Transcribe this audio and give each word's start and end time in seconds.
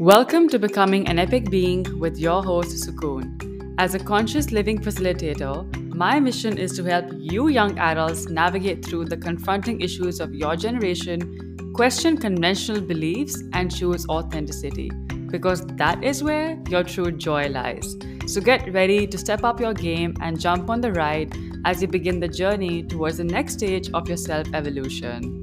Welcome 0.00 0.48
to 0.48 0.58
Becoming 0.58 1.08
an 1.08 1.18
Epic 1.18 1.50
Being 1.50 1.84
with 1.98 2.18
your 2.18 2.42
host, 2.42 2.70
Sukoon. 2.88 3.74
As 3.76 3.94
a 3.94 3.98
conscious 3.98 4.50
living 4.50 4.78
facilitator, 4.78 5.94
my 5.94 6.18
mission 6.18 6.56
is 6.56 6.72
to 6.76 6.84
help 6.84 7.10
you 7.18 7.48
young 7.48 7.78
adults 7.78 8.26
navigate 8.30 8.82
through 8.82 9.04
the 9.04 9.18
confronting 9.18 9.82
issues 9.82 10.18
of 10.18 10.34
your 10.34 10.56
generation, 10.56 11.74
question 11.74 12.16
conventional 12.16 12.80
beliefs, 12.80 13.42
and 13.52 13.70
choose 13.70 14.08
authenticity, 14.08 14.90
because 15.26 15.66
that 15.76 16.02
is 16.02 16.24
where 16.24 16.58
your 16.70 16.82
true 16.82 17.12
joy 17.12 17.50
lies. 17.50 17.94
So 18.26 18.40
get 18.40 18.72
ready 18.72 19.06
to 19.06 19.18
step 19.18 19.44
up 19.44 19.60
your 19.60 19.74
game 19.74 20.14
and 20.22 20.40
jump 20.40 20.70
on 20.70 20.80
the 20.80 20.94
ride 20.94 21.36
as 21.66 21.82
you 21.82 21.88
begin 21.88 22.20
the 22.20 22.28
journey 22.28 22.82
towards 22.82 23.18
the 23.18 23.24
next 23.24 23.52
stage 23.52 23.90
of 23.92 24.08
your 24.08 24.16
self 24.16 24.46
evolution. 24.54 25.39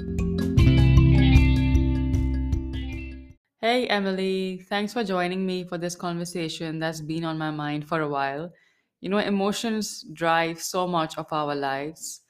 Hey, 3.68 3.86
Emily. 3.88 4.60
Thanks 4.70 4.94
for 4.94 5.04
joining 5.04 5.46
me 5.46 5.66
for 5.66 5.78
this 5.78 5.94
conversation 5.94 6.80
that's 6.80 7.02
been 7.02 7.26
on 7.26 7.38
my 7.38 7.52
mind 7.52 7.86
for 7.86 8.00
a 8.00 8.08
while. 8.08 8.54
You 9.02 9.10
know, 9.10 9.18
emotions 9.18 10.06
drive 10.14 10.62
so 10.62 10.88
much 10.88 11.18
of 11.18 11.28
our 11.34 11.54
lives. 11.54 12.22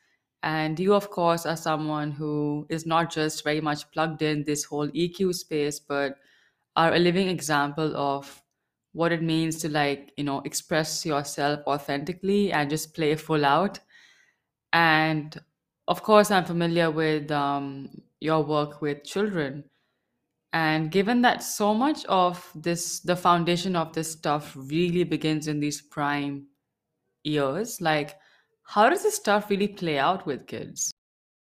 And 0.42 0.80
you, 0.80 0.96
of 0.96 1.12
course, 1.12 1.46
are 1.46 1.56
someone 1.56 2.10
who 2.10 2.66
is 2.72 2.88
not 2.88 3.12
just 3.12 3.44
very 3.44 3.62
much 3.62 3.92
plugged 3.92 4.24
in 4.24 4.46
this 4.46 4.64
whole 4.64 4.90
EQ 4.96 5.32
space, 5.32 5.80
but 5.80 6.16
are 6.76 6.96
a 6.96 6.98
living 7.00 7.28
example 7.28 7.96
of 7.96 8.42
what 8.94 9.12
it 9.12 9.22
means 9.22 9.58
to, 9.58 9.70
like, 9.70 10.14
you 10.18 10.24
know, 10.24 10.42
express 10.44 11.06
yourself 11.06 11.60
authentically 11.68 12.52
and 12.52 12.68
just 12.72 12.96
play 12.96 13.14
full 13.16 13.46
out. 13.46 13.80
And 14.74 15.38
of 15.88 16.04
course, 16.04 16.32
I'm 16.32 16.46
familiar 16.46 16.92
with 16.92 17.32
um, 17.32 17.90
your 18.20 18.44
work 18.44 18.82
with 18.82 19.04
children. 19.04 19.66
And 20.58 20.90
given 20.92 21.22
that 21.22 21.44
so 21.44 21.74
much 21.74 22.04
of 22.06 22.36
this, 22.56 23.00
the 23.02 23.16
foundation 23.16 23.76
of 23.76 23.94
this 23.94 24.12
stuff 24.12 24.56
really 24.58 25.04
begins 25.04 25.48
in 25.48 25.60
these 25.60 25.82
prime 25.82 26.48
years, 27.24 27.80
like 27.80 28.16
how 28.64 28.90
does 28.90 29.04
this 29.04 29.16
stuff 29.16 29.50
really 29.52 29.68
play 29.68 29.98
out 30.00 30.26
with 30.26 30.48
kids? 30.48 30.92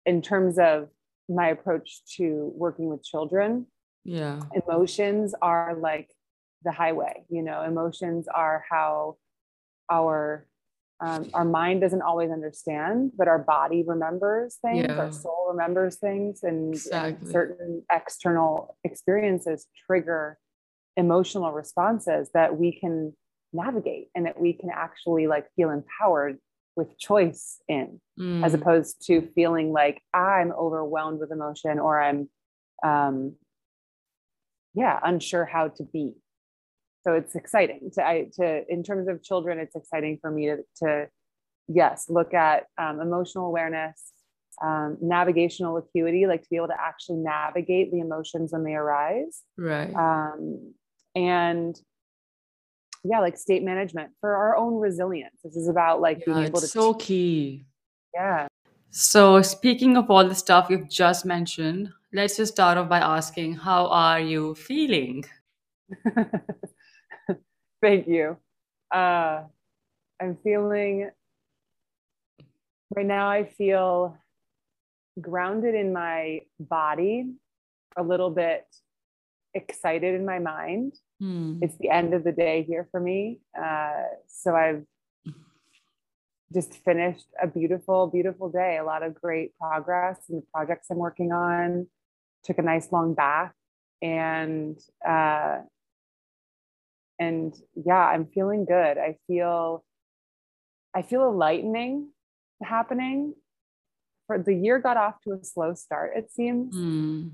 in 0.06 0.22
terms 0.22 0.58
of 0.58 0.90
my 1.28 1.48
approach 1.50 1.90
to 2.18 2.26
working 2.56 2.88
with 2.92 3.04
children 3.04 3.66
Yeah. 4.06 4.40
emotions 4.62 5.36
are 5.42 5.76
like 5.90 6.10
the 6.66 6.72
highway 6.72 7.14
you 7.30 7.44
know 7.48 7.60
emotions 7.74 8.24
are 8.44 8.64
how 8.72 9.18
our 9.98 10.48
um, 11.02 11.30
our 11.34 11.46
mind 11.46 11.82
doesn't 11.82 12.02
always 12.02 12.30
understand 12.32 13.12
but 13.18 13.28
our 13.28 13.40
body 13.40 13.84
remembers 13.86 14.58
things 14.62 14.86
Yeah. 14.86 14.96
our 14.98 15.12
soul 15.12 15.48
remembers 15.52 15.98
things 15.98 16.44
and, 16.44 16.74
and 16.74 16.76
Exactly. 16.76 17.32
certain 17.32 17.84
external 17.92 18.78
experiences 18.84 19.68
trigger 19.88 20.38
emotional 20.98 21.52
responses 21.54 22.30
that 22.34 22.58
we 22.58 22.78
can 22.78 23.16
navigate 23.54 24.10
and 24.16 24.26
that 24.26 24.40
we 24.40 24.54
can 24.54 24.70
actually 24.74 25.28
like 25.28 25.46
feel 25.56 25.70
empowered 25.70 26.38
with 26.76 26.98
choice 26.98 27.62
in 27.68 28.00
as 28.44 28.54
Mm, 28.54 28.62
opposed 28.62 29.06
to 29.08 29.28
feeling 29.34 29.72
like 29.72 30.02
I'm 30.14 30.52
overwhelmed 30.52 31.20
with 31.20 31.32
emotion 31.32 31.80
or 31.80 32.02
I'm, 32.02 32.30
um, 32.84 33.36
yeah, 34.74 35.00
unsure 35.04 35.46
how 35.46 35.70
to 35.70 35.84
be. 35.84 36.16
So 37.10 37.16
it's 37.16 37.34
exciting 37.36 37.90
to, 37.96 38.06
I, 38.06 38.28
to, 38.36 38.72
in 38.72 38.84
terms 38.84 39.08
of 39.08 39.24
children, 39.24 39.58
it's 39.58 39.76
exciting 39.76 40.20
for 40.22 40.30
me 40.30 40.46
to, 40.46 40.58
to 40.84 41.08
yes, 41.68 42.06
look 42.08 42.36
at 42.36 42.68
um, 42.78 43.00
emotional 43.00 43.48
awareness, 43.48 44.00
um, 44.62 44.96
navigational 45.02 45.78
acuity, 45.78 46.28
like 46.28 46.44
to 46.44 46.50
be 46.52 46.58
able 46.58 46.68
to 46.68 46.80
actually 46.80 47.18
navigate 47.18 47.92
the 47.92 48.00
emotions 48.00 48.52
when 48.52 48.64
they 48.64 48.76
arise. 48.76 49.42
right. 49.58 49.92
Um, 49.96 50.76
and 51.16 51.76
yeah, 53.04 53.22
like 53.22 53.38
state 53.38 53.64
management 53.64 54.12
for 54.22 54.36
our 54.36 54.56
own 54.56 54.76
resilience. 54.76 55.40
This 55.44 55.56
is 55.56 55.68
about 55.68 56.00
like 56.00 56.24
being 56.26 56.38
Yeah, 56.38 56.46
able 56.46 56.60
to, 56.60 56.66
it's 56.66 56.74
so 56.74 56.94
key. 56.94 57.66
yeah, 58.14 58.46
So, 58.92 59.42
speaking 59.42 59.98
of 59.98 60.12
all 60.12 60.28
the 60.28 60.36
stuff 60.36 60.68
you've 60.70 60.90
just 60.92 61.26
mentioned, 61.26 61.90
let's 62.14 62.38
just 62.38 62.54
start 62.54 62.78
off 62.78 62.88
by 62.88 63.00
asking, 63.00 63.56
how 63.56 63.88
are 63.88 64.20
you 64.20 64.54
feeling? 64.54 65.26
Thank 67.82 68.08
you. 68.08 68.38
Uh, 68.92 69.44
I'm 70.22 70.38
feeling 70.44 71.10
right 72.96 73.06
now, 73.06 73.30
I 73.30 73.46
feel 73.46 74.18
grounded 75.20 75.76
in 75.76 75.94
my 75.94 76.42
body, 76.60 77.32
a 77.96 78.04
little 78.04 78.30
bit 78.30 78.66
excited 79.54 80.16
in 80.16 80.26
my 80.26 80.40
mind. 80.40 80.94
Hmm. 81.20 81.60
It's 81.62 81.78
the 81.78 81.90
end 81.90 82.14
of 82.14 82.24
the 82.24 82.32
day 82.32 82.64
here 82.64 82.88
for 82.92 83.00
me. 83.00 83.40
Uh, 83.58 84.04
so 84.28 84.56
I've 84.56 84.84
just 86.54 86.74
finished 86.84 87.28
a 87.42 87.48
beautiful, 87.48 88.08
beautiful 88.08 88.50
day, 88.50 88.78
a 88.78 88.84
lot 88.84 89.04
of 89.04 89.14
great 89.14 89.58
progress 89.58 90.18
in 90.30 90.38
the 90.38 90.44
projects 90.54 90.88
I'm 90.90 90.98
working 90.98 91.32
on. 91.32 91.88
Took 92.44 92.58
a 92.58 92.62
nice 92.62 92.92
long 92.92 93.14
bath 93.14 93.54
and 94.02 94.78
uh, 95.08 95.60
and 97.20 97.54
yeah 97.76 98.06
i'm 98.06 98.26
feeling 98.26 98.66
good. 98.66 98.98
I 98.98 99.18
feel 99.28 99.84
i 100.96 101.02
feel 101.02 101.28
a 101.28 101.32
lightening 101.32 102.10
happening. 102.64 103.36
For 104.28 104.38
the 104.38 104.54
year 104.54 104.80
got 104.80 104.98
off 104.98 105.16
to 105.24 105.34
a 105.34 105.44
slow 105.44 105.74
start 105.74 106.14
it 106.16 106.32
seems. 106.32 106.76
Hmm. 106.76 107.28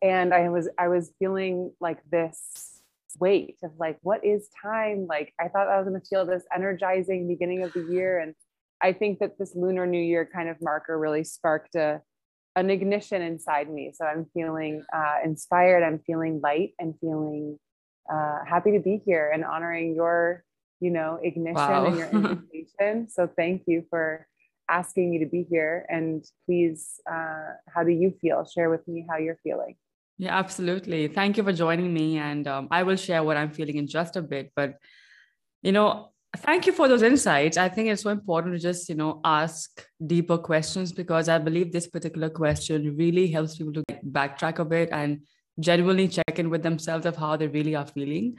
and 0.00 0.32
i 0.32 0.48
was 0.48 0.68
i 0.78 0.88
was 0.88 1.12
feeling 1.18 1.72
like 1.80 1.98
this 2.10 2.80
weight 3.20 3.58
of 3.62 3.72
like 3.78 3.98
what 4.02 4.24
is 4.24 4.48
time? 4.62 5.06
Like 5.06 5.34
i 5.40 5.48
thought 5.48 5.68
i 5.68 5.78
was 5.78 5.86
going 5.86 6.00
to 6.00 6.06
feel 6.06 6.24
this 6.26 6.44
energizing 6.54 7.28
beginning 7.28 7.62
of 7.62 7.72
the 7.72 7.86
year. 7.90 8.18
And 8.18 8.34
i 8.82 8.92
think 8.92 9.18
that 9.20 9.38
this 9.38 9.54
lunar 9.54 9.86
new 9.86 10.00
year 10.00 10.28
kind 10.34 10.48
of 10.48 10.56
marker 10.60 10.98
really 10.98 11.24
sparked 11.24 11.74
a 11.74 12.00
an 12.56 12.68
ignition 12.70 13.22
inside 13.22 13.70
me. 13.70 13.92
So 13.94 14.04
i'm 14.04 14.26
feeling 14.34 14.84
uh, 14.94 15.16
inspired. 15.24 15.82
I'm 15.82 16.00
feeling 16.06 16.40
light 16.42 16.72
and 16.78 16.94
feeling 17.00 17.58
uh, 18.10 18.38
happy 18.46 18.72
to 18.72 18.80
be 18.80 19.00
here 19.04 19.30
and 19.32 19.44
honoring 19.44 19.94
your 19.94 20.44
you 20.80 20.90
know 20.90 21.18
ignition 21.22 21.54
Wow. 21.54 21.86
and 21.86 21.96
your 21.98 22.08
invitation 22.12 23.08
so 23.08 23.28
thank 23.36 23.62
you 23.66 23.84
for 23.90 24.26
asking 24.70 25.10
me 25.10 25.18
to 25.18 25.26
be 25.26 25.42
here 25.48 25.84
and 25.88 26.24
please 26.46 27.00
uh, 27.10 27.50
how 27.68 27.82
do 27.84 27.90
you 27.90 28.14
feel 28.20 28.44
share 28.44 28.70
with 28.70 28.86
me 28.88 29.04
how 29.08 29.18
you're 29.18 29.38
feeling 29.42 29.76
Yeah, 30.18 30.38
absolutely. 30.38 31.08
Thank 31.08 31.36
you 31.38 31.42
for 31.42 31.52
joining 31.64 31.90
me. 31.92 32.06
And 32.18 32.46
um, 32.46 32.68
I 32.70 32.80
will 32.86 32.96
share 33.06 33.22
what 33.26 33.36
I'm 33.40 33.50
feeling 33.58 33.76
in 33.82 33.86
just 33.88 34.14
a 34.20 34.22
bit. 34.22 34.46
But, 34.54 34.70
you 35.66 35.72
know, 35.76 35.88
thank 36.46 36.66
you 36.68 36.72
for 36.78 36.86
those 36.86 37.02
insights. 37.02 37.56
I 37.56 37.68
think 37.74 37.88
it's 37.88 38.02
so 38.06 38.10
important 38.10 38.54
to 38.54 38.60
just, 38.60 38.88
you 38.90 38.94
know, 39.00 39.12
ask 39.24 39.68
deeper 40.12 40.38
questions 40.38 40.92
because 40.92 41.28
I 41.28 41.38
believe 41.38 41.72
this 41.72 41.88
particular 41.96 42.30
question 42.30 42.94
really 43.02 43.26
helps 43.36 43.56
people 43.58 43.72
to 43.78 43.82
backtrack 44.18 44.58
a 44.60 44.64
bit 44.74 44.88
and 44.92 45.10
genuinely 45.60 46.08
check 46.08 46.38
in 46.38 46.50
with 46.50 46.62
themselves 46.62 47.06
of 47.06 47.16
how 47.16 47.36
they 47.36 47.48
really 47.48 47.74
are 47.74 47.86
feeling. 47.86 48.36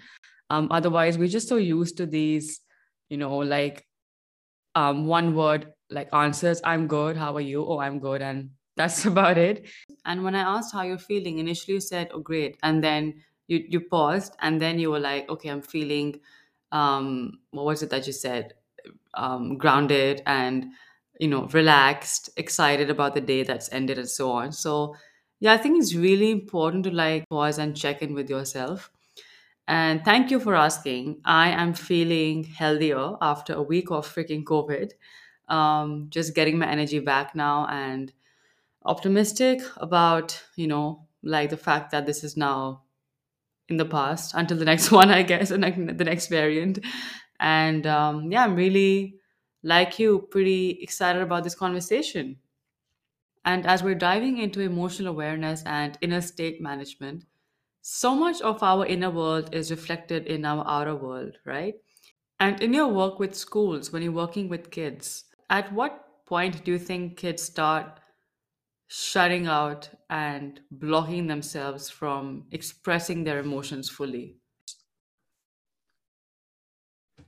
Um, 0.49 0.67
otherwise, 0.71 1.17
we're 1.17 1.27
just 1.27 1.47
so 1.47 1.57
used 1.57 1.97
to 1.97 2.05
these, 2.05 2.61
you 3.09 3.17
know, 3.17 3.37
like 3.37 3.85
um, 4.75 5.07
one 5.07 5.35
word 5.35 5.73
like 5.89 6.13
answers. 6.13 6.61
I'm 6.63 6.87
good. 6.87 7.15
How 7.15 7.35
are 7.35 7.41
you? 7.41 7.65
Oh 7.65 7.79
i'm 7.79 7.99
good. 7.99 8.21
And 8.21 8.49
that's 8.75 9.05
about 9.13 9.37
it. 9.37 9.67
And 10.05 10.23
when 10.23 10.35
i 10.35 10.41
asked 10.41 10.73
how 10.73 10.83
you're 10.83 10.97
feeling 10.97 11.39
initially 11.39 11.75
you 11.75 11.81
said 11.81 12.09
oh 12.13 12.19
great. 12.19 12.57
And 12.63 12.83
then 12.83 13.21
you 13.47 13.63
you 13.67 13.81
paused. 13.81 14.35
And 14.41 14.61
then 14.61 14.79
you 14.79 14.91
were 14.91 14.99
like 14.99 15.29
okay 15.29 15.49
i'm 15.49 15.61
feeling 15.61 16.19
um 16.71 17.39
what 17.51 17.65
was 17.65 17.83
it 17.83 17.89
that 17.91 18.07
you 18.07 18.13
said? 18.13 18.53
Um 19.13 19.57
grounded 19.57 20.21
and 20.25 20.65
you 21.19 21.27
know 21.27 21.45
relaxed 21.47 22.29
excited 22.37 22.89
about 22.89 23.13
the 23.13 23.21
day 23.21 23.43
that's 23.43 23.71
ended 23.71 23.97
and 23.99 24.09
so 24.09 24.31
on. 24.31 24.51
So 24.51 24.95
yeah 25.43 25.53
i 25.53 25.57
think 25.57 25.79
it's 25.81 25.93
really 25.95 26.29
important 26.31 26.83
to 26.85 26.91
like 26.91 27.27
pause 27.29 27.57
and 27.57 27.75
check 27.77 28.01
in 28.01 28.13
with 28.13 28.29
yourself 28.29 28.91
and 29.67 30.03
thank 30.05 30.31
you 30.31 30.39
for 30.39 30.55
asking. 30.55 31.21
I 31.25 31.49
am 31.49 31.73
feeling 31.73 32.43
healthier 32.45 33.13
after 33.21 33.53
a 33.53 33.63
week 33.63 33.91
of 33.91 34.07
freaking 34.07 34.43
COVID. 34.43 34.91
Um, 35.49 36.07
just 36.09 36.35
getting 36.35 36.57
my 36.59 36.67
energy 36.67 36.99
back 36.99 37.35
now 37.35 37.67
and 37.67 38.11
optimistic 38.85 39.61
about, 39.77 40.43
you 40.55 40.67
know, 40.67 41.07
like 41.23 41.49
the 41.51 41.57
fact 41.57 41.91
that 41.91 42.05
this 42.05 42.23
is 42.23 42.37
now 42.37 42.83
in 43.69 43.77
the 43.77 43.85
past 43.85 44.33
until 44.35 44.57
the 44.57 44.65
next 44.65 44.91
one, 44.99 45.11
I 45.11 45.23
guess, 45.23 45.51
and 45.51 45.63
the 45.63 46.05
next 46.05 46.27
variant. 46.27 46.79
And 47.39 47.87
um, 47.87 48.31
yeah, 48.31 48.45
I'm 48.45 48.55
really, 48.55 49.15
like 49.63 49.99
you, 49.99 50.27
pretty 50.31 50.79
excited 50.81 51.21
about 51.21 51.43
this 51.45 51.55
conversation. 51.55 52.37
And 53.45 53.65
as 53.65 53.83
we're 53.83 53.95
diving 53.95 54.37
into 54.37 54.59
emotional 54.61 55.13
awareness 55.13 55.63
and 55.65 55.97
inner 56.01 56.21
state 56.21 56.61
management, 56.61 57.25
so 57.81 58.15
much 58.15 58.41
of 58.41 58.63
our 58.63 58.85
inner 58.85 59.11
world 59.11 59.53
is 59.53 59.71
reflected 59.71 60.27
in 60.27 60.45
our 60.45 60.65
outer 60.67 60.95
world, 60.95 61.37
right? 61.45 61.75
And 62.39 62.61
in 62.61 62.73
your 62.73 62.87
work 62.89 63.19
with 63.19 63.35
schools, 63.35 63.91
when 63.91 64.03
you're 64.03 64.11
working 64.11 64.49
with 64.49 64.71
kids, 64.71 65.25
at 65.49 65.71
what 65.73 66.25
point 66.25 66.63
do 66.63 66.71
you 66.71 66.79
think 66.79 67.17
kids 67.17 67.43
start 67.43 67.99
shutting 68.87 69.47
out 69.47 69.89
and 70.09 70.61
blocking 70.71 71.27
themselves 71.27 71.89
from 71.89 72.45
expressing 72.51 73.23
their 73.23 73.39
emotions 73.39 73.89
fully? 73.89 74.37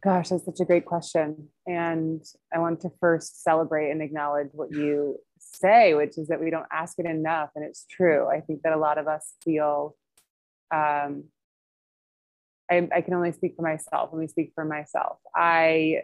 Gosh, 0.06 0.30
that's 0.30 0.46
such 0.46 0.60
a 0.60 0.66
great 0.66 0.86
question. 0.86 1.48
And 1.66 2.24
I 2.54 2.60
want 2.60 2.82
to 2.82 2.92
first 3.00 3.42
celebrate 3.42 3.90
and 3.90 4.04
acknowledge 4.04 4.50
what 4.52 4.72
you 4.72 5.18
say, 5.40 5.96
which 5.96 6.20
is 6.20 6.28
that 6.28 6.40
we 6.40 6.52
don't 6.52 6.68
ask 6.72 7.00
it 7.00 7.08
enough. 7.08 7.50
And 7.56 7.66
it's 7.66 7.88
true. 7.90 8.28
I 8.28 8.42
think 8.42 8.62
that 8.62 8.74
a 8.74 8.78
lot 8.78 9.00
of 9.00 9.08
us 9.08 9.34
feel, 9.44 9.96
um, 10.72 11.24
I, 12.70 12.88
I 12.94 13.02
can 13.02 13.16
only 13.16 13.32
speak 13.32 13.56
for 13.56 13.64
myself. 13.64 14.12
Let 14.14 14.20
me 14.20 14.28
speak 14.28 14.52
for 14.54 14.64
myself. 14.64 15.18
I, 15.36 16.04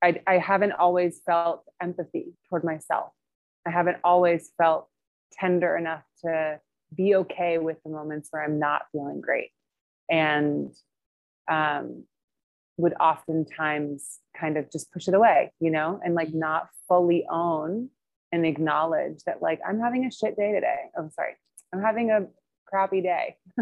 I, 0.00 0.22
I 0.28 0.38
haven't 0.38 0.72
always 0.72 1.20
felt 1.26 1.64
empathy 1.82 2.34
toward 2.48 2.62
myself. 2.62 3.10
I 3.66 3.70
haven't 3.70 3.96
always 4.04 4.52
felt 4.56 4.86
tender 5.32 5.76
enough 5.76 6.04
to 6.24 6.60
be 6.94 7.16
okay 7.16 7.58
with 7.58 7.78
the 7.82 7.90
moments 7.90 8.28
where 8.30 8.44
I'm 8.44 8.60
not 8.60 8.82
feeling 8.92 9.20
great 9.20 9.50
and 10.10 10.72
um, 11.48 12.04
would 12.76 12.94
oftentimes 13.00 14.18
kind 14.38 14.56
of 14.56 14.70
just 14.70 14.92
push 14.92 15.08
it 15.08 15.14
away, 15.14 15.52
you 15.60 15.70
know, 15.70 16.00
and 16.04 16.14
like 16.14 16.28
mm-hmm. 16.28 16.40
not 16.40 16.68
fully 16.88 17.26
own 17.30 17.90
and 18.32 18.46
acknowledge 18.46 19.22
that 19.26 19.42
like 19.42 19.60
I'm 19.66 19.80
having 19.80 20.04
a 20.04 20.10
shit 20.10 20.36
day 20.36 20.52
today. 20.52 20.90
I'm 20.96 21.06
oh, 21.06 21.10
sorry, 21.14 21.34
I'm 21.72 21.82
having 21.82 22.10
a 22.10 22.26
crappy 22.66 23.00
day, 23.00 23.36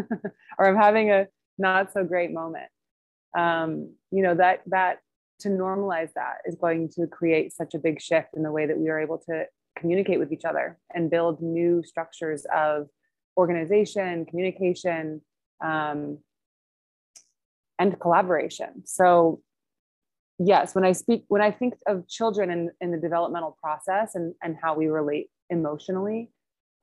or 0.57 0.67
I'm 0.67 0.77
having 0.77 1.11
a 1.11 1.27
not 1.57 1.91
so 1.93 2.03
great 2.03 2.31
moment. 2.31 2.67
Um, 3.37 3.93
you 4.11 4.23
know 4.23 4.35
that 4.35 4.61
that 4.67 4.99
to 5.41 5.49
normalize 5.49 6.11
that 6.13 6.37
is 6.45 6.55
going 6.55 6.89
to 6.89 7.07
create 7.07 7.53
such 7.53 7.73
a 7.73 7.79
big 7.79 8.01
shift 8.01 8.29
in 8.35 8.43
the 8.43 8.51
way 8.51 8.65
that 8.65 8.77
we 8.77 8.89
are 8.89 8.99
able 8.99 9.17
to 9.17 9.45
communicate 9.77 10.19
with 10.19 10.33
each 10.33 10.43
other 10.43 10.77
and 10.93 11.09
build 11.09 11.41
new 11.41 11.81
structures 11.83 12.45
of 12.53 12.89
organization, 13.37 14.25
communication, 14.25 15.21
um, 15.63 16.17
and 17.79 17.99
collaboration. 17.99 18.83
So 18.85 19.41
yes, 20.37 20.75
when 20.75 20.85
I 20.85 20.91
speak, 20.91 21.25
when 21.27 21.41
I 21.41 21.51
think 21.51 21.75
of 21.87 22.07
children 22.07 22.51
in, 22.51 22.71
in 22.81 22.91
the 22.91 22.97
developmental 22.97 23.57
process 23.61 24.15
and, 24.15 24.33
and 24.43 24.57
how 24.61 24.75
we 24.75 24.87
relate 24.87 25.27
emotionally, 25.49 26.31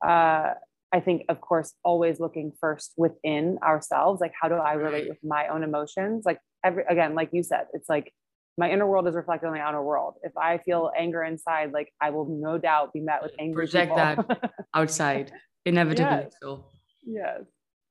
uh, 0.05 0.53
I 0.93 1.01
think, 1.01 1.23
of 1.27 1.41
course, 1.41 1.73
always 1.83 2.19
looking 2.19 2.53
first 2.61 2.93
within 2.95 3.57
ourselves. 3.61 4.21
Like, 4.21 4.33
how 4.39 4.47
do 4.47 4.55
I 4.55 4.73
relate 4.73 5.09
with 5.09 5.17
my 5.21 5.47
own 5.47 5.63
emotions? 5.63 6.23
Like, 6.25 6.39
every, 6.63 6.83
again, 6.89 7.13
like 7.13 7.29
you 7.33 7.43
said, 7.43 7.65
it's 7.73 7.89
like 7.89 8.13
my 8.57 8.71
inner 8.71 8.87
world 8.87 9.07
is 9.07 9.13
reflected 9.13 9.47
on 9.47 9.53
my 9.53 9.59
outer 9.59 9.81
world. 9.81 10.15
If 10.23 10.35
I 10.37 10.59
feel 10.59 10.91
anger 10.97 11.23
inside, 11.23 11.73
like 11.73 11.91
I 12.01 12.09
will 12.09 12.25
no 12.25 12.57
doubt 12.57 12.93
be 12.93 13.01
met 13.01 13.21
with 13.21 13.33
anger. 13.37 13.59
Project 13.59 13.95
that 13.95 14.51
outside, 14.73 15.31
inevitably. 15.65 16.23
Yes. 16.23 16.33
So. 16.41 16.65
Yes. 17.05 17.41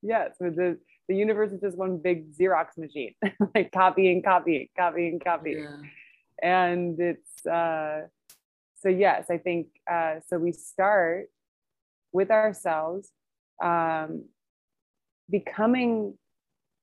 Yes. 0.02 0.30
The 1.08 1.16
universe 1.16 1.52
is 1.52 1.60
just 1.60 1.76
one 1.76 1.98
big 1.98 2.32
Xerox 2.32 2.76
machine, 2.76 3.14
like 3.54 3.70
copying, 3.72 4.22
copying, 4.22 4.68
copying, 4.76 5.20
copying. 5.20 5.62
Yeah. 5.62 5.78
And 6.42 7.00
it's, 7.00 7.46
uh, 7.46 8.02
so 8.80 8.88
yes, 8.88 9.26
I 9.30 9.38
think, 9.38 9.68
uh, 9.90 10.16
so 10.28 10.38
we 10.38 10.52
start 10.52 11.28
with 12.12 12.30
ourselves, 12.30 13.10
um, 13.62 14.24
becoming 15.30 16.18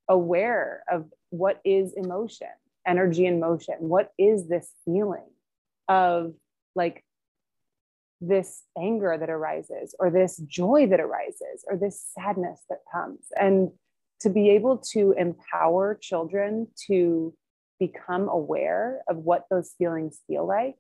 aware 0.08 0.84
of 0.92 1.06
what 1.30 1.60
is 1.64 1.94
emotion, 1.94 2.48
energy 2.86 3.26
in 3.26 3.40
motion. 3.40 3.76
What 3.80 4.12
is 4.18 4.48
this 4.48 4.72
feeling 4.86 5.30
of 5.88 6.34
like 6.76 7.04
this 8.22 8.64
anger 8.78 9.18
that 9.20 9.30
arises 9.30 9.96
or 10.00 10.10
this 10.10 10.38
joy 10.38 10.88
that 10.88 11.00
arises 11.00 11.66
or 11.68 11.78
this 11.78 12.02
sadness 12.18 12.62
that 12.70 12.80
comes 12.92 13.20
and 13.40 13.72
to 14.24 14.30
be 14.30 14.50
able 14.52 14.78
to 14.78 15.14
empower 15.18 15.98
children 16.02 16.68
to 16.88 17.34
become 17.80 18.30
aware 18.30 19.02
of 19.10 19.18
what 19.18 19.46
those 19.50 19.74
feelings 19.78 20.20
feel 20.28 20.48
like 20.48 20.76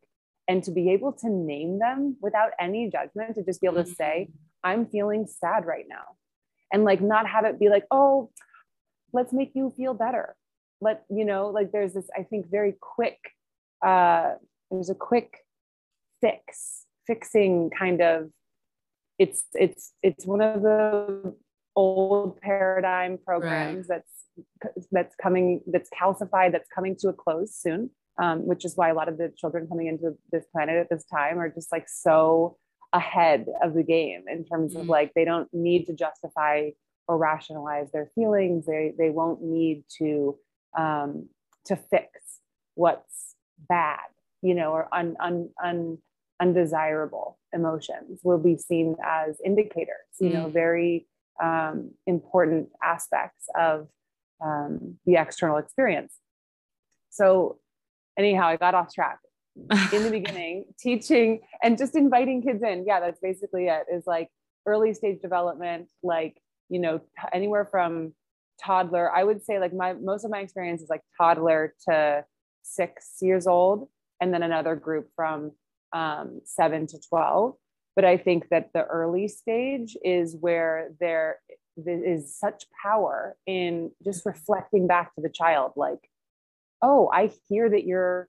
and 0.47 0.63
to 0.63 0.71
be 0.71 0.91
able 0.91 1.11
to 1.11 1.29
name 1.29 1.79
them 1.79 2.15
without 2.21 2.51
any 2.59 2.89
judgment 2.89 3.35
to 3.35 3.43
just 3.43 3.61
be 3.61 3.67
able 3.67 3.83
to 3.83 3.89
say 3.93 4.27
mm-hmm. 4.29 4.69
i'm 4.69 4.85
feeling 4.85 5.27
sad 5.27 5.65
right 5.65 5.85
now 5.87 6.15
and 6.71 6.83
like 6.83 7.01
not 7.01 7.27
have 7.27 7.45
it 7.45 7.59
be 7.59 7.69
like 7.69 7.85
oh 7.91 8.29
let's 9.11 9.33
make 9.33 9.51
you 9.53 9.73
feel 9.75 9.93
better 9.93 10.35
let 10.81 11.03
you 11.09 11.25
know 11.25 11.49
like 11.49 11.71
there's 11.71 11.93
this 11.93 12.07
i 12.17 12.23
think 12.23 12.49
very 12.49 12.73
quick 12.79 13.17
uh 13.85 14.33
there's 14.71 14.89
a 14.89 14.95
quick 14.95 15.39
fix 16.21 16.85
fixing 17.05 17.69
kind 17.69 18.01
of 18.01 18.29
it's 19.19 19.43
it's 19.53 19.91
it's 20.01 20.25
one 20.25 20.41
of 20.41 20.61
the 20.61 21.35
old 21.75 22.39
paradigm 22.41 23.17
programs 23.17 23.87
right. 23.89 24.01
that's 24.67 24.87
that's 24.91 25.15
coming 25.21 25.61
that's 25.67 25.89
calcified 25.89 26.51
that's 26.51 26.69
coming 26.73 26.95
to 26.95 27.09
a 27.09 27.13
close 27.13 27.55
soon 27.55 27.89
um, 28.19 28.45
which 28.45 28.63
is 28.63 28.75
why 28.75 28.89
a 28.89 28.93
lot 28.93 29.09
of 29.09 29.17
the 29.17 29.31
children 29.37 29.67
coming 29.67 29.87
into 29.87 30.15
this 30.31 30.45
planet 30.51 30.75
at 30.77 30.89
this 30.89 31.03
time 31.05 31.39
are 31.39 31.49
just 31.49 31.71
like 31.71 31.87
so 31.89 32.57
ahead 32.91 33.47
of 33.63 33.73
the 33.73 33.83
game 33.83 34.23
in 34.27 34.45
terms 34.45 34.75
mm. 34.75 34.81
of 34.81 34.87
like 34.87 35.11
they 35.15 35.25
don't 35.25 35.49
need 35.51 35.85
to 35.85 35.93
justify 35.93 36.69
or 37.07 37.17
rationalize 37.17 37.91
their 37.91 38.09
feelings. 38.13 38.65
They 38.65 38.93
they 38.97 39.09
won't 39.09 39.41
need 39.41 39.83
to 39.97 40.37
um, 40.77 41.27
to 41.65 41.75
fix 41.75 42.39
what's 42.75 43.35
bad 43.69 43.99
you 44.43 44.53
know 44.53 44.71
or 44.71 44.87
un, 44.91 45.15
un, 45.19 45.49
un, 45.63 45.97
undesirable 46.39 47.39
emotions 47.53 48.19
will 48.23 48.37
be 48.37 48.57
seen 48.57 48.95
as 49.03 49.37
indicators 49.43 50.05
you 50.19 50.29
mm. 50.29 50.33
know 50.33 50.49
very 50.49 51.07
um, 51.41 51.91
important 52.05 52.69
aspects 52.83 53.45
of 53.59 53.87
um, 54.43 54.97
the 55.05 55.15
external 55.15 55.57
experience. 55.57 56.13
So, 57.09 57.59
anyhow, 58.17 58.47
I 58.47 58.57
got 58.57 58.75
off 58.75 58.93
track 58.93 59.19
in 59.93 60.03
the 60.03 60.09
beginning, 60.11 60.65
teaching 60.79 61.41
and 61.61 61.77
just 61.77 61.95
inviting 61.95 62.41
kids 62.41 62.63
in. 62.63 62.85
Yeah, 62.87 62.99
that's 62.99 63.19
basically 63.19 63.67
it. 63.67 63.85
Is 63.91 64.03
like 64.05 64.29
early 64.65 64.93
stage 64.93 65.21
development, 65.21 65.89
like 66.01 66.37
you 66.69 66.79
know, 66.79 67.01
anywhere 67.33 67.65
from 67.65 68.13
toddler. 68.61 69.11
I 69.11 69.23
would 69.23 69.43
say 69.43 69.59
like 69.59 69.73
my 69.73 69.93
most 69.93 70.25
of 70.25 70.31
my 70.31 70.39
experience 70.39 70.81
is 70.81 70.89
like 70.89 71.01
toddler 71.17 71.73
to 71.87 72.25
six 72.63 73.17
years 73.21 73.47
old, 73.47 73.89
and 74.21 74.33
then 74.33 74.43
another 74.43 74.75
group 74.75 75.09
from 75.15 75.51
um, 75.93 76.41
seven 76.45 76.87
to 76.87 76.99
twelve. 77.07 77.55
But 77.95 78.05
I 78.05 78.17
think 78.17 78.49
that 78.49 78.71
the 78.73 78.83
early 78.83 79.27
stage 79.27 79.95
is 80.03 80.35
where 80.35 80.89
there 80.99 81.37
is 81.77 82.35
such 82.35 82.65
power 82.81 83.35
in 83.45 83.91
just 84.03 84.25
reflecting 84.25 84.87
back 84.87 85.13
to 85.15 85.21
the 85.21 85.29
child, 85.29 85.73
like, 85.75 86.09
oh, 86.81 87.09
I 87.13 87.31
hear 87.47 87.69
that 87.69 87.85
you're 87.85 88.27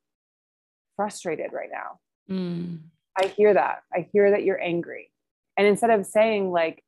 frustrated 0.96 1.52
right 1.52 1.70
now. 1.72 1.98
Mm. 2.34 2.80
I 3.18 3.26
hear 3.28 3.54
that. 3.54 3.82
I 3.92 4.06
hear 4.12 4.30
that 4.32 4.44
you're 4.44 4.60
angry. 4.60 5.10
And 5.56 5.66
instead 5.66 5.90
of 5.90 6.04
saying, 6.04 6.50
like, 6.50 6.82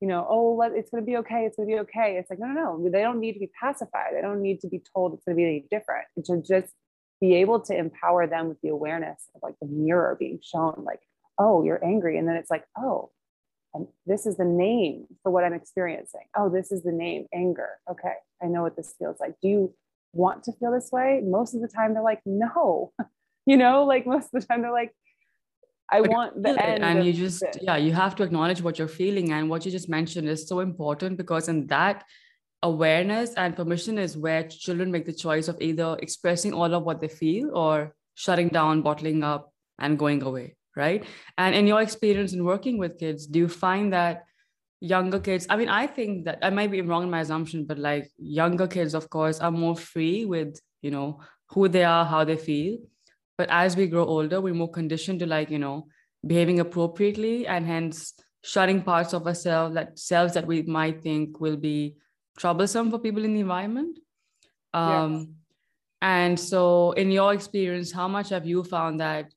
you 0.00 0.08
know, 0.08 0.26
oh, 0.28 0.54
let, 0.54 0.72
it's 0.72 0.90
going 0.90 1.04
to 1.04 1.06
be 1.06 1.18
okay. 1.18 1.44
It's 1.44 1.56
going 1.56 1.68
to 1.68 1.74
be 1.74 1.80
okay. 1.80 2.16
It's 2.16 2.30
like, 2.30 2.40
no, 2.40 2.48
no, 2.48 2.76
no. 2.76 2.90
They 2.90 3.02
don't 3.02 3.20
need 3.20 3.34
to 3.34 3.38
be 3.38 3.50
pacified. 3.60 4.14
They 4.14 4.22
don't 4.22 4.42
need 4.42 4.60
to 4.62 4.68
be 4.68 4.82
told 4.94 5.14
it's 5.14 5.24
going 5.24 5.36
to 5.36 5.40
be 5.40 5.44
any 5.44 5.66
different. 5.70 6.06
It 6.16 6.26
should 6.26 6.44
just 6.44 6.72
be 7.20 7.36
able 7.36 7.60
to 7.60 7.76
empower 7.76 8.26
them 8.26 8.48
with 8.48 8.60
the 8.62 8.70
awareness 8.70 9.28
of 9.34 9.42
like 9.44 9.54
the 9.60 9.68
mirror 9.68 10.16
being 10.18 10.40
shown, 10.42 10.82
like, 10.84 11.00
oh, 11.38 11.62
you're 11.62 11.84
angry. 11.84 12.18
And 12.18 12.28
then 12.28 12.36
it's 12.36 12.50
like, 12.50 12.64
oh, 12.76 13.10
and 13.74 13.86
this 14.06 14.26
is 14.26 14.36
the 14.36 14.44
name 14.44 15.06
for 15.22 15.32
what 15.32 15.44
I'm 15.44 15.54
experiencing. 15.54 16.26
Oh, 16.36 16.48
this 16.50 16.72
is 16.72 16.82
the 16.82 16.92
name, 16.92 17.26
anger. 17.34 17.70
Okay, 17.90 18.14
I 18.42 18.46
know 18.46 18.62
what 18.62 18.76
this 18.76 18.94
feels 18.98 19.18
like. 19.18 19.34
Do 19.40 19.48
you 19.48 19.74
want 20.12 20.44
to 20.44 20.52
feel 20.52 20.72
this 20.72 20.90
way? 20.92 21.22
Most 21.24 21.54
of 21.54 21.62
the 21.62 21.68
time, 21.68 21.94
they're 21.94 22.02
like, 22.02 22.20
no. 22.26 22.92
you 23.46 23.56
know, 23.56 23.84
like 23.84 24.06
most 24.06 24.26
of 24.26 24.40
the 24.40 24.46
time, 24.46 24.62
they're 24.62 24.72
like, 24.72 24.94
I 25.90 26.00
but 26.02 26.10
want 26.10 26.42
the 26.42 26.62
end. 26.62 26.84
And 26.84 27.04
you 27.04 27.12
just, 27.12 27.40
this. 27.40 27.58
yeah, 27.62 27.76
you 27.76 27.92
have 27.92 28.14
to 28.16 28.22
acknowledge 28.22 28.62
what 28.62 28.78
you're 28.78 28.88
feeling. 28.88 29.32
And 29.32 29.48
what 29.48 29.64
you 29.64 29.70
just 29.70 29.88
mentioned 29.88 30.28
is 30.28 30.46
so 30.46 30.60
important 30.60 31.16
because 31.16 31.48
in 31.48 31.66
that 31.68 32.04
awareness 32.62 33.34
and 33.34 33.56
permission 33.56 33.98
is 33.98 34.16
where 34.16 34.44
children 34.44 34.90
make 34.90 35.06
the 35.06 35.12
choice 35.12 35.48
of 35.48 35.56
either 35.60 35.96
expressing 36.00 36.52
all 36.52 36.72
of 36.74 36.84
what 36.84 37.00
they 37.00 37.08
feel 37.08 37.56
or 37.56 37.94
shutting 38.14 38.48
down, 38.48 38.82
bottling 38.82 39.22
up, 39.22 39.52
and 39.78 39.98
going 39.98 40.22
away 40.22 40.56
right? 40.76 41.04
And 41.38 41.54
in 41.54 41.66
your 41.66 41.82
experience 41.82 42.32
in 42.32 42.44
working 42.44 42.78
with 42.78 42.98
kids 42.98 43.26
do 43.26 43.38
you 43.38 43.48
find 43.48 43.92
that 43.92 44.24
younger 44.80 45.20
kids 45.20 45.46
i 45.48 45.54
mean 45.54 45.68
i 45.68 45.86
think 45.86 46.24
that 46.24 46.40
i 46.42 46.50
might 46.50 46.68
be 46.68 46.80
wrong 46.80 47.04
in 47.04 47.10
my 47.10 47.20
assumption 47.20 47.64
but 47.64 47.78
like 47.78 48.10
younger 48.18 48.66
kids 48.66 48.94
of 48.94 49.08
course 49.08 49.38
are 49.38 49.52
more 49.52 49.76
free 49.76 50.24
with 50.24 50.60
you 50.80 50.90
know 50.90 51.20
who 51.52 51.68
they 51.68 51.84
are 51.84 52.04
how 52.04 52.24
they 52.24 52.36
feel. 52.36 52.78
But 53.38 53.48
as 53.50 53.76
we 53.76 53.86
grow 53.86 54.04
older 54.04 54.40
we're 54.40 54.54
more 54.54 54.70
conditioned 54.70 55.20
to 55.20 55.26
like 55.26 55.50
you 55.50 55.58
know 55.58 55.86
behaving 56.26 56.60
appropriately 56.60 57.46
and 57.46 57.66
hence 57.66 58.14
shutting 58.42 58.82
parts 58.82 59.12
of 59.12 59.26
ourselves 59.26 59.74
that 59.74 59.98
selves 59.98 60.34
that 60.34 60.46
we 60.46 60.62
might 60.62 61.02
think 61.02 61.40
will 61.40 61.56
be 61.56 61.96
troublesome 62.38 62.90
for 62.90 62.98
people 62.98 63.24
in 63.24 63.34
the 63.34 63.40
environment. 63.40 63.98
Um 64.74 65.12
yes. 65.12 65.26
and 66.02 66.40
so 66.40 66.92
in 66.92 67.10
your 67.10 67.32
experience 67.32 67.92
how 67.92 68.08
much 68.08 68.30
have 68.30 68.46
you 68.46 68.64
found 68.64 69.00
that 69.00 69.32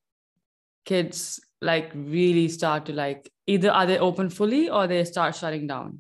kids 0.86 1.39
like 1.62 1.92
really 1.96 2.48
start 2.48 2.86
to 2.86 2.94
like 2.94 3.32
either 3.48 3.72
are 3.72 3.86
they 3.86 3.98
open 3.98 4.30
fully 4.30 4.70
or 4.70 4.88
they 4.88 5.04
start 5.04 5.36
shutting 5.36 5.68
down 5.68 6.00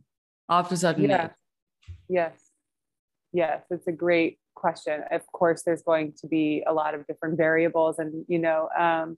after 0.49 0.75
certain 0.75 1.09
yeah. 1.09 1.25
age? 1.25 1.31
Yes. 2.07 2.33
Yes, 3.33 3.63
it's 3.69 3.87
a 3.87 3.91
great 3.91 4.39
question. 4.53 5.01
Of 5.11 5.29
course, 5.31 5.63
there's 5.63 5.81
going 5.81 6.13
to 6.21 6.27
be 6.27 6.63
a 6.65 6.73
lot 6.73 6.93
of 6.93 7.05
different 7.05 7.37
variables 7.37 7.99
and 7.99 8.25
you 8.29 8.39
know 8.39 8.69
um, 8.77 9.17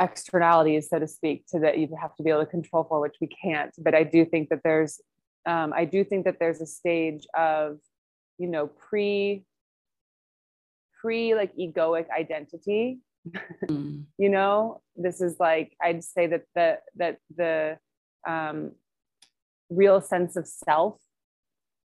externalities, 0.00 0.88
so 0.88 0.98
to 0.98 1.06
speak, 1.06 1.46
to 1.48 1.58
that 1.60 1.78
you 1.78 1.88
have 2.00 2.16
to 2.16 2.22
be 2.22 2.30
able 2.30 2.40
to 2.40 2.46
control 2.46 2.84
for, 2.84 3.00
which 3.00 3.16
we 3.20 3.26
can't. 3.28 3.74
But 3.78 3.94
I 3.94 4.04
do 4.04 4.24
think 4.24 4.48
that 4.48 4.60
there's 4.64 5.00
um, 5.46 5.72
I 5.74 5.84
do 5.84 6.02
think 6.04 6.24
that 6.24 6.38
there's 6.38 6.60
a 6.60 6.66
stage 6.66 7.26
of 7.34 7.78
you 8.38 8.48
know 8.48 8.66
pre 8.66 9.44
pre 11.00 11.34
like 11.34 11.54
egoic 11.56 12.06
identity 12.10 13.00
mm. 13.66 14.04
you 14.18 14.28
know 14.28 14.80
this 14.96 15.20
is 15.20 15.36
like 15.38 15.76
i'd 15.82 16.02
say 16.02 16.26
that 16.26 16.42
the 16.54 16.78
that 16.96 17.18
the 17.36 17.78
um 18.26 18.72
real 19.68 20.00
sense 20.00 20.36
of 20.36 20.46
self 20.46 20.96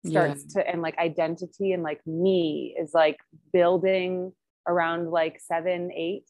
starts 0.06 0.44
yeah. 0.48 0.62
to 0.62 0.68
and 0.68 0.82
like 0.82 0.98
identity 0.98 1.72
and 1.72 1.82
like 1.82 2.04
me 2.06 2.74
is 2.78 2.92
like 2.92 3.18
building 3.52 4.32
around 4.66 5.10
like 5.10 5.40
seven 5.40 5.90
eight 5.94 6.24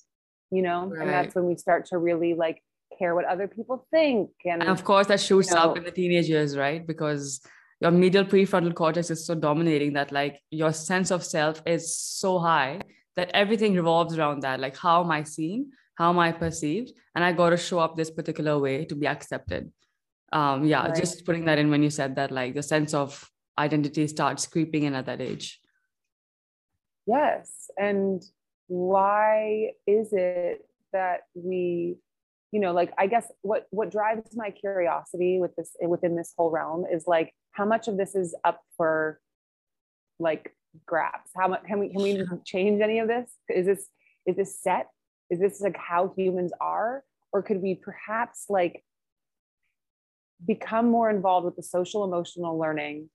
you 0.50 0.62
know 0.62 0.86
right. 0.86 1.00
and 1.00 1.10
that's 1.10 1.34
when 1.34 1.46
we 1.46 1.56
start 1.56 1.86
to 1.86 1.98
really 1.98 2.34
like 2.34 2.62
care 2.98 3.14
what 3.14 3.24
other 3.24 3.48
people 3.48 3.86
think 3.90 4.30
and, 4.44 4.62
and 4.62 4.70
of 4.70 4.84
course 4.84 5.06
that 5.06 5.20
shoots 5.20 5.48
you 5.48 5.54
know, 5.54 5.62
up 5.62 5.76
in 5.76 5.84
the 5.84 5.90
teenage 5.90 6.28
years 6.28 6.56
right 6.56 6.86
because 6.86 7.40
your 7.80 7.90
medial 7.90 8.24
prefrontal 8.24 8.74
cortex 8.74 9.10
is 9.10 9.26
so 9.26 9.34
dominating 9.34 9.94
that 9.94 10.12
like 10.12 10.38
your 10.50 10.72
sense 10.72 11.10
of 11.10 11.24
self 11.24 11.62
is 11.66 11.96
so 11.96 12.38
high 12.38 12.80
that 13.16 13.30
everything 13.34 13.74
revolves 13.74 14.18
around 14.18 14.42
that 14.42 14.60
like 14.60 14.76
how 14.76 15.02
am 15.04 15.10
i 15.10 15.22
seen? 15.22 15.70
How 15.94 16.10
am 16.10 16.18
i 16.18 16.32
perceived? 16.32 16.92
And 17.14 17.24
i 17.24 17.32
got 17.32 17.50
to 17.50 17.56
show 17.56 17.78
up 17.78 17.96
this 17.96 18.10
particular 18.10 18.58
way 18.58 18.84
to 18.86 18.94
be 18.94 19.06
accepted. 19.06 19.70
Um 20.32 20.64
yeah 20.64 20.86
right. 20.86 20.96
just 20.96 21.24
putting 21.26 21.44
that 21.46 21.58
in 21.58 21.70
when 21.70 21.82
you 21.82 21.90
said 21.90 22.16
that 22.16 22.30
like 22.30 22.54
the 22.54 22.62
sense 22.62 22.94
of 22.94 23.28
identity 23.58 24.06
starts 24.06 24.46
creeping 24.46 24.84
in 24.84 24.94
at 24.94 25.06
that 25.06 25.20
age. 25.20 25.60
Yes 27.06 27.70
and 27.76 28.22
why 28.68 29.72
is 29.86 30.12
it 30.12 30.66
that 30.92 31.22
we 31.34 31.96
you 32.52 32.60
know 32.60 32.72
like 32.72 32.92
i 32.96 33.06
guess 33.06 33.30
what 33.42 33.66
what 33.70 33.90
drives 33.90 34.36
my 34.36 34.50
curiosity 34.50 35.38
with 35.40 35.54
this 35.56 35.74
within 35.86 36.16
this 36.16 36.32
whole 36.36 36.50
realm 36.50 36.84
is 36.90 37.04
like 37.06 37.34
how 37.50 37.64
much 37.64 37.88
of 37.88 37.96
this 37.96 38.14
is 38.14 38.34
up 38.44 38.60
for 38.76 39.20
like 40.18 40.54
grabs 40.86 41.30
how 41.36 41.48
much 41.48 41.64
can 41.64 41.78
we 41.78 41.90
can 41.90 42.02
we 42.02 42.24
change 42.44 42.80
any 42.80 42.98
of 42.98 43.08
this? 43.08 43.30
Is 43.48 43.66
this 43.66 43.88
is 44.26 44.36
this 44.36 44.62
set? 44.62 44.88
Is 45.30 45.40
this 45.40 45.60
like 45.60 45.76
how 45.76 46.12
humans 46.16 46.52
are? 46.60 47.02
Or 47.32 47.42
could 47.42 47.62
we 47.62 47.74
perhaps 47.74 48.46
like 48.48 48.84
become 50.46 50.90
more 50.90 51.08
involved 51.08 51.44
with 51.44 51.56
the 51.56 51.62
social 51.62 52.04
emotional 52.04 52.58
learning 52.58 53.08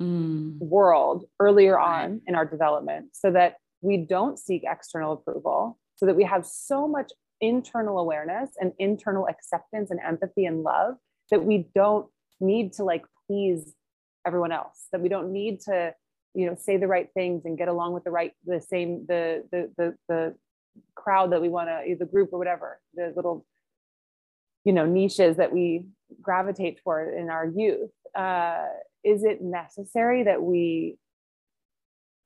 mm. 0.00 0.58
world 0.58 1.24
earlier 1.40 1.78
on 1.78 2.20
in 2.26 2.34
our 2.34 2.44
development 2.44 3.10
so 3.12 3.30
that 3.30 3.56
we 3.80 3.96
don't 3.96 4.38
seek 4.38 4.62
external 4.66 5.12
approval 5.12 5.78
so 5.96 6.06
that 6.06 6.16
we 6.16 6.24
have 6.24 6.46
so 6.46 6.86
much 6.86 7.10
internal 7.40 7.98
awareness 7.98 8.50
and 8.60 8.72
internal 8.78 9.26
acceptance 9.28 9.90
and 9.90 10.00
empathy 10.06 10.44
and 10.44 10.62
love 10.62 10.94
that 11.30 11.44
we 11.44 11.68
don't 11.74 12.06
need 12.40 12.72
to 12.72 12.84
like 12.84 13.04
please 13.26 13.74
everyone 14.26 14.52
else 14.52 14.86
that 14.92 15.00
we 15.00 15.08
don't 15.08 15.32
need 15.32 15.60
to 15.60 15.92
you 16.38 16.46
know 16.46 16.54
say 16.54 16.76
the 16.76 16.86
right 16.86 17.08
things 17.14 17.44
and 17.44 17.58
get 17.58 17.66
along 17.66 17.92
with 17.92 18.04
the 18.04 18.12
right 18.12 18.32
the 18.46 18.60
same 18.60 19.04
the 19.08 19.42
the 19.50 19.70
the, 19.76 19.94
the 20.08 20.34
crowd 20.94 21.32
that 21.32 21.42
we 21.42 21.48
want 21.48 21.68
to 21.68 21.96
the 21.98 22.06
group 22.06 22.30
or 22.32 22.38
whatever 22.38 22.80
the 22.94 23.12
little 23.16 23.44
you 24.64 24.72
know 24.72 24.86
niches 24.86 25.36
that 25.38 25.52
we 25.52 25.84
gravitate 26.22 26.80
toward 26.82 27.12
in 27.12 27.28
our 27.28 27.44
youth 27.44 27.90
uh, 28.14 28.66
is 29.04 29.24
it 29.24 29.42
necessary 29.42 30.22
that 30.24 30.40
we 30.40 30.96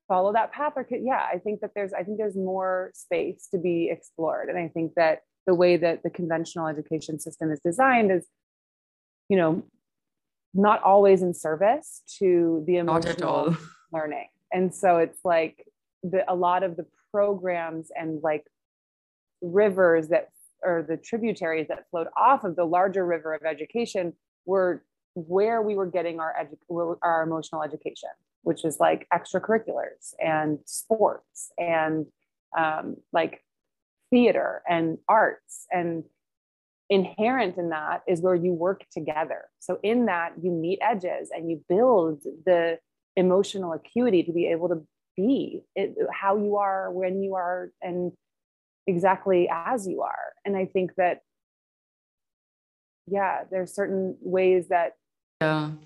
follow 0.09 0.33
that 0.33 0.53
path? 0.53 0.75
Or 0.77 0.85
could, 0.85 1.01
yeah 1.03 1.25
i 1.33 1.39
think 1.39 1.61
that 1.61 1.71
there's 1.75 1.95
i 1.95 2.03
think 2.03 2.19
there's 2.19 2.37
more 2.37 2.91
space 2.95 3.49
to 3.53 3.59
be 3.59 3.89
explored. 3.91 4.51
And 4.51 4.59
i 4.59 4.69
think 4.69 4.93
that 4.97 5.21
the 5.47 5.55
way 5.55 5.79
that 5.79 6.03
the 6.03 6.11
conventional 6.11 6.67
education 6.67 7.19
system 7.19 7.51
is 7.51 7.61
designed 7.65 8.13
is 8.13 8.27
you 9.31 9.39
know 9.39 9.63
not 10.53 10.83
always 10.83 11.23
in 11.23 11.33
service 11.33 12.03
to 12.19 12.63
the 12.67 12.77
emotional 12.77 13.57
learning. 13.93 14.29
And 14.53 14.75
so 14.75 14.99
it's 14.99 15.19
like 15.25 15.67
the, 16.03 16.31
a 16.31 16.35
lot 16.35 16.63
of 16.63 16.77
the 16.77 16.87
programs 17.11 17.91
and 17.95 18.23
like 18.23 18.47
rivers 19.41 20.09
that 20.09 20.29
or 20.65 20.85
the 20.87 20.97
tributaries 20.97 21.69
that 21.69 21.91
flowed 21.91 22.07
off 22.17 22.45
of 22.45 22.55
the 22.55 22.65
larger 22.65 23.05
river 23.05 23.35
of 23.35 23.43
education 23.43 24.13
were 24.45 24.85
where 25.15 25.61
we 25.61 25.75
were 25.75 25.87
getting 25.87 26.21
our 26.21 26.35
edu- 26.41 26.97
our 27.03 27.23
emotional 27.23 27.63
education, 27.63 28.09
which 28.43 28.65
is 28.65 28.79
like 28.81 29.07
extracurriculars 29.13 30.15
and 30.25 30.59
sports 30.65 31.53
and 31.59 32.07
um, 32.57 32.97
like 33.13 33.43
theater 34.11 34.63
and 34.69 34.99
arts 35.09 35.67
and 35.73 36.05
inherent 36.91 37.57
in 37.57 37.71
that 37.71 38.03
is 38.07 38.21
where 38.21 38.35
you 38.35 38.53
work 38.53 38.85
together. 38.93 39.45
So 39.59 39.79
in 39.83 40.07
that 40.07 40.35
you 40.43 40.51
meet 40.51 40.79
edges 40.83 41.31
and 41.35 41.51
you 41.51 41.63
build 41.69 42.23
the 42.45 42.79
emotional 43.17 43.73
acuity 43.73 44.23
to 44.23 44.33
be 44.33 44.47
able 44.47 44.69
to 44.69 44.87
be 45.17 45.63
it, 45.75 45.95
how 46.11 46.37
you 46.37 46.57
are 46.57 46.91
when 46.91 47.23
you 47.23 47.35
are 47.35 47.71
and 47.83 48.13
exactly 48.87 49.49
as 49.51 49.87
you 49.87 50.03
are. 50.03 50.33
And 50.45 50.57
i 50.57 50.67
think 50.67 50.95
that 50.97 51.21
yeah 53.07 53.45
there's 53.51 53.75
certain 53.75 54.17
ways 54.21 54.69
that 54.69 54.93
yeah. 55.41 55.71
Yeah 55.71 55.83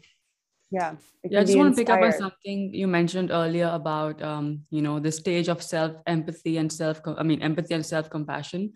yeah 0.71 0.95
i 1.41 1.45
just 1.45 1.57
want 1.57 1.75
to 1.75 1.81
pick 1.81 1.91
up 1.91 2.01
on 2.01 2.13
something 2.13 2.75
you 2.75 2.87
mentioned 2.87 3.31
earlier 3.31 3.71
about 3.73 4.21
um 4.23 4.63
you 4.71 4.83
know 4.83 4.99
the 4.99 5.13
stage 5.13 5.49
of 5.49 5.63
self 5.63 5.93
empathy 6.07 6.57
and 6.57 6.73
self 6.73 7.01
i 7.17 7.23
mean 7.23 7.43
empathy 7.43 7.75
and 7.75 7.87
self 7.87 8.11
compassion 8.11 8.73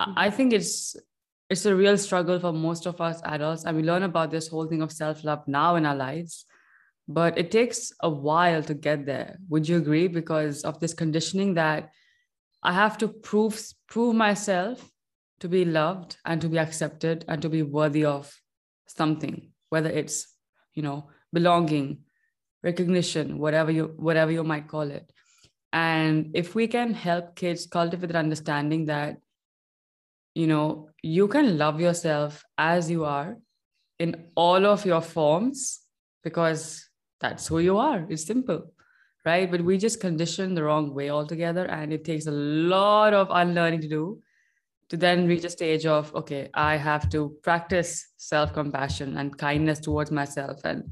mm-hmm. 0.00 0.12
i 0.16 0.30
think 0.30 0.52
it's 0.52 0.96
it's 1.50 1.66
a 1.66 1.74
real 1.74 1.98
struggle 1.98 2.38
for 2.38 2.52
most 2.52 2.86
of 2.86 3.00
us 3.00 3.20
adults 3.24 3.64
and 3.64 3.76
we 3.76 3.82
learn 3.82 4.02
about 4.02 4.30
this 4.30 4.48
whole 4.48 4.66
thing 4.66 4.82
of 4.82 4.92
self 4.92 5.24
love 5.24 5.46
now 5.46 5.76
in 5.76 5.86
our 5.86 5.96
lives 5.96 6.46
but 7.08 7.38
it 7.38 7.50
takes 7.50 7.92
a 8.00 8.10
while 8.10 8.62
to 8.62 8.74
get 8.74 9.06
there. 9.06 9.38
Would 9.48 9.68
you 9.68 9.76
agree? 9.76 10.08
Because 10.08 10.62
of 10.62 10.80
this 10.80 10.94
conditioning 10.94 11.54
that 11.54 11.90
i 12.62 12.72
have 12.72 12.96
to 12.98 13.06
prove 13.06 13.62
prove 13.86 14.14
myself 14.16 14.90
to 15.38 15.48
be 15.48 15.64
loved 15.64 16.16
and 16.24 16.40
to 16.40 16.48
be 16.48 16.58
accepted 16.58 17.24
and 17.28 17.42
to 17.42 17.48
be 17.48 17.62
worthy 17.62 18.04
of 18.04 18.34
something 18.86 19.52
whether 19.68 19.90
it's 19.90 20.26
you 20.74 20.82
know 20.82 21.08
belonging 21.32 21.98
recognition 22.62 23.38
whatever 23.38 23.70
you 23.70 23.94
whatever 23.96 24.32
you 24.32 24.44
might 24.44 24.68
call 24.68 24.90
it. 24.90 25.12
And 25.72 26.30
if 26.34 26.54
we 26.54 26.66
can 26.68 26.94
help 26.94 27.36
kids 27.36 27.66
cultivate 27.66 28.12
the 28.12 28.18
understanding 28.18 28.86
that 28.86 29.18
you 30.34 30.46
know 30.46 30.88
you 31.02 31.28
can 31.28 31.58
love 31.58 31.80
yourself 31.80 32.44
as 32.58 32.90
you 32.90 33.04
are 33.04 33.36
in 33.98 34.26
all 34.34 34.66
of 34.66 34.84
your 34.84 35.00
forms 35.00 35.80
because 36.24 36.85
that's 37.20 37.46
who 37.46 37.58
you 37.58 37.78
are. 37.78 38.06
It's 38.08 38.26
simple, 38.26 38.72
right? 39.24 39.50
But 39.50 39.62
we 39.62 39.78
just 39.78 40.00
condition 40.00 40.54
the 40.54 40.64
wrong 40.64 40.94
way 40.94 41.10
altogether. 41.10 41.64
And 41.66 41.92
it 41.92 42.04
takes 42.04 42.26
a 42.26 42.32
lot 42.32 43.14
of 43.14 43.28
unlearning 43.30 43.80
to 43.82 43.88
do 43.88 44.22
to 44.88 44.96
then 44.96 45.26
reach 45.26 45.44
a 45.44 45.50
stage 45.50 45.84
of, 45.84 46.14
okay, 46.14 46.48
I 46.54 46.76
have 46.76 47.08
to 47.10 47.36
practice 47.42 48.12
self 48.16 48.52
compassion 48.52 49.16
and 49.16 49.36
kindness 49.36 49.80
towards 49.80 50.10
myself. 50.10 50.60
And 50.64 50.90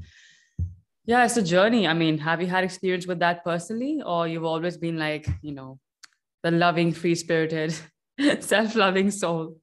yeah, 1.05 1.23
it's 1.23 1.37
a 1.37 1.43
journey. 1.43 1.87
I 1.87 1.93
mean, 1.93 2.17
have 2.17 2.41
you 2.41 2.47
had 2.47 2.63
experience 2.63 3.07
with 3.07 3.19
that 3.19 3.43
personally? 3.43 4.01
Or 4.05 4.27
you've 4.27 4.43
always 4.43 4.77
been 4.77 4.97
like, 4.97 5.27
you 5.41 5.53
know, 5.53 5.79
the 6.43 6.51
loving, 6.51 6.91
free 6.91 7.15
spirited, 7.15 7.75
self 8.39 8.75
loving 8.75 9.11
soul? 9.11 9.57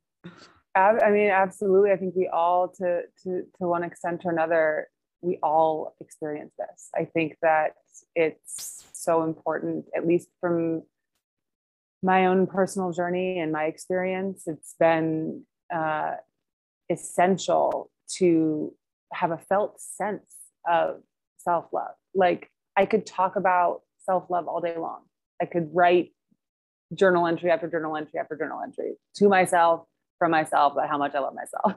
I 0.74 1.10
mean, 1.10 1.28
absolutely. 1.28 1.90
I 1.90 1.96
think 1.96 2.14
we 2.16 2.28
all, 2.32 2.68
to 2.78 3.02
to 3.24 3.42
to 3.58 3.68
one 3.68 3.84
extent 3.84 4.22
or 4.24 4.32
another, 4.32 4.88
we 5.22 5.38
all 5.42 5.94
experience 6.00 6.52
this. 6.58 6.90
I 6.94 7.04
think 7.04 7.36
that 7.42 7.74
it's 8.14 8.84
so 8.92 9.22
important, 9.22 9.86
at 9.96 10.06
least 10.06 10.28
from 10.40 10.82
my 12.02 12.26
own 12.26 12.46
personal 12.46 12.92
journey 12.92 13.38
and 13.38 13.52
my 13.52 13.64
experience, 13.64 14.42
it's 14.46 14.74
been 14.78 15.44
uh, 15.72 16.16
essential 16.90 17.90
to 18.16 18.74
have 19.12 19.30
a 19.30 19.38
felt 19.38 19.80
sense 19.80 20.34
of 20.68 21.00
self 21.38 21.66
love. 21.72 21.94
Like 22.14 22.50
I 22.76 22.86
could 22.86 23.06
talk 23.06 23.36
about 23.36 23.82
self 24.04 24.28
love 24.28 24.48
all 24.48 24.60
day 24.60 24.76
long. 24.76 25.02
I 25.40 25.46
could 25.46 25.70
write 25.72 26.12
journal 26.94 27.26
entry 27.26 27.50
after 27.50 27.68
journal 27.68 27.96
entry 27.96 28.18
after 28.18 28.36
journal 28.36 28.60
entry 28.62 28.94
to 29.16 29.28
myself, 29.28 29.86
from 30.18 30.32
myself, 30.32 30.72
about 30.72 30.88
how 30.88 30.98
much 30.98 31.14
I 31.14 31.20
love 31.20 31.34
myself. 31.34 31.74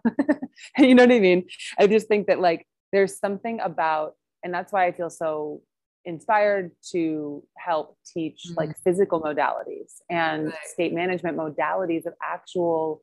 you 0.77 0.95
know 0.95 1.03
what 1.03 1.11
I 1.11 1.19
mean? 1.19 1.45
I 1.77 1.87
just 1.87 2.07
think 2.07 2.27
that 2.27 2.39
like 2.39 2.67
there's 2.95 3.19
something 3.19 3.59
about 3.59 4.13
and 4.43 4.53
that's 4.53 4.71
why 4.71 4.85
i 4.87 4.91
feel 4.91 5.09
so 5.09 5.61
inspired 6.05 6.71
to 6.91 7.43
help 7.57 7.97
teach 8.05 8.43
mm-hmm. 8.47 8.55
like 8.57 8.77
physical 8.83 9.21
modalities 9.21 9.93
and 10.09 10.45
right. 10.45 10.55
state 10.65 10.93
management 10.93 11.37
modalities 11.37 12.05
of 12.05 12.13
actual 12.23 13.01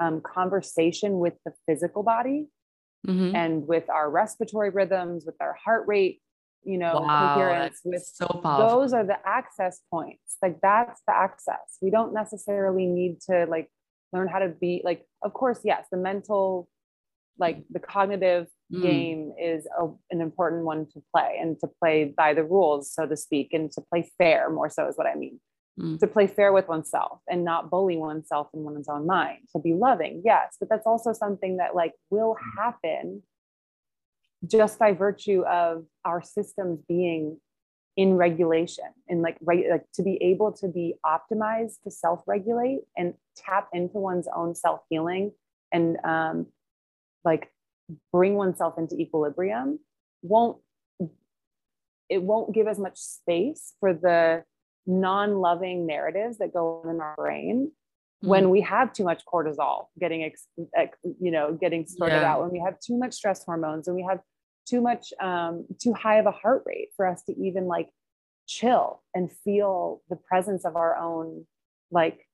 um, 0.00 0.20
conversation 0.20 1.18
with 1.18 1.34
the 1.44 1.52
physical 1.66 2.02
body 2.02 2.46
mm-hmm. 3.06 3.34
and 3.34 3.66
with 3.66 3.88
our 3.90 4.10
respiratory 4.10 4.70
rhythms, 4.70 5.24
with 5.26 5.36
our 5.40 5.56
heart 5.62 5.84
rate, 5.86 6.20
you 6.64 6.78
know, 6.78 7.00
wow, 7.00 7.34
coherence. 7.34 7.80
With 7.84 8.02
so 8.02 8.26
powerful. 8.26 8.80
those 8.80 8.92
are 8.92 9.04
the 9.04 9.18
access 9.26 9.80
points. 9.90 10.36
Like 10.42 10.60
that's 10.62 11.00
the 11.06 11.14
access. 11.14 11.78
We 11.82 11.90
don't 11.90 12.14
necessarily 12.14 12.86
need 12.86 13.20
to 13.28 13.46
like 13.48 13.68
learn 14.12 14.28
how 14.28 14.38
to 14.38 14.48
be 14.48 14.80
like. 14.84 15.04
Of 15.22 15.32
course, 15.32 15.60
yes, 15.64 15.86
the 15.90 15.98
mental, 15.98 16.68
like 17.38 17.64
the 17.70 17.80
cognitive 17.80 18.46
mm. 18.74 18.82
game 18.82 19.32
is 19.40 19.66
a, 19.78 19.88
an 20.10 20.20
important 20.20 20.64
one 20.64 20.86
to 20.92 21.02
play 21.14 21.38
and 21.40 21.58
to 21.60 21.68
play 21.80 22.12
by 22.16 22.34
the 22.34 22.44
rules, 22.44 22.92
so 22.92 23.06
to 23.06 23.16
speak, 23.16 23.52
and 23.52 23.70
to 23.72 23.80
play 23.80 24.10
fair. 24.18 24.50
More 24.50 24.68
so 24.68 24.88
is 24.88 24.96
what 24.96 25.06
I 25.06 25.14
mean 25.14 25.40
mm. 25.80 25.98
to 25.98 26.06
play 26.06 26.26
fair 26.26 26.52
with 26.52 26.68
oneself 26.68 27.20
and 27.28 27.44
not 27.44 27.70
bully 27.70 27.96
oneself 27.96 28.48
in 28.54 28.62
one's 28.62 28.88
own 28.88 29.06
mind 29.06 29.38
to 29.54 29.60
be 29.60 29.74
loving 29.74 30.22
yes 30.24 30.56
but 30.58 30.68
that's 30.68 30.86
also 30.86 31.12
something 31.12 31.56
that 31.58 31.74
like 31.74 31.92
will 32.10 32.34
mm. 32.34 32.62
happen 32.62 33.22
just 34.46 34.78
by 34.78 34.92
virtue 34.92 35.42
of 35.42 35.84
our 36.04 36.22
systems 36.22 36.80
being 36.88 37.38
in 37.96 38.14
regulation 38.14 38.84
and 39.08 39.22
like 39.22 39.36
right 39.40 39.66
like 39.70 39.84
to 39.94 40.02
be 40.02 40.16
able 40.20 40.52
to 40.52 40.68
be 40.68 40.94
optimized 41.06 41.80
to 41.82 41.90
self-regulate 41.90 42.80
and 42.96 43.14
tap 43.36 43.68
into 43.72 43.98
one's 43.98 44.26
own 44.34 44.54
self-healing 44.54 45.30
and 45.72 45.96
um 46.04 46.46
like 47.24 47.50
bring 48.12 48.34
oneself 48.34 48.78
into 48.78 48.96
equilibrium 48.96 49.78
won't 50.22 50.58
it 52.08 52.22
won't 52.22 52.54
give 52.54 52.66
as 52.66 52.78
much 52.78 52.98
space 52.98 53.74
for 53.80 53.92
the 53.92 54.44
non-loving 54.86 55.86
narratives 55.86 56.38
that 56.38 56.52
go 56.52 56.84
in 56.88 57.00
our 57.00 57.14
brain 57.16 57.66
mm-hmm. 57.66 58.28
when 58.28 58.50
we 58.50 58.60
have 58.60 58.92
too 58.92 59.04
much 59.04 59.22
cortisol 59.24 59.86
getting 59.98 60.22
ex, 60.22 60.46
ex, 60.76 60.98
you 61.20 61.30
know 61.30 61.52
getting 61.52 61.86
sorted 61.86 62.20
yeah. 62.20 62.32
out 62.32 62.42
when 62.42 62.50
we 62.50 62.60
have 62.64 62.78
too 62.80 62.98
much 62.98 63.14
stress 63.14 63.44
hormones 63.44 63.88
and 63.88 63.96
we 63.96 64.02
have 64.02 64.20
too 64.66 64.80
much 64.80 65.12
um, 65.20 65.66
too 65.80 65.92
high 65.92 66.16
of 66.16 66.26
a 66.26 66.30
heart 66.30 66.62
rate 66.66 66.88
for 66.96 67.06
us 67.06 67.22
to 67.24 67.34
even 67.38 67.66
like 67.66 67.88
chill 68.46 69.02
and 69.14 69.30
feel 69.44 70.02
the 70.08 70.16
presence 70.16 70.64
of 70.64 70.76
our 70.76 70.96
own 70.96 71.46
like 71.90 72.26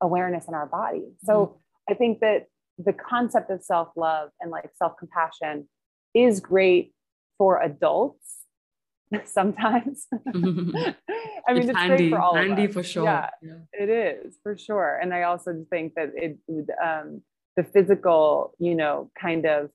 awareness 0.00 0.46
in 0.46 0.54
our 0.54 0.66
body 0.66 1.04
so 1.24 1.46
mm-hmm. 1.46 1.92
i 1.92 1.94
think 1.94 2.20
that 2.20 2.46
the 2.78 2.92
concept 2.92 3.50
of 3.50 3.62
self-love 3.62 4.30
and 4.40 4.50
like 4.50 4.70
self-compassion 4.76 5.68
is 6.14 6.40
great 6.40 6.92
for 7.36 7.60
adults 7.62 8.38
sometimes. 9.24 10.06
I 10.26 10.32
mean, 10.32 10.94
it's, 11.48 11.70
it's 11.70 11.78
handy, 11.78 11.96
great 11.96 12.10
for 12.10 12.20
all 12.20 12.34
handy 12.34 12.64
of 12.64 12.70
us. 12.70 12.74
for 12.74 12.82
sure. 12.82 13.04
Yeah, 13.04 13.30
yeah, 13.42 13.54
it 13.72 13.88
is 13.88 14.38
for 14.42 14.56
sure. 14.56 14.98
And 15.00 15.12
I 15.14 15.22
also 15.22 15.64
think 15.70 15.94
that 15.94 16.12
it 16.14 16.38
um, 16.82 17.22
the 17.56 17.64
physical, 17.64 18.54
you 18.58 18.74
know, 18.74 19.10
kind 19.20 19.46
of 19.46 19.70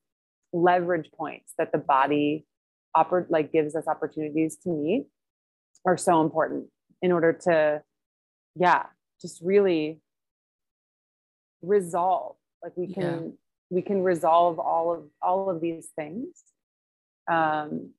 leverage 0.54 1.10
points 1.18 1.54
that 1.58 1.72
the 1.72 1.80
body 1.80 2.46
oper- 2.96 3.30
like 3.30 3.52
gives 3.52 3.76
us 3.76 3.88
opportunities 3.88 4.58
to 4.64 4.70
meet 4.70 5.08
are 5.86 5.98
so 5.98 6.22
important 6.22 6.68
in 7.02 7.12
order 7.12 7.34
to, 7.34 7.82
yeah, 8.56 8.84
just 9.22 9.42
really 9.42 10.00
resolve. 11.62 12.36
Like 12.63 12.74
we 12.77 12.93
can 12.93 13.03
yeah. 13.03 13.29
we 13.70 13.82
can 13.82 14.01
resolve 14.01 14.58
all 14.58 14.93
of 14.93 15.03
all 15.22 15.50
of 15.50 15.60
these 15.62 15.89
things. 15.96 16.27
Um, 17.29 17.91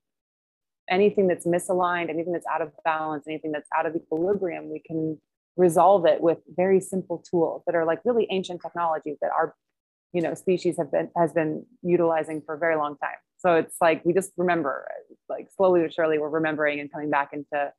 anything 0.89 1.29
that's 1.29 1.47
misaligned, 1.47 2.09
anything 2.11 2.33
that's 2.33 2.47
out 2.47 2.63
of 2.63 2.73
balance, 2.85 3.25
anything 3.27 3.53
that's 3.53 3.69
out 3.77 3.87
of 3.87 3.95
equilibrium, 3.95 4.71
we 4.71 4.81
can 4.81 5.19
resolve 5.57 6.07
it 6.07 6.21
with 6.21 6.39
very 6.57 6.81
simple 6.81 7.25
tools 7.31 7.63
that 7.67 7.75
are 7.75 7.85
like 7.85 8.01
really 8.05 8.27
ancient 8.31 8.61
technologies 8.61 9.17
that 9.21 9.31
our 9.31 9.55
you 10.13 10.23
know 10.23 10.35
species 10.35 10.77
have 10.79 10.91
been 10.91 11.11
has 11.17 11.33
been 11.33 11.65
utilizing 11.83 12.41
for 12.45 12.55
a 12.55 12.59
very 12.59 12.77
long 12.77 12.97
time. 12.97 13.19
So 13.39 13.57
it's 13.57 13.77
like 13.81 14.05
we 14.05 14.15
just 14.15 14.33
remember 14.37 14.89
like 15.29 15.49
slowly 15.55 15.83
but 15.83 15.93
surely 15.93 16.19
we're 16.19 16.31
remembering 16.31 16.81
and 16.81 16.91
coming 16.91 17.11
back 17.11 17.31
into 17.33 17.73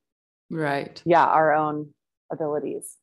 right. 0.51 1.01
Yeah 1.05 1.25
our 1.25 1.53
own 1.53 1.93
abilities 2.31 2.97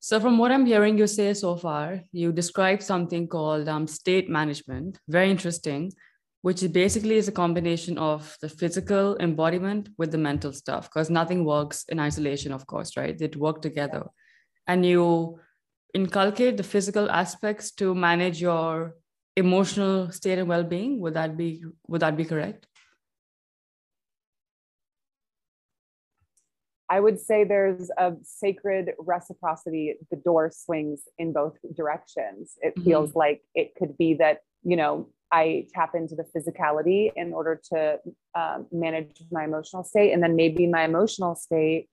so 0.00 0.18
from 0.18 0.38
what 0.38 0.50
i'm 0.50 0.66
hearing 0.66 0.98
you 0.98 1.06
say 1.06 1.32
so 1.34 1.56
far 1.56 2.00
you 2.10 2.32
described 2.32 2.82
something 2.82 3.28
called 3.28 3.68
um, 3.68 3.86
state 3.86 4.28
management. 4.28 4.98
Very 5.08 5.30
interesting 5.30 5.92
which 6.42 6.64
basically 6.72 7.16
is 7.16 7.28
a 7.28 7.32
combination 7.32 7.98
of 7.98 8.34
the 8.40 8.48
physical 8.48 9.14
embodiment 9.18 9.90
with 9.98 10.10
the 10.10 10.16
mental 10.16 10.52
stuff 10.52 10.88
because 10.88 11.10
nothing 11.10 11.44
works 11.44 11.84
in 11.90 12.00
isolation 12.00 12.52
of 12.52 12.66
course 12.66 12.96
right? 12.96 13.18
They 13.18 13.28
work 13.36 13.60
together. 13.60 14.06
And 14.66 14.86
you 14.86 15.38
inculcate 15.92 16.56
the 16.56 16.62
physical 16.62 17.10
aspects 17.10 17.72
to 17.72 17.94
manage 17.94 18.40
your 18.40 18.94
emotional 19.36 20.10
state 20.12 20.38
and 20.38 20.48
well-being. 20.48 21.00
Would 21.00 21.14
that 21.14 21.36
be 21.36 21.62
would 21.88 22.00
that 22.00 22.16
be 22.16 22.24
correct 22.24 22.66
I 26.90 26.98
would 26.98 27.20
say 27.20 27.44
there's 27.44 27.88
a 27.96 28.14
sacred 28.22 28.94
reciprocity. 28.98 29.94
The 30.10 30.16
door 30.16 30.50
swings 30.52 31.02
in 31.18 31.32
both 31.32 31.56
directions. 31.76 32.58
It 32.60 32.74
mm-hmm. 32.74 32.84
feels 32.84 33.14
like 33.14 33.42
it 33.54 33.76
could 33.76 33.96
be 33.96 34.14
that, 34.14 34.40
you 34.64 34.76
know, 34.76 35.08
I 35.32 35.66
tap 35.72 35.94
into 35.94 36.16
the 36.16 36.24
physicality 36.34 37.12
in 37.14 37.32
order 37.32 37.60
to 37.72 38.00
um, 38.34 38.66
manage 38.72 39.22
my 39.30 39.44
emotional 39.44 39.84
state. 39.84 40.12
And 40.12 40.20
then 40.20 40.34
maybe 40.34 40.66
my 40.66 40.82
emotional 40.82 41.36
state 41.36 41.88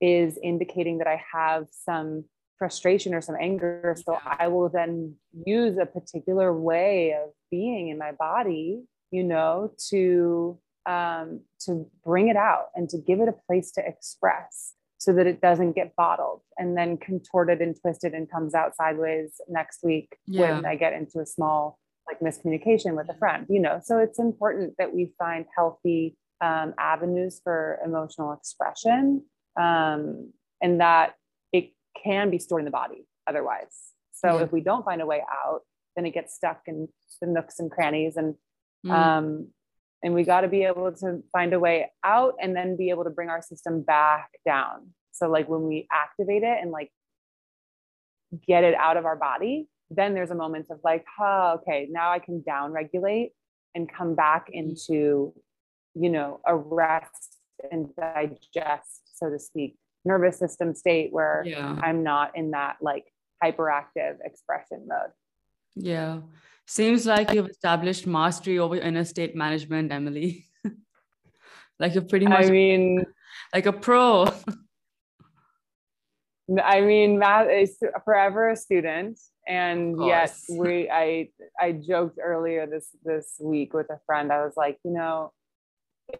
is 0.00 0.38
indicating 0.40 0.98
that 0.98 1.08
I 1.08 1.20
have 1.32 1.66
some 1.72 2.24
frustration 2.58 3.14
or 3.14 3.20
some 3.20 3.34
anger. 3.40 3.96
So 4.06 4.16
I 4.24 4.46
will 4.46 4.68
then 4.68 5.16
use 5.44 5.76
a 5.78 5.86
particular 5.86 6.52
way 6.52 7.12
of 7.20 7.30
being 7.50 7.88
in 7.88 7.98
my 7.98 8.12
body, 8.12 8.84
you 9.10 9.24
know, 9.24 9.72
to 9.90 10.60
um, 10.86 11.40
to 11.60 11.86
bring 12.04 12.28
it 12.28 12.36
out 12.36 12.66
and 12.74 12.88
to 12.90 12.98
give 12.98 13.20
it 13.20 13.28
a 13.28 13.34
place 13.46 13.70
to 13.72 13.86
express 13.86 14.74
so 14.98 15.12
that 15.12 15.26
it 15.26 15.40
doesn't 15.40 15.72
get 15.72 15.96
bottled 15.96 16.42
and 16.58 16.76
then 16.76 16.96
contorted 16.96 17.60
and 17.60 17.76
twisted 17.80 18.14
and 18.14 18.30
comes 18.30 18.54
out 18.54 18.76
sideways 18.76 19.40
next 19.48 19.82
week 19.82 20.16
yeah. 20.26 20.40
when 20.40 20.66
I 20.66 20.76
get 20.76 20.92
into 20.92 21.18
a 21.18 21.26
small 21.26 21.78
like 22.06 22.20
miscommunication 22.20 22.96
with 22.96 23.08
a 23.08 23.18
friend, 23.18 23.46
you 23.48 23.60
know. 23.60 23.80
So 23.82 23.98
it's 23.98 24.18
important 24.18 24.74
that 24.78 24.94
we 24.94 25.12
find 25.18 25.44
healthy 25.56 26.16
um, 26.40 26.74
avenues 26.78 27.40
for 27.42 27.78
emotional 27.84 28.32
expression 28.32 29.24
um, 29.60 30.32
and 30.60 30.80
that 30.80 31.14
it 31.52 31.72
can 32.02 32.30
be 32.30 32.38
stored 32.38 32.60
in 32.60 32.64
the 32.64 32.70
body 32.70 33.06
otherwise. 33.26 33.92
So 34.12 34.38
yeah. 34.38 34.44
if 34.44 34.52
we 34.52 34.60
don't 34.60 34.84
find 34.84 35.02
a 35.02 35.06
way 35.06 35.22
out, 35.44 35.60
then 35.96 36.06
it 36.06 36.14
gets 36.14 36.34
stuck 36.34 36.62
in 36.66 36.88
the 37.20 37.26
nooks 37.26 37.58
and 37.58 37.70
crannies 37.70 38.16
and 38.16 38.34
mm. 38.84 38.90
um, 38.92 39.48
and 40.02 40.14
we 40.14 40.24
got 40.24 40.40
to 40.40 40.48
be 40.48 40.64
able 40.64 40.90
to 40.92 41.22
find 41.32 41.52
a 41.52 41.60
way 41.60 41.90
out 42.04 42.34
and 42.40 42.56
then 42.56 42.76
be 42.76 42.90
able 42.90 43.04
to 43.04 43.10
bring 43.10 43.28
our 43.28 43.42
system 43.42 43.82
back 43.82 44.30
down. 44.44 44.88
So 45.12 45.28
like 45.28 45.48
when 45.48 45.62
we 45.62 45.86
activate 45.92 46.42
it 46.42 46.58
and 46.60 46.70
like 46.70 46.90
get 48.46 48.64
it 48.64 48.74
out 48.74 48.96
of 48.96 49.04
our 49.04 49.16
body, 49.16 49.68
then 49.90 50.14
there's 50.14 50.30
a 50.30 50.34
moment 50.34 50.66
of 50.70 50.80
like, 50.82 51.04
oh, 51.20 51.60
okay, 51.60 51.86
now 51.90 52.10
I 52.10 52.18
can 52.18 52.42
down 52.42 52.72
regulate 52.72 53.32
and 53.74 53.90
come 53.92 54.14
back 54.14 54.48
into, 54.50 55.32
you 55.94 56.10
know, 56.10 56.40
a 56.46 56.56
rest 56.56 57.38
and 57.70 57.94
digest, 57.94 59.02
so 59.18 59.30
to 59.30 59.38
speak, 59.38 59.76
nervous 60.04 60.38
system 60.38 60.74
state 60.74 61.12
where 61.12 61.44
yeah. 61.46 61.78
I'm 61.80 62.02
not 62.02 62.36
in 62.36 62.52
that 62.52 62.76
like 62.80 63.04
hyperactive 63.42 64.16
expression 64.24 64.86
mode. 64.88 65.12
Yeah. 65.74 66.20
Seems 66.66 67.06
like 67.06 67.32
you've 67.32 67.48
established 67.48 68.06
mastery 68.06 68.58
over 68.58 68.76
inner 68.76 69.04
state 69.04 69.34
management, 69.34 69.92
Emily. 69.92 70.46
like 71.78 71.94
you're 71.94 72.04
pretty 72.04 72.26
much 72.26 72.46
I 72.46 72.50
mean 72.50 73.04
like 73.54 73.66
a 73.66 73.72
pro. 73.72 74.28
I 76.64 76.80
mean, 76.80 77.18
math 77.18 77.48
is 77.48 77.78
forever 78.04 78.50
a 78.50 78.56
student 78.56 79.18
and 79.46 80.04
yet 80.04 80.34
we 80.50 80.88
i 80.88 81.28
i 81.58 81.72
joked 81.72 82.18
earlier 82.22 82.66
this 82.66 82.90
this 83.04 83.36
week 83.40 83.74
with 83.74 83.90
a 83.90 83.98
friend 84.06 84.32
i 84.32 84.44
was 84.44 84.52
like 84.56 84.78
you 84.84 84.92
know 84.92 85.32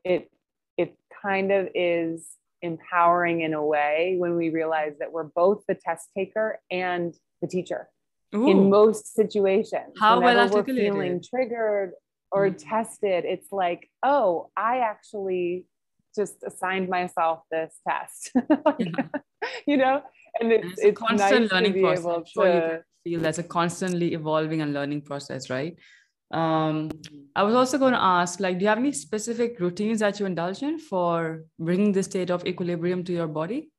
it 0.04 0.30
it 0.76 0.96
kind 1.22 1.52
of 1.52 1.68
is 1.74 2.30
empowering 2.62 3.42
in 3.42 3.54
a 3.54 3.64
way 3.64 4.16
when 4.18 4.36
we 4.36 4.50
realize 4.50 4.94
that 4.98 5.12
we're 5.12 5.24
both 5.24 5.62
the 5.68 5.74
test 5.74 6.08
taker 6.16 6.60
and 6.70 7.14
the 7.40 7.48
teacher 7.48 7.88
Ooh. 8.34 8.48
in 8.48 8.70
most 8.70 9.14
situations 9.14 9.92
how 9.98 10.20
well 10.20 10.48
we're 10.50 10.64
feeling 10.64 11.22
triggered 11.22 11.92
or 12.30 12.48
mm-hmm. 12.48 12.68
tested 12.68 13.24
it's 13.24 13.52
like 13.52 13.88
oh 14.02 14.50
i 14.56 14.78
actually 14.78 15.66
just 16.14 16.36
assigned 16.46 16.88
myself 16.88 17.40
this 17.50 17.74
test 17.86 18.32
you 19.66 19.76
know 19.76 20.02
and 20.40 20.52
it's, 20.52 20.66
it's, 20.66 20.80
it's 20.82 20.98
constant 20.98 21.42
nice 21.42 21.52
learning 21.52 21.82
process. 21.82 22.28
Sure 22.30 22.44
to, 22.44 22.84
feel 23.04 23.20
that's 23.20 23.38
a 23.38 23.42
constantly 23.42 24.14
evolving 24.14 24.62
and 24.62 24.72
learning 24.72 25.02
process, 25.02 25.50
right? 25.50 25.76
Um, 26.30 26.90
I 27.36 27.42
was 27.42 27.54
also 27.54 27.78
going 27.78 27.92
to 27.92 28.02
ask, 28.02 28.40
like, 28.40 28.58
do 28.58 28.62
you 28.62 28.68
have 28.68 28.78
any 28.78 28.92
specific 28.92 29.60
routines 29.60 30.00
that 30.00 30.18
you 30.18 30.26
indulge 30.26 30.62
in 30.62 30.78
for 30.78 31.44
bringing 31.58 31.92
the 31.92 32.02
state 32.02 32.30
of 32.30 32.46
equilibrium 32.46 33.04
to 33.04 33.12
your 33.12 33.26
body? 33.26 33.70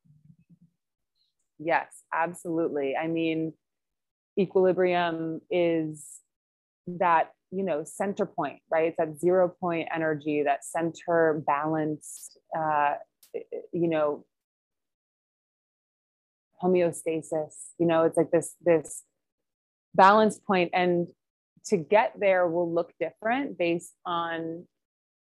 Yes, 1.58 2.02
absolutely. 2.12 2.96
I 2.96 3.08
mean, 3.08 3.54
equilibrium 4.38 5.40
is 5.50 6.06
that 6.86 7.30
you 7.50 7.62
know 7.62 7.84
center 7.84 8.26
point 8.26 8.60
right? 8.70 8.88
It's 8.88 8.96
that 8.98 9.18
zero 9.18 9.48
point 9.48 9.88
energy 9.94 10.42
that 10.42 10.64
center 10.64 11.42
balance 11.46 12.36
uh, 12.56 12.94
you 13.72 13.88
know 13.88 14.24
homeostasis 16.62 17.54
you 17.78 17.86
know 17.86 18.04
it's 18.04 18.16
like 18.16 18.30
this 18.30 18.54
this 18.64 19.02
balance 19.94 20.38
point. 20.38 20.70
And 20.74 21.08
to 21.66 21.76
get 21.76 22.14
there 22.18 22.46
will 22.46 22.72
look 22.72 22.92
different 23.00 23.56
based 23.56 23.94
on 24.04 24.66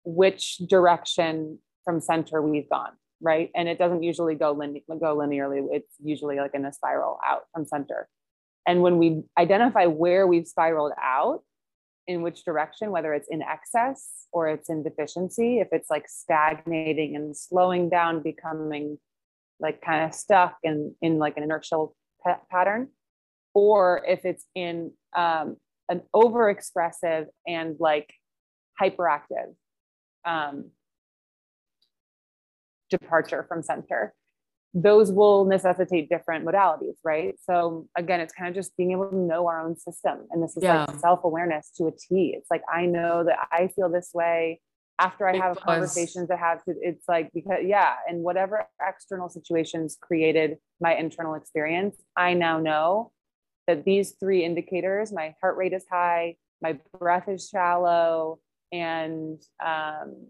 which 0.04 0.58
direction 0.58 1.58
from 1.84 2.00
center 2.00 2.42
we've 2.42 2.68
gone 2.68 2.92
right? 3.24 3.50
And 3.54 3.68
it 3.68 3.78
doesn't 3.78 4.02
usually 4.02 4.34
go, 4.34 4.50
line- 4.52 4.82
go 4.88 5.16
linearly. 5.16 5.64
It's 5.70 5.94
usually 6.02 6.36
like 6.36 6.54
in 6.54 6.64
a 6.64 6.72
spiral 6.72 7.18
out 7.24 7.42
from 7.54 7.64
center 7.64 8.08
and 8.66 8.82
when 8.82 8.98
we 8.98 9.22
identify 9.38 9.86
where 9.86 10.26
we've 10.26 10.46
spiraled 10.46 10.92
out 11.00 11.40
in 12.06 12.22
which 12.22 12.44
direction, 12.44 12.90
whether 12.90 13.12
it's 13.14 13.28
in 13.28 13.42
excess 13.42 14.26
or 14.32 14.48
it's 14.48 14.68
in 14.68 14.82
deficiency, 14.82 15.60
if 15.60 15.68
it's 15.72 15.90
like 15.90 16.08
stagnating 16.08 17.16
and 17.16 17.36
slowing 17.36 17.88
down, 17.88 18.22
becoming 18.22 18.98
like 19.60 19.80
kind 19.82 20.04
of 20.04 20.14
stuck 20.14 20.56
in, 20.62 20.94
in 21.00 21.18
like 21.18 21.36
an 21.36 21.42
inertial 21.42 21.94
p- 22.24 22.32
pattern, 22.50 22.88
or 23.54 24.02
if 24.06 24.24
it's 24.24 24.44
in 24.54 24.92
um, 25.16 25.56
an 25.88 26.02
overexpressive 26.14 27.26
and 27.46 27.76
like 27.78 28.12
hyperactive 28.80 29.54
um, 30.24 30.70
departure 32.90 33.44
from 33.48 33.62
center 33.62 34.14
those 34.74 35.12
will 35.12 35.44
necessitate 35.44 36.08
different 36.08 36.46
modalities, 36.46 36.96
right? 37.04 37.34
So 37.42 37.88
again, 37.96 38.20
it's 38.20 38.32
kind 38.32 38.48
of 38.48 38.54
just 38.54 38.74
being 38.76 38.92
able 38.92 39.10
to 39.10 39.16
know 39.16 39.46
our 39.46 39.60
own 39.60 39.76
system. 39.76 40.26
And 40.30 40.42
this 40.42 40.56
is 40.56 40.62
yeah. 40.62 40.86
like 40.86 40.98
self-awareness 40.98 41.72
to 41.76 41.88
a 41.88 41.90
T. 41.92 42.34
It's 42.36 42.50
like 42.50 42.62
I 42.72 42.86
know 42.86 43.24
that 43.24 43.48
I 43.52 43.68
feel 43.68 43.90
this 43.90 44.10
way 44.14 44.60
after 44.98 45.26
I 45.26 45.36
have 45.36 45.58
conversations 45.60 46.30
I 46.30 46.36
have 46.36 46.62
to, 46.64 46.74
it's 46.80 47.08
like 47.08 47.30
because 47.34 47.60
yeah, 47.64 47.94
and 48.08 48.22
whatever 48.22 48.66
external 48.86 49.28
situations 49.28 49.98
created 50.00 50.58
my 50.80 50.94
internal 50.94 51.34
experience, 51.34 51.96
I 52.16 52.34
now 52.34 52.60
know 52.60 53.10
that 53.66 53.84
these 53.84 54.14
three 54.20 54.44
indicators, 54.44 55.12
my 55.12 55.34
heart 55.40 55.56
rate 55.56 55.72
is 55.72 55.84
high, 55.90 56.36
my 56.60 56.78
breath 56.98 57.28
is 57.28 57.48
shallow, 57.48 58.38
and 58.70 59.40
um, 59.64 60.26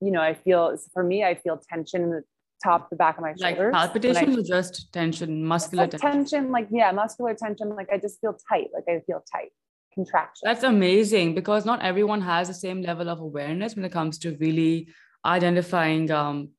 you 0.00 0.10
know, 0.10 0.20
I 0.20 0.34
feel 0.34 0.76
for 0.92 1.04
me, 1.04 1.22
I 1.22 1.34
feel 1.34 1.60
tension 1.70 2.02
in 2.02 2.10
the 2.10 2.24
top 2.62 2.90
the 2.90 2.96
back 2.96 3.16
of 3.16 3.22
my 3.22 3.34
like 3.38 3.56
shoulders. 3.56 3.72
palpitation 3.72 4.38
or 4.38 4.42
just 4.42 4.92
tension, 4.92 5.44
muscular 5.44 5.84
like 5.84 5.90
tension. 5.92 6.10
tension. 6.10 6.50
Like 6.50 6.68
yeah, 6.70 6.92
muscular 6.92 7.34
tension. 7.34 7.70
Like 7.70 7.88
I 7.92 7.98
just 7.98 8.20
feel 8.20 8.36
tight. 8.48 8.68
Like 8.74 8.84
I 8.88 9.00
feel 9.06 9.22
tight. 9.30 9.50
Contraction. 9.94 10.42
That's 10.44 10.62
amazing 10.62 11.34
because 11.34 11.64
not 11.64 11.82
everyone 11.82 12.20
has 12.20 12.48
the 12.48 12.54
same 12.54 12.80
level 12.82 13.08
of 13.08 13.20
awareness 13.20 13.74
when 13.74 13.84
it 13.84 13.92
comes 13.92 14.18
to 14.18 14.36
really 14.36 14.88
identifying 15.24 16.10
um, 16.10 16.50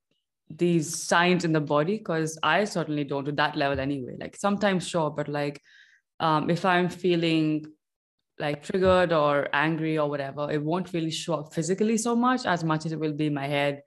these 0.50 1.02
signs 1.02 1.46
in 1.46 1.54
the 1.54 1.62
body. 1.62 1.98
Because 1.98 2.38
I 2.44 2.66
certainly 2.66 3.04
don't 3.04 3.26
to 3.26 3.32
that 3.34 3.56
level 3.56 3.80
anyway. 3.80 4.18
Like 4.20 4.36
sometimes 4.36 4.88
sure, 4.88 5.10
but 5.10 5.28
like 5.30 5.62
um, 6.20 6.50
if 6.50 6.66
I'm 6.66 6.90
feeling 6.90 7.66
like 8.40 8.64
triggered 8.64 9.14
or 9.14 9.48
angry 9.54 9.98
or 9.98 10.10
whatever, 10.10 10.52
it 10.52 10.62
won't 10.62 10.92
really 10.94 11.12
show 11.12 11.36
up 11.36 11.54
physically 11.54 11.98
so 11.98 12.16
much 12.16 12.46
as 12.46 12.64
much 12.64 12.86
as 12.86 12.92
it 12.92 13.00
will 13.00 13.14
be 13.14 13.28
in 13.28 13.34
my 13.34 13.48
head 13.48 13.82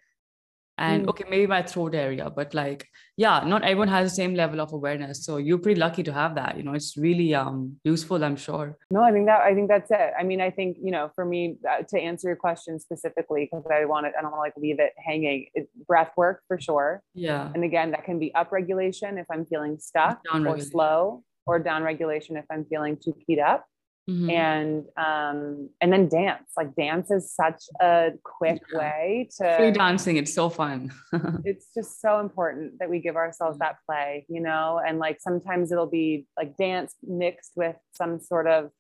and 0.79 1.07
mm. 1.07 1.09
okay 1.09 1.25
maybe 1.29 1.47
my 1.47 1.63
throat 1.63 1.95
area 1.95 2.29
but 2.31 2.53
like 2.53 2.89
yeah 3.17 3.41
not 3.47 3.63
everyone 3.63 3.89
has 3.89 4.11
the 4.11 4.17
same 4.17 4.35
level 4.35 4.61
of 4.61 4.73
awareness. 4.73 5.25
So 5.25 5.37
you're 5.37 5.59
pretty 5.59 5.81
lucky 5.81 6.03
to 6.03 6.13
have 6.13 6.35
that 6.35 6.57
you 6.57 6.63
know 6.63 6.75
it's 6.75 6.97
really 6.97 7.35
um 7.35 7.77
useful 7.85 8.25
i'm 8.25 8.37
sure. 8.37 8.77
No 8.91 9.03
i 9.03 9.13
think 9.13 9.27
that 9.27 9.43
i 9.43 9.55
think 9.55 9.69
that's 9.69 9.91
it. 9.91 10.13
I 10.19 10.23
mean 10.23 10.41
i 10.41 10.51
think 10.51 10.77
you 10.83 10.91
know 10.91 11.11
for 11.15 11.25
me 11.25 11.59
uh, 11.69 11.83
to 11.89 12.01
answer 12.01 12.29
your 12.29 12.37
question 12.37 12.81
specifically 12.81 13.49
because 13.51 13.65
i 13.71 13.85
want 13.85 14.07
to 14.07 14.13
i 14.19 14.23
don't 14.23 14.33
want 14.33 14.41
to 14.45 14.49
like 14.49 14.57
leave 14.57 14.81
it 14.81 14.93
hanging 14.97 15.47
it's 15.55 15.71
breath 15.87 16.13
work 16.17 16.43
for 16.49 16.59
sure. 16.61 17.03
Yeah. 17.15 17.51
And 17.55 17.63
again 17.65 17.93
that 17.93 18.05
can 18.05 18.19
be 18.19 18.35
up 18.35 18.51
regulation 18.53 19.19
if 19.19 19.27
i'm 19.31 19.47
feeling 19.47 19.79
stuck 19.79 20.21
or 20.33 20.59
slow 20.61 21.23
or 21.47 21.59
down 21.59 21.83
regulation 21.83 22.37
if 22.37 22.47
i'm 22.51 22.65
feeling 22.65 22.97
too 23.03 23.15
keyed 23.27 23.39
up 23.39 23.67
Mm-hmm. 24.07 24.29
and 24.29 24.85
um 24.99 25.71
and 25.81 25.91
then 25.91 26.11
dance 26.11 26.51
like 26.59 26.75
dance 26.75 27.11
is 27.11 27.33
such 27.33 27.63
a 27.81 28.11
quick 28.23 28.61
yeah. 28.71 28.79
way 28.79 29.31
to 29.39 29.57
free 29.57 29.71
dancing 29.71 30.19
it's 30.19 30.35
so 30.35 30.51
fun. 30.51 30.93
It's 31.47 31.69
just 31.75 32.03
so 32.03 32.21
important 32.21 32.79
that 32.81 32.91
we 32.91 32.99
give 32.99 33.17
ourselves 33.17 33.59
that 33.61 33.77
play 33.87 34.27
you 34.29 34.43
know? 34.43 34.79
And 34.87 34.99
like 34.99 35.23
sometimes 35.23 35.73
it'll 35.73 35.87
be 35.87 36.27
like 36.37 36.59
dance 36.59 36.95
mixed 37.03 37.53
with 37.57 37.77
some 37.93 38.21
sort 38.21 38.47
of 38.47 38.71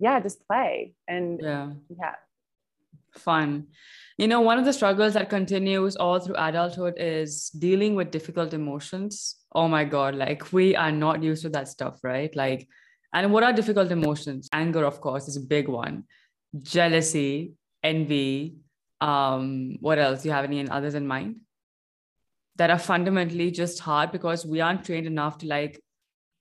yeah 0.00 0.18
just 0.18 0.44
play 0.44 0.92
and 1.06 1.40
yeah. 1.40 1.70
yeah. 1.88 2.14
Fun. 3.12 3.68
You 4.18 4.26
know 4.26 4.40
one 4.40 4.58
of 4.58 4.64
the 4.64 4.72
struggles 4.72 5.14
that 5.14 5.30
continues 5.30 5.94
all 5.94 6.18
through 6.18 6.34
adulthood 6.36 6.94
is 6.96 7.50
dealing 7.50 7.94
with 7.94 8.10
difficult 8.10 8.54
emotions. 8.54 9.36
Oh 9.54 9.68
my 9.68 9.84
god 9.84 10.16
like 10.16 10.52
we 10.52 10.74
are 10.74 10.90
not 10.90 11.22
used 11.22 11.42
to 11.42 11.48
that 11.50 11.68
stuff 11.68 12.00
right? 12.02 12.34
Like 12.34 12.66
and 13.12 13.32
what 13.32 13.42
are 13.42 13.52
difficult 13.52 13.90
emotions? 13.90 14.48
Anger, 14.52 14.84
of 14.84 15.00
course, 15.00 15.28
is 15.28 15.36
a 15.36 15.40
big 15.40 15.68
one. 15.68 16.04
Jealousy, 16.62 17.54
envy. 17.82 18.56
Um, 19.00 19.76
what 19.80 19.98
else? 19.98 20.22
Do 20.22 20.28
you 20.28 20.34
have 20.34 20.44
any 20.44 20.68
others 20.68 20.94
in 20.94 21.06
mind? 21.06 21.36
That 22.56 22.70
are 22.70 22.78
fundamentally 22.78 23.50
just 23.50 23.80
hard 23.80 24.12
because 24.12 24.44
we 24.44 24.60
aren't 24.60 24.84
trained 24.84 25.06
enough 25.06 25.38
to 25.38 25.46
like 25.46 25.82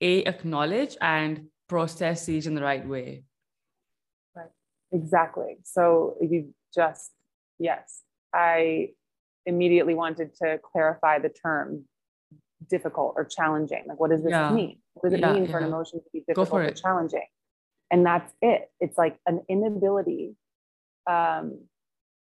a 0.01 0.23
acknowledge 0.25 0.97
and 1.01 1.47
process 1.67 2.25
these 2.25 2.47
in 2.47 2.55
the 2.55 2.61
right 2.61 2.85
way. 2.87 3.23
Right. 4.35 4.49
Exactly. 4.91 5.57
So 5.63 6.17
you 6.21 6.53
just 6.73 7.11
yes, 7.57 8.01
I 8.33 8.89
immediately 9.45 9.95
wanted 9.95 10.35
to 10.35 10.59
clarify 10.71 11.19
the 11.19 11.29
term 11.29 11.85
difficult 12.69 13.13
or 13.15 13.25
challenging. 13.25 13.83
Like, 13.87 13.99
what 13.99 14.09
does 14.09 14.23
this 14.23 14.31
yeah. 14.31 14.51
mean? 14.51 14.79
What 15.01 15.09
does 15.09 15.13
it 15.13 15.21
yeah, 15.21 15.33
mean 15.33 15.45
yeah. 15.45 15.51
for 15.51 15.57
an 15.59 15.65
emotion 15.65 15.99
to 15.99 16.05
be 16.13 16.23
difficult 16.27 16.53
or 16.53 16.71
challenging? 16.71 17.25
And 17.91 18.05
that's 18.05 18.31
it. 18.41 18.69
It's 18.79 18.97
like 18.97 19.17
an 19.25 19.41
inability 19.49 20.35
um, 21.09 21.61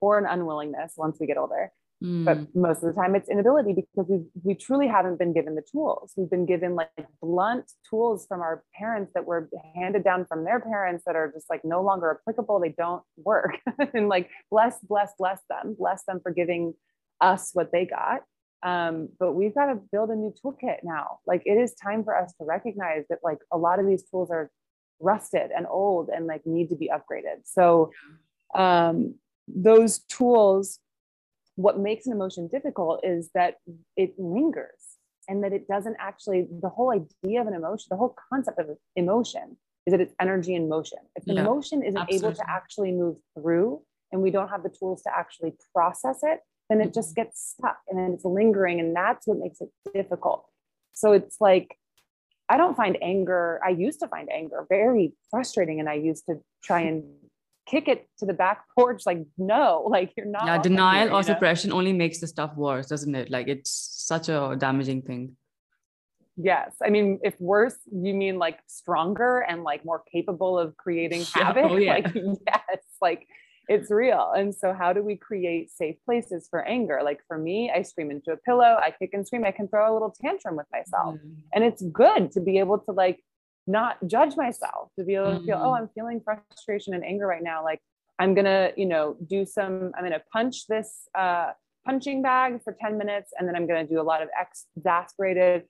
or 0.00 0.18
an 0.18 0.26
unwillingness 0.26 0.94
once 0.96 1.18
we 1.20 1.26
get 1.26 1.36
older. 1.36 1.70
Mm. 2.02 2.24
But 2.24 2.54
most 2.54 2.82
of 2.82 2.94
the 2.94 2.98
time, 2.98 3.14
it's 3.14 3.28
inability 3.28 3.74
because 3.74 4.08
we 4.08 4.22
we 4.42 4.54
truly 4.54 4.88
haven't 4.88 5.18
been 5.18 5.34
given 5.34 5.54
the 5.54 5.62
tools. 5.70 6.14
We've 6.16 6.30
been 6.30 6.46
given 6.46 6.74
like 6.74 6.88
blunt 7.20 7.70
tools 7.88 8.24
from 8.26 8.40
our 8.40 8.64
parents 8.74 9.12
that 9.14 9.26
were 9.26 9.50
handed 9.74 10.02
down 10.02 10.24
from 10.24 10.44
their 10.44 10.60
parents 10.60 11.04
that 11.04 11.14
are 11.14 11.30
just 11.30 11.50
like 11.50 11.62
no 11.62 11.82
longer 11.82 12.18
applicable. 12.22 12.58
They 12.60 12.74
don't 12.76 13.02
work. 13.18 13.58
and 13.94 14.08
like 14.08 14.30
bless, 14.50 14.78
bless, 14.78 15.12
bless 15.18 15.42
them, 15.50 15.76
bless 15.78 16.04
them 16.04 16.20
for 16.22 16.32
giving 16.32 16.72
us 17.20 17.50
what 17.52 17.70
they 17.70 17.84
got 17.84 18.22
um, 18.62 19.08
but 19.18 19.32
we've 19.32 19.54
got 19.54 19.66
to 19.66 19.80
build 19.90 20.10
a 20.10 20.16
new 20.16 20.34
toolkit 20.44 20.78
now. 20.82 21.18
Like 21.26 21.42
it 21.46 21.54
is 21.54 21.74
time 21.74 22.04
for 22.04 22.16
us 22.16 22.32
to 22.38 22.44
recognize 22.44 23.04
that 23.08 23.20
like 23.22 23.38
a 23.50 23.58
lot 23.58 23.78
of 23.78 23.86
these 23.86 24.02
tools 24.04 24.30
are 24.30 24.50
rusted 25.00 25.50
and 25.56 25.66
old 25.68 26.10
and 26.10 26.26
like 26.26 26.46
need 26.46 26.68
to 26.68 26.76
be 26.76 26.90
upgraded. 26.90 27.40
So 27.44 27.92
um, 28.54 29.14
those 29.48 30.00
tools 30.00 30.78
what 31.56 31.78
makes 31.78 32.06
an 32.06 32.12
emotion 32.12 32.48
difficult 32.48 33.00
is 33.04 33.30
that 33.34 33.56
it 33.96 34.14
lingers 34.18 34.96
and 35.28 35.44
that 35.44 35.52
it 35.52 35.68
doesn't 35.68 35.96
actually 35.98 36.48
the 36.62 36.68
whole 36.68 36.90
idea 36.90 37.40
of 37.40 37.46
an 37.46 37.54
emotion 37.54 37.86
the 37.90 37.96
whole 37.96 38.16
concept 38.30 38.58
of 38.58 38.68
emotion 38.96 39.56
is 39.86 39.92
that 39.92 40.00
it's 40.00 40.14
energy 40.20 40.54
in 40.54 40.68
motion. 40.68 40.98
If 41.16 41.24
the 41.24 41.34
yeah, 41.34 41.40
emotion 41.40 41.82
isn't 41.82 42.00
absolutely. 42.00 42.28
able 42.28 42.36
to 42.36 42.50
actually 42.50 42.92
move 42.92 43.16
through 43.34 43.82
and 44.12 44.22
we 44.22 44.30
don't 44.30 44.48
have 44.48 44.62
the 44.62 44.68
tools 44.68 45.02
to 45.02 45.10
actually 45.16 45.54
process 45.74 46.20
it 46.22 46.40
then 46.70 46.80
it 46.80 46.94
just 46.94 47.14
gets 47.14 47.54
stuck 47.56 47.78
and 47.88 47.98
then 47.98 48.12
it's 48.12 48.24
lingering 48.24 48.80
and 48.80 48.96
that's 48.96 49.26
what 49.26 49.38
makes 49.38 49.60
it 49.60 49.70
difficult. 49.92 50.46
So 50.94 51.12
it's 51.12 51.40
like 51.40 51.76
i 52.50 52.56
don't 52.56 52.76
find 52.76 52.98
anger 53.00 53.60
i 53.64 53.70
used 53.70 54.00
to 54.00 54.08
find 54.08 54.28
anger 54.30 54.66
very 54.68 55.14
frustrating 55.30 55.80
and 55.80 55.88
i 55.88 55.94
used 55.94 56.26
to 56.26 56.34
try 56.62 56.80
and 56.80 57.04
kick 57.66 57.86
it 57.88 58.08
to 58.18 58.26
the 58.26 58.34
back 58.34 58.64
porch 58.76 59.06
like 59.06 59.20
no 59.38 59.86
like 59.88 60.12
you're 60.16 60.26
not 60.26 60.44
yeah 60.44 60.58
denial 60.58 61.08
here, 61.08 61.16
or 61.16 61.22
suppression 61.22 61.72
only 61.72 61.92
makes 61.92 62.18
the 62.18 62.26
stuff 62.26 62.54
worse 62.56 62.86
doesn't 62.88 63.14
it? 63.14 63.30
Like 63.30 63.46
it's 63.48 63.70
such 63.70 64.28
a 64.28 64.56
damaging 64.58 65.02
thing. 65.02 65.36
Yes 66.36 66.74
i 66.82 66.90
mean 66.90 67.20
if 67.22 67.34
worse 67.40 67.76
you 67.92 68.14
mean 68.14 68.38
like 68.38 68.58
stronger 68.66 69.40
and 69.40 69.62
like 69.62 69.84
more 69.84 70.02
capable 70.12 70.58
of 70.58 70.76
creating 70.76 71.24
havoc? 71.34 71.70
oh, 71.70 71.76
yeah. 71.76 71.92
like 71.94 72.14
yes 72.14 72.82
like 73.00 73.26
it's 73.70 73.90
real. 73.90 74.32
And 74.36 74.54
so, 74.54 74.74
how 74.74 74.92
do 74.92 75.02
we 75.02 75.16
create 75.16 75.70
safe 75.70 75.96
places 76.04 76.48
for 76.50 76.60
anger? 76.76 77.00
Like 77.02 77.20
for 77.28 77.38
me, 77.38 77.70
I 77.74 77.82
scream 77.82 78.10
into 78.10 78.32
a 78.32 78.36
pillow, 78.36 78.76
I 78.86 78.90
kick 78.98 79.10
and 79.14 79.26
scream, 79.26 79.44
I 79.44 79.52
can 79.52 79.68
throw 79.68 79.90
a 79.90 79.94
little 79.94 80.14
tantrum 80.22 80.56
with 80.56 80.66
myself. 80.72 81.14
Mm. 81.14 81.36
And 81.54 81.64
it's 81.64 81.82
good 81.82 82.32
to 82.32 82.40
be 82.40 82.58
able 82.58 82.78
to 82.80 82.92
like 82.92 83.22
not 83.66 83.96
judge 84.06 84.36
myself 84.36 84.90
to 84.98 85.04
be 85.04 85.14
able 85.14 85.38
to 85.38 85.44
feel 85.44 85.60
oh 85.62 85.68
Mhm. 85.72 85.78
i'm 85.78 85.88
feeling 85.94 86.20
frustration 86.20 86.94
and 86.94 87.04
anger 87.04 87.26
right 87.26 87.42
now 87.42 87.62
like 87.62 87.80
i'm 88.18 88.32
gonna 88.34 88.72
you 88.74 88.86
know 88.86 89.16
do 89.26 89.44
some 89.44 89.92
i'm 89.94 90.02
gonna 90.02 90.22
punch 90.32 90.66
this 90.66 91.06
uh, 91.16 91.52
punching 91.86 92.22
bag 92.22 92.62
for 92.64 92.72
10 92.72 92.96
minutes 92.98 93.32
and 93.38 93.46
then 93.46 93.54
i'm 93.54 93.66
gonna 93.68 93.86
do 93.86 94.00
a 94.00 94.06
lot 94.12 94.22
of 94.22 94.28
exasperated 94.44 95.64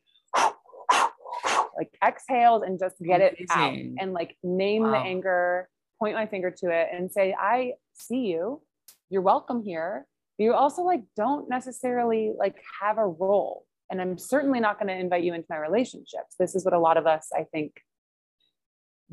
like 1.76 1.90
exhales 2.04 2.62
and 2.62 2.78
just 2.78 2.96
get 3.02 3.20
it 3.20 3.36
out 3.50 3.74
and 4.00 4.12
like 4.12 4.36
name 4.42 4.84
the 4.84 4.96
anger 4.98 5.68
point 6.00 6.16
my 6.16 6.26
finger 6.26 6.50
to 6.50 6.70
it 6.70 6.88
and 6.92 7.12
say 7.12 7.34
i 7.38 7.74
see 7.94 8.26
you. 8.26 8.62
You're 9.10 9.22
welcome 9.22 9.62
here. 9.62 10.06
You 10.38 10.54
also 10.54 10.82
like 10.82 11.02
don't 11.16 11.48
necessarily 11.48 12.32
like 12.38 12.56
have 12.80 12.98
a 12.98 13.06
role. 13.06 13.66
And 13.90 14.00
i'm 14.00 14.18
certainly 14.18 14.60
not 14.60 14.78
going 14.78 14.88
to 14.88 14.98
invite 14.98 15.24
you 15.24 15.34
into 15.34 15.46
my 15.50 15.58
relationships. 15.58 16.34
This 16.38 16.54
is 16.54 16.64
what 16.64 16.74
a 16.74 16.78
lot 16.78 16.96
of 16.96 17.06
us 17.06 17.28
i 17.36 17.44
think 17.44 17.72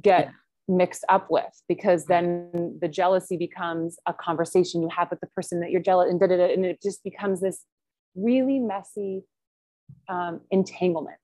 get 0.01 0.31
mixed 0.67 1.05
up 1.09 1.27
with 1.29 1.61
because 1.67 2.05
then 2.05 2.77
the 2.81 2.87
jealousy 2.87 3.37
becomes 3.37 3.97
a 4.05 4.13
conversation 4.13 4.81
you 4.81 4.89
have 4.89 5.09
with 5.09 5.19
the 5.21 5.27
person 5.27 5.59
that 5.61 5.71
you're 5.71 5.81
jealous 5.81 6.09
and, 6.09 6.19
da, 6.19 6.27
da, 6.27 6.37
da, 6.37 6.53
and 6.53 6.65
it 6.65 6.81
just 6.81 7.03
becomes 7.03 7.39
this 7.39 7.63
really 8.15 8.59
messy 8.59 9.23
um, 10.09 10.41
entanglement 10.51 11.17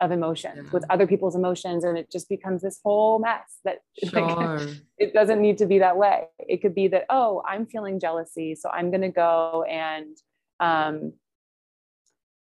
of 0.00 0.10
emotions 0.10 0.56
Yeah. 0.64 0.70
with 0.72 0.84
other 0.90 1.06
people's 1.06 1.36
emotions 1.36 1.84
and 1.84 1.96
it 1.96 2.10
just 2.10 2.28
becomes 2.28 2.62
this 2.62 2.80
whole 2.84 3.18
mess 3.18 3.58
that 3.64 3.78
like, 4.12 4.76
it 4.98 5.12
doesn't 5.14 5.40
need 5.40 5.58
to 5.58 5.66
be 5.66 5.78
that 5.78 5.96
way. 5.96 6.24
It 6.40 6.58
could 6.62 6.74
be 6.74 6.88
that, 6.88 7.04
oh, 7.10 7.42
I'm 7.46 7.66
feeling 7.66 8.00
jealousy. 8.00 8.54
So 8.54 8.68
I'm 8.70 8.90
going 8.90 9.02
to 9.02 9.08
go 9.08 9.62
and, 9.64 10.16
um, 10.60 11.12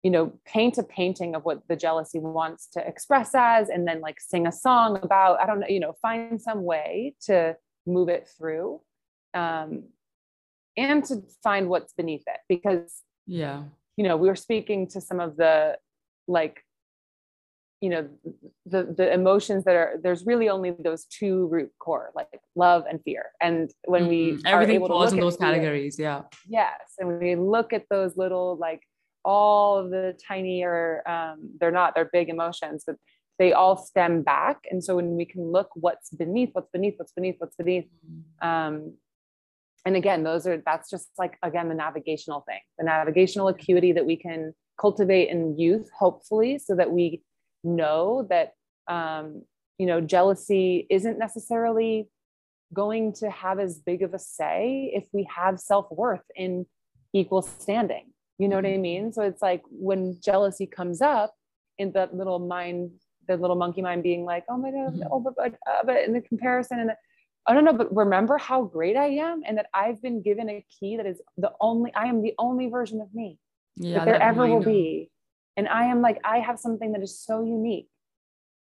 you 0.02 0.10
know, 0.10 0.32
paint 0.46 0.78
a 0.78 0.82
painting 0.82 1.34
of 1.34 1.44
what 1.44 1.66
the 1.68 1.76
jealousy 1.76 2.18
wants 2.18 2.66
to 2.68 2.86
express 2.86 3.32
as, 3.34 3.68
and 3.68 3.86
then 3.86 4.00
like 4.00 4.18
sing 4.20 4.46
a 4.46 4.52
song 4.52 4.98
about, 5.02 5.40
I 5.40 5.46
don't 5.46 5.60
know, 5.60 5.66
you 5.68 5.80
know, 5.80 5.94
find 6.00 6.40
some 6.40 6.64
way 6.64 7.14
to 7.22 7.56
move 7.86 8.08
it 8.08 8.28
through 8.36 8.80
um, 9.34 9.84
and 10.76 11.04
to 11.04 11.22
find 11.42 11.68
what's 11.68 11.92
beneath 11.92 12.24
it. 12.26 12.38
Because, 12.48 13.02
Yeah. 13.26 13.64
you 13.96 14.04
know, 14.04 14.16
we 14.16 14.28
were 14.28 14.36
speaking 14.36 14.86
to 14.88 15.00
some 15.00 15.20
of 15.20 15.36
the 15.36 15.78
like 16.28 16.64
you 17.80 17.88
know 17.88 18.08
the 18.66 18.82
the 18.96 19.12
emotions 19.12 19.64
that 19.64 19.74
are 19.74 19.94
there's 20.02 20.26
really 20.26 20.48
only 20.48 20.70
those 20.72 21.04
two 21.06 21.46
root 21.48 21.70
core 21.78 22.10
like 22.14 22.28
love 22.54 22.84
and 22.88 23.00
fear 23.02 23.26
and 23.40 23.70
when 23.86 24.06
we 24.06 24.32
Mhm. 24.32 24.40
are 24.46 24.54
everything 24.60 24.86
falls 24.86 25.12
in 25.12 25.20
those 25.20 25.36
fear- 25.36 25.46
categories. 25.48 25.98
Yeah. 25.98 26.22
yes 26.48 26.80
and 26.98 27.18
we 27.20 27.34
look 27.36 27.72
at 27.72 27.84
those 27.90 28.16
little 28.16 28.56
like 28.56 28.82
all 29.24 29.88
the 29.88 30.16
tinier 30.26 31.02
um, 31.08 31.36
they're 31.58 31.70
not 31.80 31.94
they're 31.94 32.10
big 32.12 32.28
emotions 32.28 32.84
but 32.86 32.96
they 33.38 33.52
all 33.54 33.76
stem 33.76 34.22
back 34.22 34.58
and 34.70 34.84
so 34.84 34.96
when 34.96 35.16
we 35.16 35.24
can 35.24 35.42
look 35.50 35.70
what's 35.74 36.10
beneath 36.10 36.50
what's 36.52 36.70
beneath 36.70 36.94
what's 36.98 37.12
beneath 37.12 37.36
what's 37.38 37.56
beneath 37.56 37.88
um, 38.42 38.94
and 39.86 39.96
again 39.96 40.22
those 40.22 40.46
are 40.46 40.58
that's 40.66 40.90
just 40.90 41.08
like 41.18 41.38
again 41.42 41.68
the 41.70 41.74
navigational 41.74 42.40
thing 42.46 42.60
the 42.78 42.84
navigational 42.84 43.48
acuity 43.48 43.92
that 43.92 44.04
we 44.04 44.16
can 44.16 44.52
cultivate 44.78 45.28
in 45.30 45.58
youth 45.58 45.88
hopefully 45.98 46.58
so 46.58 46.74
that 46.76 46.90
we 46.92 47.22
know 47.64 48.26
that 48.30 48.54
um, 48.88 49.42
you 49.78 49.86
know 49.86 50.00
jealousy 50.00 50.86
isn't 50.90 51.18
necessarily 51.18 52.08
going 52.72 53.12
to 53.14 53.30
have 53.30 53.58
as 53.58 53.78
big 53.78 54.02
of 54.02 54.14
a 54.14 54.18
say 54.18 54.90
if 54.94 55.04
we 55.12 55.26
have 55.34 55.58
self-worth 55.58 56.22
in 56.36 56.66
equal 57.12 57.42
standing 57.42 58.06
you 58.38 58.46
know 58.48 58.56
what 58.56 58.66
i 58.66 58.76
mean 58.76 59.12
so 59.12 59.22
it's 59.22 59.42
like 59.42 59.62
when 59.70 60.16
jealousy 60.22 60.66
comes 60.66 61.00
up 61.02 61.34
in 61.78 61.90
that 61.92 62.14
little 62.14 62.38
mind 62.38 62.90
the 63.26 63.36
little 63.36 63.56
monkey 63.56 63.82
mind 63.82 64.02
being 64.02 64.24
like 64.24 64.44
oh 64.48 64.56
my 64.56 64.70
god 64.70 64.94
Mhm. 64.94 65.08
oh 65.10 65.20
but 65.20 65.34
but, 65.36 65.54
uh, 65.68 65.82
but 65.84 65.96
in 66.04 66.12
the 66.12 66.20
comparison 66.20 66.78
and 66.78 66.90
the, 66.90 66.96
oh 67.48 67.54
no 67.54 67.60
no 67.60 67.72
but 67.72 67.94
remember 67.94 68.38
how 68.38 68.62
great 68.62 68.96
i 68.96 69.06
am 69.06 69.42
and 69.46 69.58
that 69.58 69.66
i've 69.74 70.00
been 70.00 70.22
given 70.22 70.48
a 70.48 70.64
key 70.78 70.96
that 70.96 71.06
is 71.06 71.20
the 71.38 71.50
only 71.60 71.92
i 71.94 72.06
am 72.06 72.22
the 72.22 72.34
only 72.38 72.68
version 72.68 73.00
of 73.00 73.12
me 73.14 73.38
Yeah. 73.76 73.94
that 73.98 74.04
there 74.04 74.14
that 74.14 74.22
ever 74.22 74.46
will 74.46 74.62
be 74.62 75.10
and 75.56 75.68
i 75.68 75.84
am 75.84 76.00
like 76.00 76.18
i 76.24 76.38
have 76.38 76.58
something 76.58 76.92
that 76.92 77.02
is 77.02 77.18
so 77.18 77.42
unique 77.44 77.88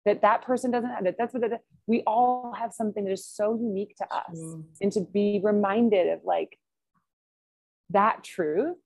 that 0.06 0.22
that 0.22 0.44
person 0.44 0.72
doesn't 0.72 0.90
have 0.90 1.04
that 1.04 1.16
that's 1.18 1.34
what 1.34 1.44
it, 1.44 1.60
we 1.88 2.02
all 2.08 2.54
have 2.58 2.74
something 2.74 3.04
that 3.06 3.12
is 3.12 3.26
so 3.26 3.56
unique 3.56 3.96
to 3.98 4.06
us 4.16 4.34
True. 4.34 4.66
and 4.82 4.92
to 4.92 5.02
be 5.02 5.40
reminded 5.44 6.08
of 6.10 6.20
like 6.24 6.58
that 7.90 8.24
truth 8.24 8.78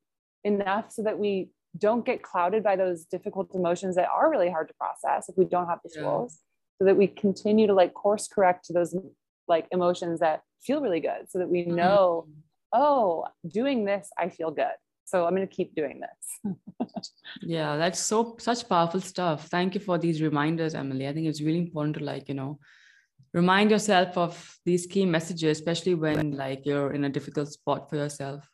enough 0.43 0.91
so 0.91 1.03
that 1.03 1.17
we 1.19 1.49
don't 1.77 2.05
get 2.05 2.23
clouded 2.23 2.63
by 2.63 2.75
those 2.75 3.05
difficult 3.05 3.53
emotions 3.53 3.95
that 3.95 4.07
are 4.09 4.29
really 4.31 4.49
hard 4.49 4.67
to 4.67 4.73
process 4.75 5.27
if 5.29 5.37
we 5.37 5.45
don't 5.45 5.67
have 5.67 5.79
the 5.83 5.91
Yeah. 5.93 6.01
tools 6.01 6.39
so 6.77 6.85
that 6.85 6.97
we 6.97 7.07
continue 7.07 7.67
to 7.67 7.73
like 7.73 7.93
course 7.93 8.27
correct 8.27 8.65
to 8.65 8.73
those 8.73 8.95
like 9.47 9.67
emotions 9.71 10.19
that 10.21 10.41
feel 10.61 10.81
really 10.81 10.99
good 10.99 11.29
so 11.29 11.37
that 11.39 11.49
we 11.49 11.65
know 11.65 12.25
Mhm. 12.27 12.33
oh 12.73 13.25
doing 13.47 13.85
this 13.85 14.09
i 14.17 14.29
feel 14.29 14.51
good 14.51 14.75
so 15.05 15.25
i'm 15.25 15.35
going 15.35 15.47
to 15.47 15.55
keep 15.55 15.75
doing 15.75 16.01
this 16.01 16.55
Yeah, 17.41 17.77
that's 17.77 17.99
so 17.99 18.35
such 18.39 18.67
powerful 18.67 19.01
stuff. 19.01 19.47
Thank 19.47 19.75
you 19.75 19.81
for 19.81 19.97
these 19.97 20.21
reminders, 20.21 20.75
Emily. 20.75 21.07
I 21.07 21.13
think 21.13 21.27
it's 21.27 21.41
really 21.41 21.59
important 21.59 21.97
to 21.97 22.03
like, 22.03 22.27
you 22.29 22.35
know, 22.35 22.59
remind 23.33 23.71
yourself 23.71 24.17
of 24.17 24.57
these 24.65 24.85
key 24.85 25.05
messages, 25.05 25.57
especially 25.57 25.95
when 25.95 26.31
like 26.31 26.65
you're 26.65 26.93
in 26.93 27.03
a 27.05 27.09
difficult 27.09 27.49
spot 27.51 27.89
for 27.89 27.97
yourself. 27.97 28.49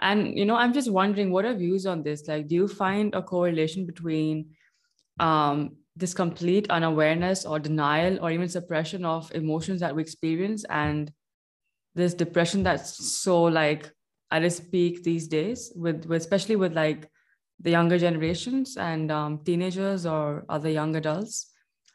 And 0.00 0.36
you 0.36 0.44
know, 0.44 0.56
I'm 0.56 0.72
just 0.72 0.90
wondering 0.90 1.30
what 1.30 1.44
are 1.44 1.54
views 1.54 1.86
on 1.86 2.02
this? 2.02 2.26
Like, 2.28 2.48
do 2.48 2.54
you 2.54 2.68
find 2.68 3.14
a 3.14 3.22
correlation 3.22 3.86
between 3.86 4.50
um 5.18 5.76
this 5.96 6.14
complete 6.14 6.70
unawareness 6.70 7.44
or 7.44 7.58
denial 7.58 8.18
or 8.22 8.30
even 8.30 8.48
suppression 8.48 9.04
of 9.04 9.30
emotions 9.34 9.80
that 9.80 9.94
we 9.94 10.00
experience 10.00 10.64
and 10.70 11.12
this 11.94 12.14
depression 12.14 12.62
that's 12.62 13.18
so 13.18 13.42
like 13.42 13.92
at 14.30 14.44
its 14.44 14.60
peak 14.60 15.02
these 15.02 15.26
days 15.26 15.72
with, 15.74 16.06
with 16.06 16.22
especially 16.22 16.56
with 16.56 16.72
like 16.72 17.08
the 17.60 17.70
younger 17.70 17.98
generations 17.98 18.76
and 18.76 19.10
um, 19.10 19.40
teenagers 19.44 20.06
or 20.06 20.44
other 20.48 20.70
young 20.70 20.96
adults. 20.96 21.52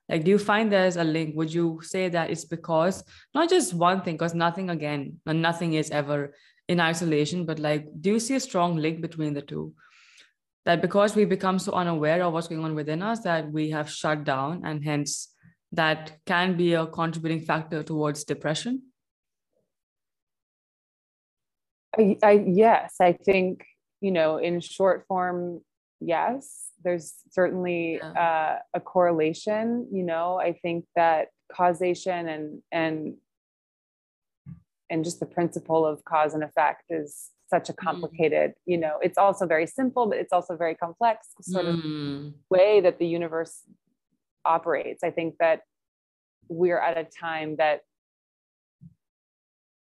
Like 0.07 0.23
do 0.23 0.31
you 0.31 0.37
find 0.37 0.71
there's 0.71 0.97
a 0.97 1.03
link? 1.03 1.35
Would 1.35 1.53
you 1.53 1.79
say 1.81 2.09
that 2.09 2.29
it's 2.29 2.45
because 2.45 3.03
not 3.33 3.49
just 3.49 3.73
one 3.73 4.01
thing 4.01 4.15
because 4.15 4.35
nothing 4.35 4.69
again 4.69 5.19
nothing 5.25 5.73
is 5.73 5.89
ever 5.89 6.35
in 6.67 6.79
isolation 6.79 7.45
but 7.45 7.59
like 7.59 7.87
do 8.01 8.11
you 8.11 8.19
see 8.19 8.35
a 8.35 8.39
strong 8.39 8.75
link 8.75 9.01
between 9.01 9.33
the 9.33 9.41
two? 9.41 9.73
That 10.65 10.81
because 10.81 11.15
we 11.15 11.25
become 11.25 11.59
so 11.59 11.73
unaware 11.73 12.23
of 12.23 12.33
what's 12.33 12.47
going 12.47 12.63
on 12.63 12.75
within 12.75 13.01
us 13.01 13.21
that 13.21 13.51
we 13.51 13.69
have 13.71 13.89
shut 13.89 14.23
down 14.23 14.61
and 14.65 14.83
hence 14.83 15.29
that 15.71 16.17
can 16.25 16.55
be 16.57 16.73
a 16.73 16.87
contributing 16.87 17.41
factor 17.41 17.81
towards 17.83 18.23
depression 18.23 18.81
I, 21.97 22.17
I 22.23 22.31
yes 22.45 22.95
i 22.99 23.13
think 23.13 23.65
you 24.01 24.11
know 24.11 24.37
in 24.37 24.59
short 24.59 25.05
form 25.07 25.61
yes 25.99 26.71
there's 26.83 27.15
certainly 27.31 27.95
Yeah. 27.95 28.11
uh, 28.11 28.59
a 28.73 28.79
correlation 28.79 29.87
you 29.91 30.03
know? 30.03 30.37
I 30.39 30.53
think 30.53 30.85
that 30.95 31.29
causation 31.51 32.27
and 32.27 32.61
and 32.71 33.15
and 34.89 35.03
just 35.03 35.19
the 35.19 35.25
principle 35.25 35.85
of 35.85 36.03
cause 36.05 36.33
and 36.35 36.43
effect 36.43 36.83
is 36.89 37.31
such 37.49 37.69
a 37.69 37.73
complicated 37.73 38.53
you 38.65 38.77
know? 38.77 38.99
It's 39.01 39.17
also 39.17 39.47
very 39.47 39.65
simple 39.67 40.05
but 40.07 40.17
it's 40.17 40.33
also 40.33 40.55
very 40.55 40.75
complex 40.75 41.27
sort 41.41 41.65
of 41.67 41.75
Mm, 41.75 42.33
way 42.49 42.81
that 42.81 42.99
the 42.99 43.07
universe 43.07 43.63
operates. 44.45 45.03
I 45.03 45.11
think 45.11 45.35
that 45.39 45.61
we're 46.47 46.79
at 46.79 46.97
a 46.97 47.03
time 47.05 47.55
that 47.55 47.81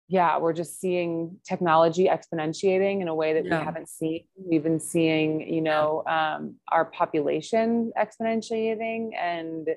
yeah 0.09 0.39
we're 0.39 0.53
just 0.53 0.81
seeing 0.81 1.37
technology 1.49 2.09
exponentiating 2.09 3.01
in 3.01 3.09
a 3.09 3.15
way 3.15 3.33
that 3.35 3.45
Yeah. 3.45 3.59
we 3.59 3.65
haven't 3.65 3.89
seen. 3.89 4.25
We've 4.37 4.63
been 4.63 4.81
seeing 4.81 5.41
you 5.53 5.63
know 5.63 6.03
um, 6.07 6.57
our 6.71 6.85
population 6.85 7.93
exponentiating 7.99 9.11
and 9.19 9.69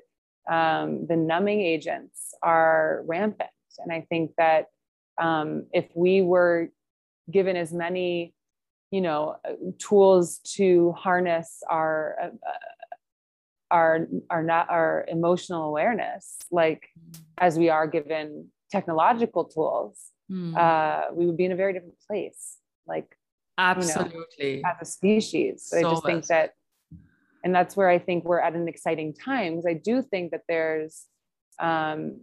um, 0.50 1.06
the 1.06 1.16
numbing 1.16 1.60
agents 1.60 2.34
are 2.42 3.02
rampant. 3.06 3.50
And 3.78 3.92
i 3.92 4.00
think 4.08 4.32
that 4.38 4.66
um, 5.20 5.66
if 5.72 5.86
we 5.94 6.20
were 6.22 6.68
given 7.30 7.56
as 7.56 7.72
many 7.72 8.34
you 8.90 9.00
know 9.00 9.36
uh, 9.44 9.52
tools 9.78 10.38
to 10.56 10.92
harness 10.92 11.62
our 11.68 12.16
uh, 12.22 12.28
our 13.70 14.06
our 14.30 14.42
not 14.42 14.68
our 14.70 15.04
emotional 15.08 15.64
awareness 15.68 16.36
like 16.50 16.88
as 17.36 17.58
we 17.58 17.68
are 17.68 17.86
given 17.86 18.48
technological 18.70 19.44
tools 19.44 20.10
mm. 20.30 20.56
uh, 20.56 21.12
we 21.12 21.26
would 21.26 21.36
be 21.36 21.44
in 21.44 21.52
a 21.52 21.56
very 21.56 21.72
different 21.72 21.98
place 22.06 22.58
like 22.86 23.16
absolutely. 23.58 24.64
as 24.64 24.76
a 24.80 24.84
species. 24.84 25.64
So 25.66 25.78
i 25.78 25.82
So 25.82 25.90
just 25.90 26.04
think 26.04 26.26
that 26.26 26.52
and 27.44 27.54
that's 27.54 27.76
where 27.76 27.88
i 27.88 27.98
think 27.98 28.24
we're 28.24 28.40
at 28.40 28.54
an 28.54 28.68
exciting 28.68 29.14
time 29.14 29.52
because 29.52 29.66
i 29.66 29.74
do 29.74 30.02
think 30.02 30.32
that 30.32 30.42
there's 30.48 31.04
um, 31.60 32.20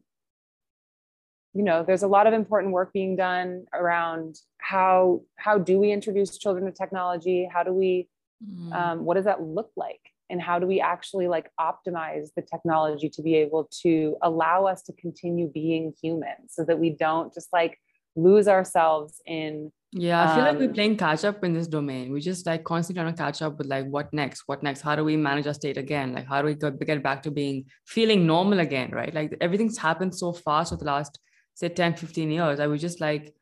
you 1.53 1.63
know 1.63 1.83
there's 1.83 2.03
a 2.03 2.07
lot 2.07 2.27
of 2.27 2.33
important 2.33 2.73
work 2.73 2.91
being 2.93 3.15
done 3.15 3.65
around 3.73 4.37
how 4.57 5.21
how 5.37 5.57
do 5.57 5.79
we 5.79 5.91
introduce 5.91 6.37
children 6.37 6.65
to 6.65 6.71
technology? 6.71 7.49
How 7.51 7.63
do 7.63 7.73
we 7.73 8.09
Mm, 8.43 8.73
um, 8.73 9.05
what 9.05 9.15
does 9.15 9.25
that 9.25 9.41
look 9.41 9.71
like? 9.75 10.01
And 10.29 10.41
how 10.41 10.59
do 10.59 10.65
we 10.65 10.81
actually 10.81 11.27
like 11.27 11.51
optimize 11.59 12.29
the 12.35 12.41
technology 12.41 13.09
to 13.09 13.21
be 13.21 13.35
able 13.35 13.69
to 13.83 14.17
allow 14.21 14.65
us 14.65 14.81
to 14.83 14.93
continue 14.93 15.47
being 15.47 15.93
human 16.01 16.49
so 16.49 16.63
that 16.65 16.79
we 16.79 16.89
don't 16.89 17.33
just 17.33 17.53
like 17.53 17.79
lose 18.15 18.47
ourselves 18.47 19.21
in 19.25 19.71
yeah 19.91 20.23
i 20.23 20.35
feel 20.35 20.43
um, 20.43 20.49
like 20.49 20.57
we're 20.59 20.67
um, 20.67 20.73
playing 20.73 20.97
catch 20.97 21.23
up 21.23 21.43
in 21.43 21.53
this 21.53 21.67
domain. 21.67 22.11
We 22.11 22.19
just 22.19 22.45
like 22.45 22.63
constantly 22.63 23.01
trying 23.01 23.13
to 23.13 23.21
catch 23.21 23.41
up 23.41 23.57
with 23.57 23.67
like 23.67 23.85
what 23.85 24.11
next? 24.13 24.43
What 24.45 24.61
next? 24.61 24.81
How 24.81 24.95
do 24.95 25.03
we 25.03 25.15
manage 25.15 25.47
our 25.47 25.53
state 25.53 25.77
again? 25.77 26.13
Like 26.13 26.27
how 26.27 26.41
do 26.41 26.47
we 26.47 26.55
get 26.55 27.03
back 27.03 27.23
to 27.23 27.31
being 27.31 27.65
feeling 27.85 28.25
normal 28.25 28.59
again 28.59 28.91
right? 28.91 29.13
Like 29.13 29.37
everything's 29.39 29.77
happened 29.77 30.13
so 30.15 30.33
fast 30.33 30.73
over 30.73 30.83
the 30.83 30.91
last 30.91 31.19
say 31.53 31.69
10 31.69 31.95
15 31.95 32.31
years 32.31 32.59
i 32.59 32.67
was 32.67 32.81
just 32.81 32.99
like 32.99 33.33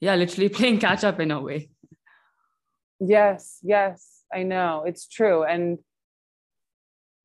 yeah 0.00 0.16
literally 0.16 0.48
playing 0.58 0.80
catch 0.80 1.04
up 1.04 1.20
in 1.20 1.30
a 1.30 1.40
way. 1.40 1.70
Yes 2.98 3.58
yes 3.62 4.22
i 4.32 4.42
know. 4.42 4.84
It's 4.86 5.06
true. 5.06 5.44
And 5.44 5.78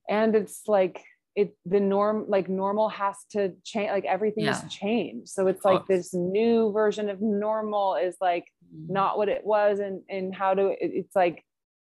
and 0.08 0.36
it's 0.36 0.64
like 0.68 1.04
it 1.36 1.56
the 1.66 1.80
norm 1.80 2.26
like 2.28 2.48
normal 2.48 2.88
has 2.90 3.18
to 3.30 3.54
change 3.64 3.92
like 3.92 4.06
everything 4.06 4.46
yeah. 4.46 4.54
has 4.54 4.72
changed 4.72 5.28
so 5.28 5.48
it's 5.48 5.66
like 5.66 5.86
this 5.88 6.14
new 6.14 6.72
version 6.72 7.10
of 7.10 7.22
normal 7.22 7.96
is 7.96 8.16
like 8.22 8.46
mm-hmm. 8.74 8.94
not 8.94 9.18
what 9.18 9.28
it 9.28 9.46
was 9.46 9.80
and 9.80 10.02
and 10.10 10.34
how 10.34 10.54
to 10.54 10.68
it, 10.68 10.78
it's 10.82 11.16
like 11.16 11.44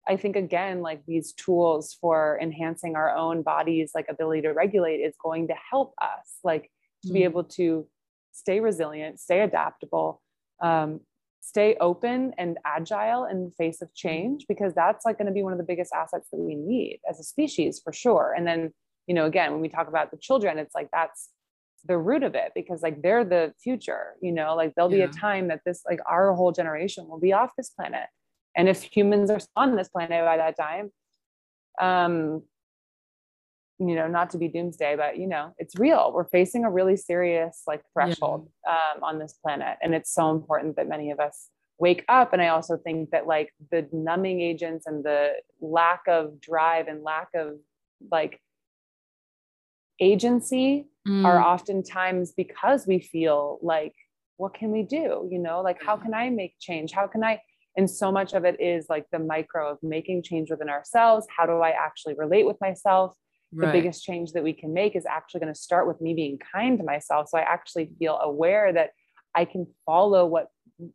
i 0.06 0.16
think 0.16 0.36
again 0.36 0.82
like 0.82 1.02
these 1.06 1.32
tools 1.32 1.96
for 2.00 2.38
enhancing 2.42 2.96
our 2.96 3.16
own 3.16 3.42
bodies 3.42 3.92
like 3.94 4.06
ability 4.10 4.42
to 4.42 4.50
regulate 4.50 4.98
is 4.98 5.14
going 5.22 5.48
to 5.48 5.54
help 5.70 5.94
us 6.02 6.36
like 6.44 6.70
to 7.02 7.08
mm-hmm. 7.08 7.14
be 7.14 7.24
able 7.24 7.44
to 7.44 7.86
stay 8.32 8.60
resilient 8.60 9.18
stay 9.18 9.40
adaptable 9.40 10.20
um, 10.62 11.00
stay 11.40 11.74
open 11.80 12.34
and 12.36 12.58
agile 12.66 13.24
in 13.24 13.44
the 13.44 13.50
face 13.52 13.80
of 13.80 13.88
mm-hmm. 13.88 14.08
change 14.08 14.44
because 14.46 14.74
that's 14.74 15.06
like 15.06 15.16
going 15.16 15.26
to 15.26 15.32
be 15.32 15.42
one 15.42 15.52
of 15.52 15.58
the 15.58 15.64
biggest 15.64 15.94
assets 15.94 16.28
that 16.30 16.38
we 16.38 16.54
need 16.54 17.00
as 17.08 17.18
a 17.18 17.24
species 17.24 17.80
for 17.82 17.90
sure 17.90 18.34
and 18.36 18.46
then 18.46 18.70
you 19.06 19.14
know 19.14 19.26
again 19.26 19.52
when 19.52 19.60
we 19.60 19.68
talk 19.68 19.88
about 19.88 20.10
the 20.10 20.16
children 20.16 20.58
it's 20.58 20.74
like 20.74 20.88
that's 20.92 21.30
the 21.86 21.96
root 21.96 22.22
of 22.22 22.34
it 22.34 22.52
because 22.54 22.82
like 22.82 23.00
they're 23.02 23.24
the 23.24 23.52
future 23.62 24.14
you 24.20 24.32
know 24.32 24.54
like 24.54 24.74
there'll 24.74 24.92
yeah. 24.92 25.06
be 25.06 25.10
a 25.10 25.20
time 25.20 25.48
that 25.48 25.60
this 25.64 25.82
like 25.88 26.00
our 26.06 26.34
whole 26.34 26.52
generation 26.52 27.08
will 27.08 27.20
be 27.20 27.32
off 27.32 27.50
this 27.56 27.70
planet 27.70 28.06
and 28.56 28.68
if 28.68 28.82
humans 28.82 29.30
are 29.30 29.40
on 29.56 29.76
this 29.76 29.88
planet 29.88 30.24
by 30.24 30.36
that 30.36 30.56
time 30.56 30.90
um 31.80 32.42
you 33.78 33.94
know 33.94 34.06
not 34.06 34.30
to 34.30 34.38
be 34.38 34.48
doomsday 34.48 34.94
but 34.94 35.16
you 35.18 35.26
know 35.26 35.54
it's 35.58 35.78
real 35.78 36.12
we're 36.14 36.28
facing 36.28 36.64
a 36.64 36.70
really 36.70 36.96
serious 36.96 37.62
like 37.66 37.82
threshold 37.92 38.48
yeah. 38.66 38.74
um, 38.94 39.02
on 39.02 39.18
this 39.18 39.38
planet 39.42 39.78
and 39.82 39.94
it's 39.94 40.12
so 40.12 40.30
important 40.30 40.76
that 40.76 40.88
many 40.88 41.10
of 41.10 41.18
us 41.18 41.48
wake 41.78 42.04
up 42.08 42.34
and 42.34 42.42
i 42.42 42.48
also 42.48 42.76
think 42.76 43.10
that 43.10 43.26
like 43.26 43.50
the 43.70 43.88
numbing 43.90 44.40
agents 44.42 44.86
and 44.86 45.02
the 45.02 45.32
lack 45.60 46.02
of 46.06 46.38
drive 46.40 46.88
and 46.88 47.02
lack 47.02 47.28
of 47.34 47.54
like 48.10 48.38
agency 50.00 50.86
mm. 51.06 51.24
are 51.24 51.40
oftentimes 51.40 52.32
because 52.36 52.86
we 52.86 53.00
feel 53.00 53.58
like 53.62 53.94
what 54.36 54.54
can 54.54 54.70
we 54.70 54.82
do 54.82 55.28
you 55.30 55.38
know 55.38 55.60
like 55.60 55.82
how 55.82 55.96
can 55.96 56.14
i 56.14 56.30
make 56.30 56.54
change 56.58 56.92
how 56.92 57.06
can 57.06 57.22
i 57.22 57.40
and 57.76 57.88
so 57.88 58.10
much 58.10 58.32
of 58.32 58.44
it 58.44 58.60
is 58.60 58.86
like 58.88 59.06
the 59.12 59.18
micro 59.18 59.70
of 59.70 59.78
making 59.82 60.22
change 60.22 60.50
within 60.50 60.68
ourselves 60.68 61.26
how 61.36 61.44
do 61.44 61.60
i 61.60 61.70
actually 61.70 62.14
relate 62.14 62.46
with 62.46 62.56
myself 62.60 63.14
right. 63.52 63.66
the 63.66 63.72
biggest 63.72 64.04
change 64.04 64.32
that 64.32 64.42
we 64.42 64.52
can 64.52 64.72
make 64.72 64.96
is 64.96 65.06
actually 65.06 65.40
going 65.40 65.52
to 65.52 65.60
start 65.60 65.86
with 65.86 66.00
me 66.00 66.14
being 66.14 66.38
kind 66.38 66.78
to 66.78 66.84
myself. 66.84 67.28
So 67.28 67.38
I 67.38 67.42
actually 67.42 67.90
feel 67.98 68.18
aware 68.18 68.72
that 68.72 68.90
I 69.34 69.44
can 69.44 69.66
follow 69.86 70.26
what 70.26 70.48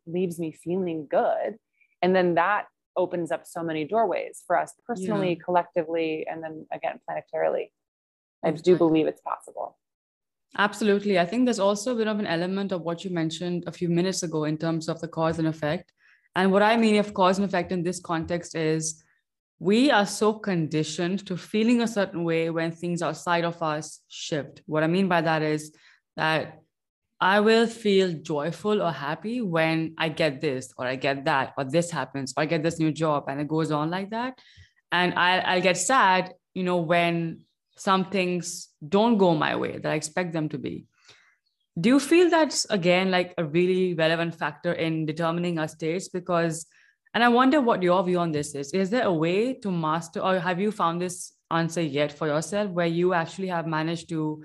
leaves 0.06 0.38
me 0.38 0.52
feeling 0.52 1.06
good. 1.08 1.56
And 2.02 2.14
then 2.14 2.34
that 2.34 2.66
opens 2.96 3.30
up 3.30 3.46
so 3.46 3.62
many 3.62 3.84
doorways 3.84 4.42
for 4.46 4.58
us 4.58 4.72
personally, 4.86 5.30
yeah. 5.30 5.44
collectively, 5.44 6.26
and 6.28 6.42
then 6.42 6.66
again, 6.72 6.98
planetarily. 7.08 7.70
I 8.44 8.50
do 8.52 8.76
believe 8.76 9.06
it's 9.06 9.20
possible. 9.20 9.76
Absolutely. 10.58 11.18
I 11.18 11.26
think 11.26 11.44
there's 11.44 11.58
also 11.58 11.92
a 11.92 11.96
bit 11.96 12.08
of 12.08 12.18
an 12.18 12.26
element 12.26 12.72
of 12.72 12.82
what 12.82 13.04
you 13.04 13.10
mentioned 13.10 13.64
a 13.66 13.72
few 13.72 13.88
minutes 13.88 14.22
ago 14.22 14.44
in 14.44 14.56
terms 14.56 14.88
of 14.88 15.00
the 15.00 15.08
cause 15.08 15.38
and 15.38 15.48
effect. 15.48 15.92
And 16.34 16.52
what 16.52 16.62
I 16.62 16.76
mean 16.76 16.96
of 16.96 17.12
cause 17.12 17.38
and 17.38 17.44
effect 17.44 17.72
in 17.72 17.82
this 17.82 18.00
context 18.00 18.54
is 18.54 19.02
we 19.58 19.90
are 19.90 20.06
so 20.06 20.34
conditioned 20.34 21.26
to 21.26 21.36
feeling 21.36 21.82
a 21.82 21.88
certain 21.88 22.24
way 22.24 22.50
when 22.50 22.72
things 22.72 23.02
outside 23.02 23.44
of 23.44 23.62
us 23.62 24.00
shift. 24.08 24.62
What 24.66 24.82
I 24.82 24.86
mean 24.86 25.08
by 25.08 25.22
that 25.22 25.42
is 25.42 25.74
that 26.16 26.60
I 27.20 27.40
will 27.40 27.66
feel 27.66 28.12
joyful 28.12 28.82
or 28.82 28.92
happy 28.92 29.40
when 29.40 29.94
I 29.96 30.10
get 30.10 30.42
this 30.42 30.74
or 30.76 30.86
I 30.86 30.96
get 30.96 31.24
that 31.24 31.54
or 31.56 31.64
this 31.64 31.90
happens 31.90 32.34
or 32.36 32.42
I 32.42 32.46
get 32.46 32.62
this 32.62 32.78
new 32.78 32.92
job 32.92 33.24
and 33.28 33.40
it 33.40 33.48
goes 33.48 33.70
on 33.70 33.90
like 33.90 34.10
that. 34.10 34.38
And 34.92 35.14
I, 35.14 35.38
I'll 35.38 35.62
get 35.62 35.78
sad, 35.78 36.34
you 36.52 36.62
know, 36.62 36.76
when 36.76 37.45
some 37.76 38.06
things 38.06 38.68
don't 38.86 39.18
go 39.18 39.34
my 39.34 39.56
way 39.56 39.78
that 39.78 39.92
I 39.92 39.94
expect 39.94 40.32
them 40.32 40.48
to 40.50 40.58
be. 40.58 40.86
Do 41.78 41.90
you 41.90 42.00
feel 42.00 42.30
that's 42.30 42.64
again 42.70 43.10
like 43.10 43.34
a 43.36 43.44
really 43.44 43.94
relevant 43.94 44.34
factor 44.34 44.72
in 44.72 45.04
determining 45.04 45.58
our 45.58 45.68
states? 45.68 46.08
Because 46.08 46.66
and 47.16 47.24
I 47.24 47.28
wonder 47.28 47.62
what 47.62 47.82
your 47.82 48.02
view 48.04 48.18
on 48.18 48.30
this 48.30 48.54
is. 48.54 48.72
Is 48.72 48.90
there 48.90 49.04
a 49.04 49.12
way 49.12 49.54
to 49.54 49.70
master, 49.70 50.20
or 50.20 50.38
have 50.38 50.60
you 50.60 50.70
found 50.70 51.00
this 51.00 51.32
answer 51.50 51.80
yet 51.80 52.12
for 52.12 52.26
yourself 52.26 52.70
where 52.70 52.86
you 52.86 53.14
actually 53.14 53.48
have 53.48 53.66
managed 53.66 54.10
to 54.10 54.44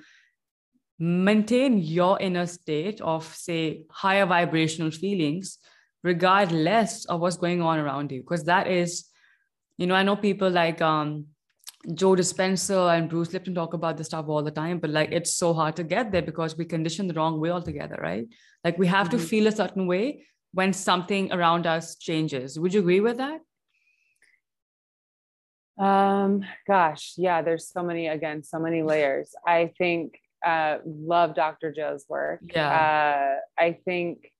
maintain 0.97 1.79
your 1.79 2.17
inner 2.21 2.45
state 2.45 3.01
of, 3.01 3.25
say, 3.25 3.83
higher 3.91 4.25
vibrational 4.25 4.89
feelings, 4.89 5.57
regardless 6.01 7.03
of 7.05 7.19
what's 7.19 7.35
going 7.35 7.61
on 7.61 7.77
around 7.77 8.09
you? 8.09 8.21
Because 8.21 8.45
that 8.45 8.67
is, 8.67 9.05
you 9.77 9.85
know, 9.85 9.95
I 9.95 10.03
know 10.03 10.15
people 10.15 10.49
like 10.49 10.81
um, 10.81 11.25
Joe 11.95 12.11
Dispenza 12.11 12.95
and 12.95 13.09
Bruce 13.09 13.33
Lipton 13.33 13.55
talk 13.55 13.73
about 13.73 13.97
this 13.97 14.07
stuff 14.07 14.27
all 14.27 14.43
the 14.43 14.51
time, 14.51 14.79
but 14.79 14.91
like 14.91 15.11
it's 15.11 15.33
so 15.33 15.53
hard 15.53 15.75
to 15.77 15.83
get 15.83 16.11
there 16.11 16.21
because 16.21 16.57
we 16.57 16.65
condition 16.65 17.07
the 17.07 17.13
wrong 17.13 17.39
way 17.39 17.49
altogether, 17.49 17.97
right? 18.01 18.27
Like 18.63 18.77
we 18.77 18.87
have 18.87 19.09
mm-hmm. 19.09 19.17
to 19.17 19.23
feel 19.23 19.47
a 19.47 19.51
certain 19.51 19.87
way 19.87 20.25
when 20.53 20.73
something 20.73 21.31
around 21.31 21.65
us 21.65 21.95
changes. 21.95 22.59
Would 22.59 22.73
you 22.73 22.81
agree 22.81 22.99
with 22.99 23.17
that? 23.17 23.41
Um, 25.83 26.43
gosh, 26.67 27.13
yeah, 27.17 27.41
there's 27.41 27.67
so 27.67 27.81
many, 27.81 28.07
again, 28.07 28.43
so 28.43 28.59
many 28.59 28.83
layers. 28.83 29.33
I 29.47 29.71
think, 29.77 30.19
uh, 30.45 30.77
love 30.85 31.33
Dr. 31.33 31.71
Joe's 31.71 32.05
work. 32.07 32.41
Yeah. 32.53 33.39
Uh, 33.57 33.63
I 33.63 33.79
think, 33.85 34.31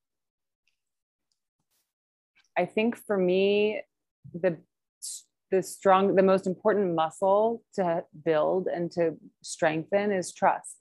I 2.56 2.66
think 2.66 2.96
for 2.96 3.16
me, 3.16 3.80
the, 4.32 4.58
the 5.52 5.62
strong, 5.62 6.16
the 6.16 6.22
most 6.22 6.48
important 6.48 6.96
muscle 6.96 7.62
to 7.74 8.02
build 8.24 8.66
and 8.66 8.90
to 8.92 9.16
strengthen 9.42 10.10
is 10.10 10.34
trust. 10.34 10.78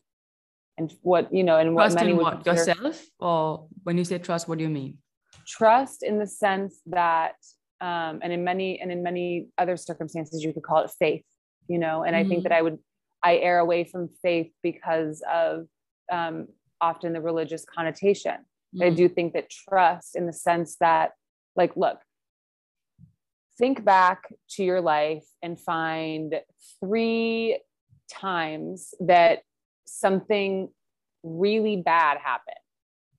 And 0.77 0.91
what, 1.03 1.31
you 1.31 1.43
know, 1.43 1.57
and 1.57 1.75
what 1.75 1.83
trust 1.83 1.95
many 1.97 2.11
in 2.11 2.17
what, 2.17 2.45
yourself 2.45 3.05
or 3.19 3.67
when 3.83 3.97
you 3.99 4.05
say 4.05 4.17
trust, 4.17 4.47
what 4.47 4.57
do 4.57 4.63
you 4.63 4.69
mean? 4.69 4.97
trust 5.47 6.03
in 6.03 6.19
the 6.19 6.27
sense 6.27 6.81
that 6.87 7.35
um, 7.79 8.19
and 8.21 8.31
in 8.31 8.43
many 8.43 8.79
and 8.79 8.91
in 8.91 9.01
many 9.01 9.47
other 9.57 9.75
circumstances 9.75 10.43
you 10.43 10.53
could 10.53 10.63
call 10.63 10.83
it 10.83 10.91
faith 10.99 11.25
you 11.67 11.79
know 11.79 12.03
and 12.03 12.15
mm-hmm. 12.15 12.25
i 12.25 12.29
think 12.29 12.43
that 12.43 12.51
mm-hmm. 12.51 12.59
i 12.59 12.61
would 12.61 12.77
i 13.23 13.37
err 13.37 13.59
away 13.59 13.83
from 13.83 14.09
faith 14.21 14.51
because 14.63 15.23
of 15.31 15.67
um, 16.11 16.47
often 16.79 17.13
the 17.13 17.21
religious 17.21 17.65
connotation 17.65 18.33
mm-hmm. 18.75 18.83
i 18.83 18.89
do 18.89 19.09
think 19.09 19.33
that 19.33 19.49
trust 19.49 20.15
in 20.15 20.25
the 20.25 20.33
sense 20.33 20.77
that 20.79 21.11
like 21.55 21.75
look 21.75 21.99
think 23.57 23.83
back 23.83 24.33
to 24.51 24.63
your 24.63 24.81
life 24.81 25.25
and 25.41 25.59
find 25.59 26.35
three 26.79 27.59
times 28.09 28.93
that 28.99 29.39
something 29.85 30.69
really 31.23 31.77
bad 31.77 32.17
happened 32.17 32.55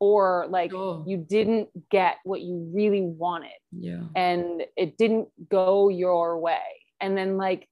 or 0.01 0.47
like 0.49 0.73
oh. 0.75 1.05
you 1.07 1.17
didn't 1.17 1.69
get 1.91 2.17
what 2.25 2.41
you 2.41 2.71
really 2.75 3.03
wanted 3.03 3.51
yeah. 3.71 4.01
and 4.17 4.65
it 4.77 4.99
didn't 4.99 5.29
go 5.49 5.89
your 5.89 6.39
way. 6.39 6.59
And 7.01 7.17
then 7.17 7.37
like 7.37 7.69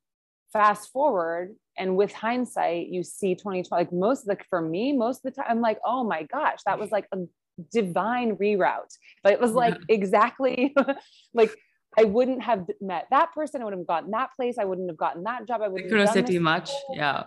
fast 0.52 0.90
forward 0.92 1.54
and 1.78 1.96
with 1.96 2.12
hindsight 2.12 2.88
you 2.88 3.04
see 3.04 3.34
2020 3.34 3.68
like 3.70 3.92
most 3.92 4.28
of 4.28 4.36
the 4.36 4.44
for 4.50 4.60
me 4.60 4.92
most 4.92 5.24
of 5.24 5.32
the 5.32 5.40
time 5.40 5.46
i'm 5.48 5.60
like 5.60 5.78
oh 5.86 6.02
my 6.02 6.24
gosh 6.24 6.58
that 6.66 6.76
was 6.76 6.90
like 6.90 7.06
a 7.12 7.18
divine 7.72 8.36
reroute. 8.36 8.96
But 9.22 9.32
it 9.32 9.40
was 9.40 9.52
like 9.52 9.76
exactly 9.88 10.74
like 11.34 11.54
I 11.98 12.04
wouldn't 12.04 12.42
have 12.42 12.66
met 12.80 13.06
that 13.10 13.32
person. 13.32 13.62
I 13.62 13.64
wouldn't 13.64 13.80
have 13.80 13.86
gotten 13.86 14.10
that 14.12 14.30
place. 14.36 14.58
I 14.58 14.64
wouldn't 14.64 14.88
have 14.88 14.96
gotten 14.96 15.24
that 15.24 15.46
job. 15.46 15.60
I 15.62 15.68
wouldn't 15.68 15.90
have 15.92 16.14
done 16.14 16.24
this 16.24 16.40
much. 16.40 16.70
Yeah. 16.92 17.24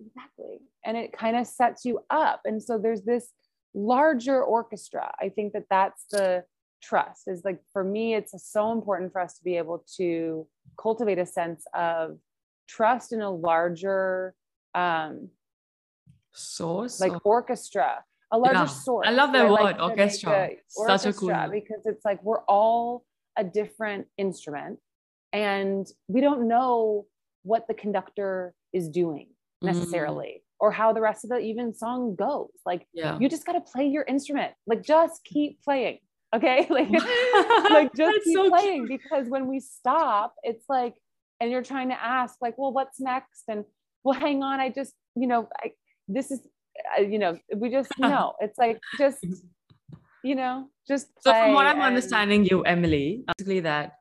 Exactly. 0.00 0.58
And 0.84 0.96
it 0.96 1.12
kind 1.12 1.36
of 1.36 1.46
sets 1.46 1.84
you 1.84 2.00
up. 2.10 2.40
And 2.44 2.62
so 2.62 2.78
there's 2.78 3.02
this 3.02 3.30
larger 3.74 4.42
orchestra. 4.42 5.12
I 5.20 5.28
think 5.28 5.52
that 5.52 5.66
that's 5.70 6.04
the 6.10 6.44
trust 6.82 7.28
is 7.28 7.44
like 7.44 7.60
for 7.72 7.84
me 7.84 8.14
it's 8.14 8.34
so 8.50 8.72
important 8.72 9.12
for 9.12 9.20
us 9.20 9.34
to 9.34 9.44
be 9.44 9.56
able 9.56 9.84
to 9.96 10.46
cultivate 10.76 11.18
a 11.18 11.24
sense 11.24 11.64
of 11.74 12.18
trust 12.68 13.12
in 13.12 13.20
a 13.20 13.30
larger 13.30 14.34
um 14.74 15.28
source 16.32 17.00
like 17.00 17.24
orchestra 17.24 18.02
a 18.32 18.38
larger 18.38 18.58
yeah. 18.58 18.66
source 18.66 19.06
i 19.06 19.12
love 19.12 19.32
that 19.32 19.48
word 19.48 19.60
like 19.60 19.80
orchestra 19.80 20.50
such 20.68 21.06
a 21.06 21.12
cool 21.12 21.28
because 21.52 21.82
it's 21.84 22.04
like 22.04 22.22
we're 22.24 22.42
all 22.48 23.04
a 23.36 23.44
different 23.44 24.06
instrument 24.18 24.78
and 25.32 25.86
we 26.08 26.20
don't 26.20 26.46
know 26.46 27.06
what 27.42 27.66
the 27.66 27.74
conductor 27.74 28.54
is 28.72 28.88
doing 28.88 29.28
mm. 29.62 29.66
necessarily. 29.66 30.26
Mm. 30.26 30.40
Or 30.60 30.70
how 30.70 30.92
the 30.92 31.00
rest 31.00 31.24
of 31.24 31.30
the 31.30 31.38
even 31.38 31.74
song 31.74 32.14
goes. 32.14 32.52
Like 32.64 32.86
yeah. 32.94 33.18
you 33.18 33.28
just 33.28 33.44
gotta 33.44 33.60
play 33.60 33.88
your 33.88 34.04
instrument. 34.04 34.52
Like 34.64 34.84
just 34.84 35.24
keep 35.24 35.60
playing 35.62 35.98
okay 36.34 36.66
like 36.70 36.88
like 37.70 37.94
just 37.94 38.24
keep 38.24 38.34
so 38.34 38.48
playing 38.48 38.86
cute. 38.86 39.00
because 39.02 39.28
when 39.28 39.46
we 39.46 39.60
stop 39.60 40.34
it's 40.42 40.64
like 40.68 40.94
and 41.40 41.50
you're 41.50 41.62
trying 41.62 41.88
to 41.88 42.02
ask 42.02 42.36
like 42.40 42.56
well 42.56 42.72
what's 42.72 43.00
next 43.00 43.44
and 43.48 43.64
well 44.04 44.18
hang 44.18 44.42
on 44.42 44.60
i 44.60 44.68
just 44.68 44.94
you 45.14 45.26
know 45.26 45.48
I, 45.62 45.72
this 46.08 46.30
is 46.30 46.40
uh, 46.96 47.02
you 47.02 47.18
know 47.18 47.38
we 47.54 47.70
just 47.70 47.90
know 47.98 48.34
it's 48.40 48.58
like 48.58 48.80
just 48.98 49.24
you 50.24 50.34
know 50.34 50.68
just 50.86 51.08
so 51.20 51.32
from 51.32 51.54
what 51.54 51.66
i'm 51.66 51.76
and... 51.76 51.84
understanding 51.84 52.44
you 52.44 52.62
emily 52.62 53.24
basically 53.26 53.60
that 53.60 53.92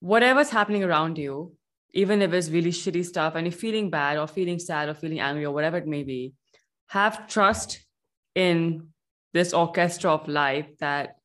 whatever's 0.00 0.50
happening 0.50 0.84
around 0.84 1.18
you 1.18 1.52
even 1.92 2.22
if 2.22 2.32
it's 2.32 2.50
really 2.50 2.70
shitty 2.70 3.04
stuff 3.04 3.34
and 3.34 3.46
you're 3.46 3.52
feeling 3.52 3.88
bad 3.90 4.18
or 4.18 4.26
feeling 4.26 4.58
sad 4.58 4.88
or 4.88 4.94
feeling 4.94 5.20
angry 5.20 5.44
or 5.44 5.52
whatever 5.52 5.76
it 5.76 5.86
may 5.86 6.02
be 6.02 6.34
have 6.88 7.26
trust 7.28 7.80
in 8.34 8.88
this 9.32 9.52
orchestra 9.52 10.12
of 10.12 10.28
life 10.28 10.66
that 10.78 11.16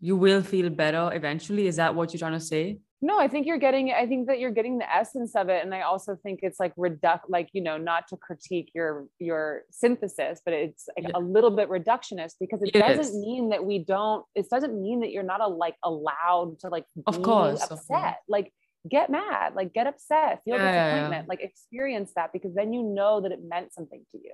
you 0.00 0.16
will 0.16 0.42
feel 0.42 0.70
better 0.70 1.10
eventually. 1.12 1.66
Is 1.66 1.76
that 1.76 1.94
what 1.94 2.12
you're 2.12 2.18
trying 2.18 2.32
to 2.32 2.40
say 2.40 2.78
no 3.02 3.18
i 3.18 3.26
think 3.26 3.46
you're 3.46 3.58
getting 3.58 3.92
i 3.92 4.06
think 4.06 4.26
that 4.26 4.38
you're 4.38 4.50
getting 4.50 4.78
the 4.78 4.94
essence 4.94 5.34
of 5.34 5.48
it 5.48 5.64
and 5.64 5.74
i 5.74 5.80
also 5.82 6.16
think 6.22 6.40
it's 6.42 6.60
like 6.60 6.72
reduct 6.76 7.28
like 7.28 7.48
you 7.52 7.62
know 7.62 7.76
not 7.76 8.06
to 8.08 8.16
critique 8.16 8.70
your 8.74 9.06
your 9.18 9.62
synthesis 9.70 10.40
but 10.44 10.54
it's 10.54 10.88
like 10.96 11.08
yeah. 11.08 11.18
a 11.18 11.20
little 11.20 11.50
bit 11.50 11.68
reductionist 11.68 12.34
because 12.40 12.62
it, 12.62 12.74
it 12.74 12.78
doesn't 12.78 13.20
mean 13.20 13.50
that 13.50 13.64
we 13.64 13.78
don't 13.78 14.24
it 14.34 14.48
doesn't 14.50 14.80
mean 14.80 15.00
that 15.00 15.10
you're 15.10 15.22
not 15.22 15.40
a, 15.40 15.46
like 15.46 15.76
allowed 15.84 16.58
to 16.58 16.68
like 16.68 16.84
of 17.06 17.22
course 17.22 17.62
upset 17.62 17.70
of 17.72 17.86
course. 17.86 18.14
like 18.28 18.52
get 18.88 19.10
mad 19.10 19.54
like 19.54 19.72
get 19.72 19.86
upset 19.86 20.40
feel 20.44 20.56
yeah, 20.56 20.72
disappointment 20.72 21.24
yeah, 21.24 21.28
like 21.28 21.40
experience 21.42 22.12
that 22.16 22.32
because 22.32 22.54
then 22.54 22.72
you 22.72 22.82
know 22.82 23.20
that 23.20 23.32
it 23.32 23.40
meant 23.46 23.72
something 23.72 24.02
to 24.10 24.18
you 24.18 24.32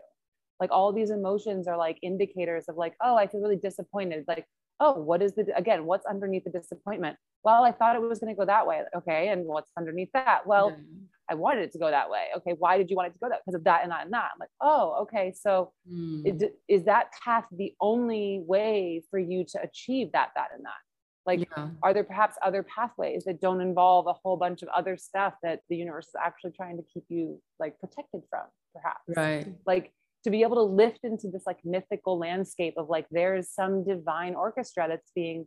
like 0.60 0.70
all 0.70 0.92
these 0.92 1.10
emotions 1.10 1.68
are 1.68 1.76
like 1.76 1.98
indicators 2.02 2.64
of 2.68 2.76
like 2.76 2.94
oh 3.02 3.16
i 3.16 3.26
feel 3.26 3.40
really 3.40 3.56
disappointed. 3.56 4.24
Like 4.28 4.46
oh 4.80 4.92
what 4.92 5.22
is 5.22 5.34
the 5.34 5.46
again 5.56 5.86
what's 5.86 6.06
underneath 6.06 6.44
the 6.44 6.50
disappointment? 6.50 7.16
Well 7.42 7.64
i 7.64 7.72
thought 7.72 7.96
it 7.96 8.02
was 8.02 8.18
going 8.18 8.34
to 8.34 8.38
go 8.38 8.46
that 8.46 8.66
way. 8.66 8.82
Okay 8.96 9.28
and 9.28 9.44
what's 9.44 9.70
underneath 9.76 10.10
that? 10.12 10.46
Well 10.46 10.70
yeah. 10.70 10.76
i 11.30 11.34
wanted 11.34 11.62
it 11.62 11.72
to 11.72 11.78
go 11.78 11.90
that 11.90 12.10
way. 12.10 12.26
Okay 12.38 12.54
why 12.58 12.78
did 12.78 12.90
you 12.90 12.96
want 12.96 13.08
it 13.08 13.12
to 13.12 13.18
go 13.18 13.28
that 13.28 13.40
because 13.44 13.58
of 13.58 13.64
that 13.64 13.82
and 13.82 13.92
that 13.92 14.04
and 14.04 14.12
that? 14.12 14.30
I'm 14.34 14.40
like 14.40 14.50
oh 14.60 15.02
okay 15.02 15.32
so 15.36 15.72
mm. 15.90 16.22
is, 16.26 16.48
is 16.68 16.84
that 16.84 17.10
path 17.24 17.46
the 17.52 17.74
only 17.80 18.42
way 18.46 19.02
for 19.10 19.18
you 19.18 19.44
to 19.52 19.62
achieve 19.62 20.12
that 20.12 20.30
that 20.36 20.48
and 20.54 20.64
that? 20.64 20.80
Like 21.26 21.40
yeah. 21.40 21.68
are 21.82 21.92
there 21.92 22.04
perhaps 22.04 22.36
other 22.40 22.62
pathways 22.62 23.24
that 23.24 23.40
don't 23.40 23.60
involve 23.60 24.06
a 24.06 24.12
whole 24.12 24.36
bunch 24.36 24.62
of 24.62 24.68
other 24.68 24.96
stuff 24.96 25.34
that 25.42 25.60
the 25.68 25.76
universe 25.76 26.06
is 26.06 26.14
actually 26.22 26.52
trying 26.52 26.76
to 26.76 26.84
keep 26.84 27.04
you 27.08 27.42
like 27.58 27.78
protected 27.80 28.22
from 28.30 28.44
perhaps? 28.72 29.02
Right. 29.08 29.52
Like 29.66 29.92
to 30.26 30.30
be 30.30 30.42
able 30.42 30.56
to 30.56 30.68
lift 30.82 31.04
into 31.04 31.28
this 31.28 31.44
like 31.46 31.58
mythical 31.64 32.18
landscape 32.18 32.74
of 32.76 32.88
like 32.88 33.06
there's 33.12 33.48
some 33.48 33.84
divine 33.84 34.34
orchestra 34.34 34.88
that's 34.88 35.12
being 35.14 35.46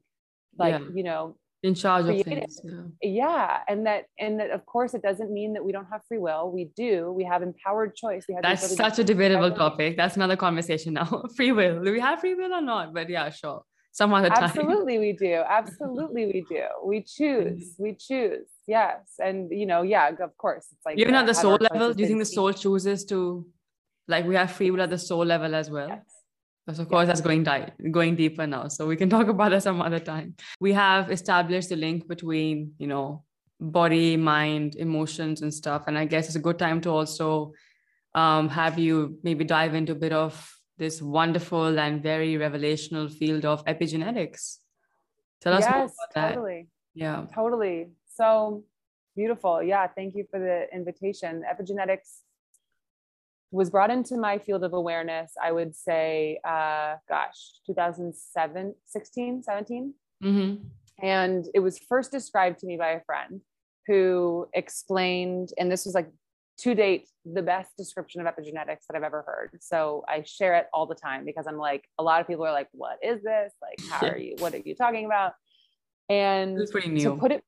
like 0.57 0.80
yeah. 0.80 0.88
you 0.95 1.03
know 1.03 1.36
in 1.63 1.75
charge 1.75 2.05
created. 2.05 2.32
of 2.32 2.39
things 2.39 2.61
yeah. 3.01 3.09
yeah. 3.25 3.57
and 3.67 3.86
that 3.86 4.05
and 4.17 4.39
that 4.39 4.51
of 4.51 4.65
course 4.65 4.93
it 4.93 5.01
doesn't 5.01 5.32
mean 5.34 5.51
that 5.51 5.65
we 5.65 5.73
don't 5.73 5.88
have 5.91 5.99
free 6.07 6.17
will. 6.17 6.49
We 6.49 6.71
do. 6.77 7.11
We 7.11 7.25
have 7.25 7.41
empowered 7.41 7.93
choice. 7.93 8.23
We 8.30 8.36
have 8.36 8.43
that's 8.43 8.73
such 8.73 8.99
a 8.99 9.03
debatable 9.03 9.51
topic. 9.51 9.97
That's 9.97 10.15
another 10.15 10.38
conversation 10.38 10.93
now. 10.93 11.25
Free 11.36 11.51
will. 11.51 11.84
Do 11.84 11.91
we 11.91 11.99
have 11.99 12.21
free 12.21 12.36
will 12.36 12.53
or 12.53 12.61
not? 12.61 12.93
But 12.93 13.09
yeah 13.09 13.30
sure. 13.30 13.63
Some 13.91 14.13
other 14.13 14.30
time. 14.30 14.45
Absolutely 14.45 14.97
we 14.99 15.11
do. 15.11 15.43
Absolutely 15.59 16.25
we 16.27 16.45
do. 16.49 16.63
We 16.86 17.01
choose. 17.01 17.73
Mm-hmm. 17.73 17.84
We 17.84 17.91
choose. 18.07 18.47
Yes. 18.65 19.01
And 19.21 19.51
you 19.51 19.65
know 19.65 19.82
yeah 19.82 20.07
of 20.27 20.38
course 20.38 20.67
it's 20.71 20.86
like 20.86 20.97
even 20.97 21.15
at 21.15 21.25
the 21.25 21.34
soul 21.34 21.57
level? 21.59 21.93
do 21.93 22.01
you 22.01 22.07
think 22.07 22.19
the 22.19 22.34
soul 22.38 22.53
chooses 22.53 23.03
to 23.11 23.45
like 24.10 24.26
we 24.26 24.36
have 24.36 24.51
free 24.51 24.72
will 24.72 24.82
at 24.82 24.89
the 24.89 24.97
soul 24.97 25.26
level 25.26 25.55
as 25.55 25.70
well 25.70 25.88
yes. 25.88 26.20
Because 26.70 26.82
of 26.82 26.89
course 26.89 27.07
that's 27.07 27.22
going 27.22 27.43
di- 27.43 27.72
going 27.89 28.16
deeper 28.16 28.45
now. 28.45 28.68
So 28.68 28.86
we 28.86 28.95
can 28.95 29.10
talk 29.16 29.28
about 29.28 29.49
that 29.49 29.64
some 29.64 29.82
other 29.82 29.97
time. 29.97 30.36
We 30.60 30.74
have 30.74 31.10
established 31.10 31.70
the 31.70 31.76
link 31.76 32.07
between, 32.07 32.74
you 32.78 32.86
know, 32.86 33.24
body, 33.60 34.18
mind, 34.18 34.76
emotions 34.76 35.41
and 35.41 35.51
stuff. 35.51 35.86
And 35.88 35.97
I 35.97 36.05
guess 36.05 36.28
it's 36.28 36.36
a 36.36 36.39
good 36.47 36.60
time 36.60 36.80
to 36.82 36.91
also 36.91 37.53
um, 38.14 38.49
have 38.49 38.78
you 38.78 39.18
maybe 39.24 39.45
dive 39.45 39.74
into 39.74 39.93
a 39.93 39.95
bit 39.95 40.14
of 40.14 40.34
this 40.78 41.01
wonderful 41.01 41.80
and 41.80 42.03
very 42.03 42.36
revelational 42.36 43.12
field 43.12 43.45
of 43.45 43.66
epigenetics. 43.66 44.57
Tell 45.41 45.53
us 45.53 45.64
yes, 45.64 45.72
more 45.72 45.84
about 45.86 46.14
that. 46.14 46.36
Totally. 46.36 46.68
Yeah. 46.93 47.26
Totally. 47.34 47.89
So 48.14 48.64
beautiful. 49.16 49.64
Yeah. 49.64 49.88
Thank 49.88 50.16
you 50.16 50.26
for 50.30 50.39
the 50.39 50.68
invitation. 50.72 51.43
Epigenetics 51.51 52.20
was 53.52 53.70
brought 53.70 53.89
into 53.89 54.18
my 54.18 54.38
field 54.38 54.64
of 54.64 54.74
awareness, 54.74 55.34
I 55.41 55.52
would 55.52 55.76
say, 55.76 56.39
uh, 56.45 56.95
gosh, 57.08 57.62
2007, 57.66 58.76
16, 58.86 59.43
17. 59.43 59.93
Mm-hmm. 60.24 60.64
And 61.04 61.45
it 61.54 61.60
was 61.60 61.80
first 61.80 62.12
described 62.12 62.60
to 62.60 62.68
me 62.68 62.78
by 62.78 62.91
a 62.91 63.02
friend 63.02 63.41
who 63.88 64.47
explained, 64.54 65.50
and 65.58 65.72
this 65.72 65.86
was 65.86 65.95
like 65.95 66.12
to 66.60 66.76
date, 66.76 67.08
the 67.26 67.41
best 67.41 67.76
description 67.78 68.20
of 68.20 68.28
epigenetics 68.28 68.86
that 68.88 68.95
I've 68.95 69.04
ever 69.04 69.24
heard. 69.26 69.58
So 69.62 70.04
I 70.08 70.24
share 70.24 70.56
it 70.56 70.68
all 70.74 70.86
the 70.86 70.95
time 70.95 71.24
because 71.26 71.47
I'm 71.47 71.58
like, 71.58 71.86
a 71.97 72.04
lot 72.04 72.20
of 72.22 72.28
people 72.28 72.45
are 72.45 72.52
like, 72.52 72.68
what 72.72 72.97
is 73.02 73.24
this? 73.24 73.54
Like, 73.62 73.80
how 73.89 74.08
are 74.08 74.18
you? 74.26 74.36
What 74.39 74.54
are 74.54 74.62
you 74.64 74.76
talking 74.76 75.06
about? 75.06 75.34
And 76.10 76.60
it's 76.60 76.72
pretty 76.72 76.89
new. 76.89 77.04
To 77.04 77.16
put 77.16 77.32
it, 77.32 77.43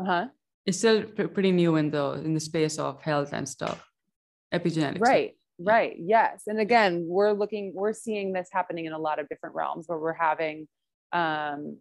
Uh 0.00 0.04
huh? 0.04 0.26
It's 0.66 0.78
still 0.78 1.04
pretty 1.04 1.52
new 1.52 1.76
in 1.76 1.90
the 1.90 2.12
in 2.24 2.34
the 2.34 2.40
space 2.40 2.76
of 2.78 3.00
health 3.00 3.32
and 3.32 3.48
stuff 3.48 3.86
epigenetics 4.58 5.00
right 5.00 5.34
right 5.58 5.96
yes 5.98 6.42
and 6.46 6.60
again 6.60 7.04
we're 7.08 7.32
looking 7.32 7.72
we're 7.74 7.92
seeing 7.92 8.32
this 8.32 8.48
happening 8.52 8.84
in 8.84 8.92
a 8.92 8.98
lot 8.98 9.18
of 9.18 9.28
different 9.28 9.54
realms 9.54 9.86
where 9.88 9.98
we're 9.98 10.12
having 10.12 10.68
um, 11.12 11.78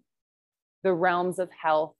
the 0.84 0.93
realms 0.93 1.39
of 1.39 1.49
health 1.51 1.93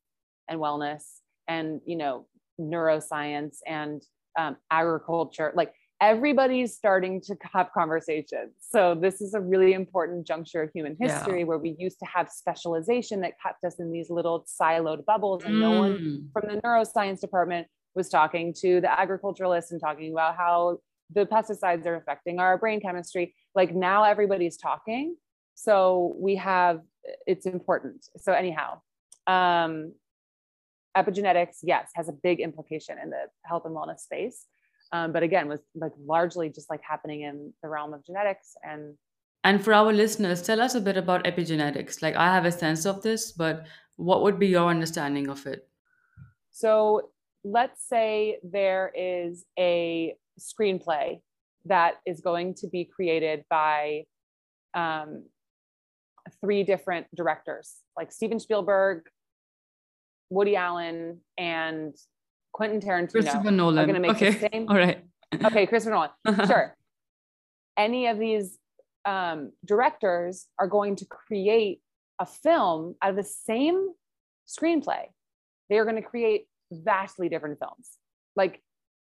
and 0.48 0.60
wellness 0.60 1.04
and 1.48 1.82
you 1.86 1.98
know 1.98 2.28
neuroscience 2.60 3.58
and 3.68 4.02
um, 4.40 4.56
agriculture 4.72 5.52
like 5.56 5.74
everybody's 6.02 6.76
starting 6.76 7.20
to 7.20 7.36
have 7.42 7.70
conversations 7.74 8.54
so 8.60 8.96
this 8.96 9.22
is 9.22 9.34
a 9.34 9.40
really 9.40 9.74
important 9.74 10.26
juncture 10.26 10.62
of 10.62 10.70
human 10.74 10.96
history 11.00 11.40
yeah. 11.40 11.46
where 11.46 11.58
we 11.58 11.76
used 11.78 12.00
to 12.00 12.06
have 12.06 12.30
specialization 12.30 13.22
that 13.22 13.34
kept 13.42 13.64
us 13.64 13.80
in 13.80 13.92
these 13.92 14.10
little 14.10 14.46
siloed 14.62 15.04
bubbles 15.06 15.44
and 15.44 15.56
mm. 15.56 15.60
no 15.60 15.80
one 15.80 15.98
mm. 15.98 16.32
from 16.32 16.54
the 16.54 16.62
neuroscience 16.62 17.20
department 17.20 17.68
was 17.96 18.10
talking 18.10 18.54
to 18.62 18.82
the 18.82 19.00
agriculturalists 19.00 19.72
and 19.72 19.82
talking 19.82 20.12
about 20.12 20.36
how 20.36 20.80
the 21.14 21.26
pesticides 21.26 21.86
are 21.86 21.96
affecting 21.96 22.40
our 22.40 22.58
brain 22.58 22.82
chemistry. 22.82 23.34
Like 23.54 23.74
now 23.74 24.04
everybody's 24.04 24.58
talking. 24.58 25.16
So 25.56 26.16
we 26.18 26.36
have, 26.36 26.82
it's 27.26 27.46
important. 27.46 28.08
So, 28.18 28.34
anyhow, 28.34 28.82
um, 29.28 29.94
epigenetics, 30.98 31.58
yes, 31.64 31.92
has 31.96 32.10
a 32.10 32.14
big 32.14 32.40
implication 32.40 32.98
in 33.02 33.10
the 33.10 33.26
health 33.46 33.64
and 33.66 33.76
wellness 33.76 34.00
space. 34.00 34.46
Um, 34.92 35.12
but 35.12 35.24
again, 35.24 35.48
was 35.48 35.60
like 35.74 35.94
largely 36.06 36.50
just 36.50 36.70
like 36.70 36.82
happening 36.82 37.22
in 37.22 37.54
the 37.64 37.70
realm 37.70 37.94
of 37.94 38.06
genetics 38.06 38.56
and 38.64 38.96
and 39.46 39.64
for 39.64 39.74
our 39.74 39.94
listeners, 39.94 40.42
tell 40.42 40.60
us 40.60 40.74
a 40.74 40.82
bit 40.82 40.98
about 40.98 41.24
epigenetics. 41.24 42.02
Like 42.02 42.16
I 42.16 42.34
have 42.34 42.46
a 42.46 42.52
sense 42.52 42.84
of 42.88 43.04
this, 43.04 43.32
but 43.32 43.68
what 43.96 44.24
would 44.24 44.40
be 44.40 44.48
your 44.48 44.68
understanding 44.68 45.30
of 45.30 45.46
it? 45.46 45.70
So 46.50 47.12
let's 47.46 47.88
say 47.88 48.40
there 48.44 48.92
is 48.96 49.46
a 49.58 50.16
screenplay 50.40 51.20
that 51.66 51.96
is 52.06 52.20
going 52.20 52.56
to 52.56 52.68
be 52.68 52.86
created 52.86 53.46
by 53.50 54.04
um, 54.74 55.24
three 56.42 56.64
different 56.64 57.06
directors, 57.16 57.76
like 57.96 58.12
Steven 58.12 58.40
Spielberg, 58.40 59.04
Woody 60.32 60.56
Allen, 60.56 61.22
and 61.38 61.96
Quentin 62.52 62.82
Tarantino. 62.82 63.12
Christopher 63.12 63.52
Nolan. 63.52 63.78
Are 63.78 63.86
going 63.86 64.02
to 64.02 64.02
make 64.02 64.16
okay. 64.16 64.32
the 64.32 64.50
same. 64.52 64.66
All 64.70 64.76
right. 64.76 65.06
okay, 65.46 65.68
Christopher 65.68 66.10
Nolan. 66.26 66.48
Sure. 66.48 66.76
Any 67.78 68.08
of 68.08 68.18
these 68.18 68.58
um, 69.06 69.52
directors 69.66 70.48
are 70.58 70.68
going 70.68 70.96
to 70.96 71.06
create 71.06 71.80
a 72.20 72.26
film 72.26 72.96
out 73.02 73.12
of 73.12 73.16
the 73.18 73.24
same 73.24 73.90
screenplay. 74.48 75.06
They 75.70 75.78
are 75.78 75.84
going 75.84 75.98
to 75.98 76.02
create 76.02 76.48
vastly 76.72 77.30
different 77.30 77.60
films, 77.60 77.92
like 78.36 78.62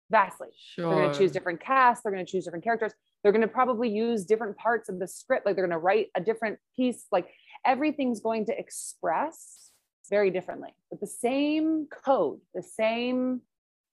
vastly. 0.10 0.50
Sure. 0.58 0.90
They're 0.90 1.04
going 1.04 1.14
to 1.14 1.18
choose 1.18 1.32
different 1.32 1.62
casts. 1.62 2.04
They're 2.04 2.12
going 2.12 2.26
to 2.26 2.32
choose 2.32 2.46
different 2.46 2.64
characters. 2.64 2.94
They're 3.24 3.32
going 3.32 3.42
to 3.42 3.48
probably 3.48 3.90
use 3.90 4.26
different 4.26 4.58
parts 4.58 4.90
of 4.90 5.00
the 5.00 5.08
script. 5.08 5.46
Like 5.46 5.56
they're 5.56 5.66
going 5.66 5.78
to 5.78 5.84
write 5.84 6.08
a 6.16 6.22
different 6.22 6.60
piece. 6.76 7.06
Like 7.12 7.28
everything's 7.66 8.22
going 8.22 8.46
to 8.46 8.58
express 8.58 9.72
very 10.10 10.32
differently, 10.32 10.74
but 10.90 11.02
the 11.02 11.08
same 11.08 11.88
code, 12.06 12.40
the 12.54 12.64
same 12.64 13.42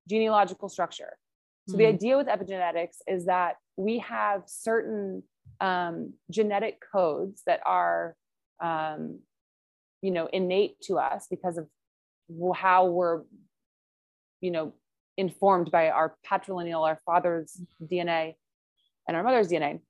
genealogical 0.09 0.69
structure. 0.69 1.17
So 1.67 1.73
mm-hmm. 1.73 1.79
the 1.79 1.87
idea 1.87 2.17
with 2.17 2.27
epigenetics 2.29 2.99
is 3.09 3.27
that 3.27 3.57
we 3.77 3.99
have 4.01 4.43
certain 4.47 5.23
um, 5.61 6.13
genetic 6.31 6.79
codes 6.93 7.43
that 7.47 7.61
are, 7.67 8.15
um, 8.63 9.21
you 10.03 10.11
know, 10.11 10.29
innate 10.33 10.81
to 10.83 10.99
us 10.99 11.27
because 11.29 11.59
of 11.59 11.67
how 12.55 12.87
we're 12.87 13.23
you 14.45 14.51
know, 14.51 14.75
informed 15.17 15.71
by 15.71 15.89
our 15.89 16.17
patrilineal, 16.31 16.87
our 16.87 17.01
father's 17.07 17.61
DNA 17.83 18.35
and 19.09 19.17
our 19.17 19.23
mother's 19.23 19.49
DNA. 19.49 19.81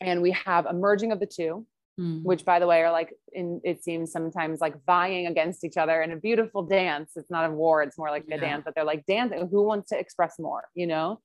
And 0.00 0.22
we 0.22 0.32
have 0.32 0.66
a 0.66 0.72
merging 0.72 1.12
of 1.12 1.20
the 1.20 1.26
two, 1.26 1.66
mm. 1.98 2.22
which 2.24 2.44
by 2.44 2.58
the 2.58 2.66
way 2.66 2.82
are 2.82 2.90
like 2.90 3.12
in 3.32 3.60
it 3.62 3.84
seems 3.84 4.10
sometimes 4.10 4.60
like 4.60 4.74
vying 4.86 5.28
against 5.28 5.62
each 5.62 5.76
other 5.76 6.02
in 6.02 6.10
a 6.10 6.16
beautiful 6.16 6.62
dance. 6.64 7.12
It's 7.14 7.30
not 7.30 7.48
a 7.48 7.52
war, 7.52 7.82
it's 7.82 7.96
more 7.96 8.10
like 8.10 8.24
yeah. 8.26 8.36
a 8.36 8.40
dance, 8.40 8.62
but 8.64 8.74
they're 8.74 8.84
like 8.84 9.06
dancing. 9.06 9.48
Who 9.50 9.62
wants 9.62 9.90
to 9.90 9.98
express 9.98 10.38
more, 10.40 10.64
you 10.74 10.88
know? 10.88 11.20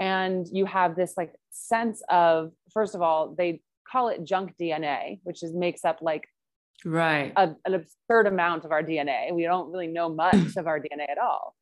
And 0.00 0.46
you 0.50 0.64
have 0.66 0.96
this 0.96 1.14
like 1.16 1.32
sense 1.50 2.02
of, 2.08 2.52
first 2.72 2.96
of 2.96 3.02
all, 3.02 3.34
they 3.36 3.60
call 3.90 4.08
it 4.08 4.24
junk 4.24 4.54
DNA, 4.60 5.20
which 5.22 5.44
is 5.44 5.52
makes 5.54 5.84
up 5.84 5.98
like 6.02 6.28
right 6.84 7.32
a, 7.36 7.54
an 7.64 7.74
absurd 7.74 8.26
amount 8.26 8.64
of 8.64 8.72
our 8.72 8.82
DNA. 8.82 9.32
We 9.32 9.44
don't 9.44 9.70
really 9.70 9.88
know 9.88 10.08
much 10.08 10.56
of 10.56 10.66
our 10.66 10.80
DNA 10.80 11.08
at 11.10 11.18
all. 11.18 11.54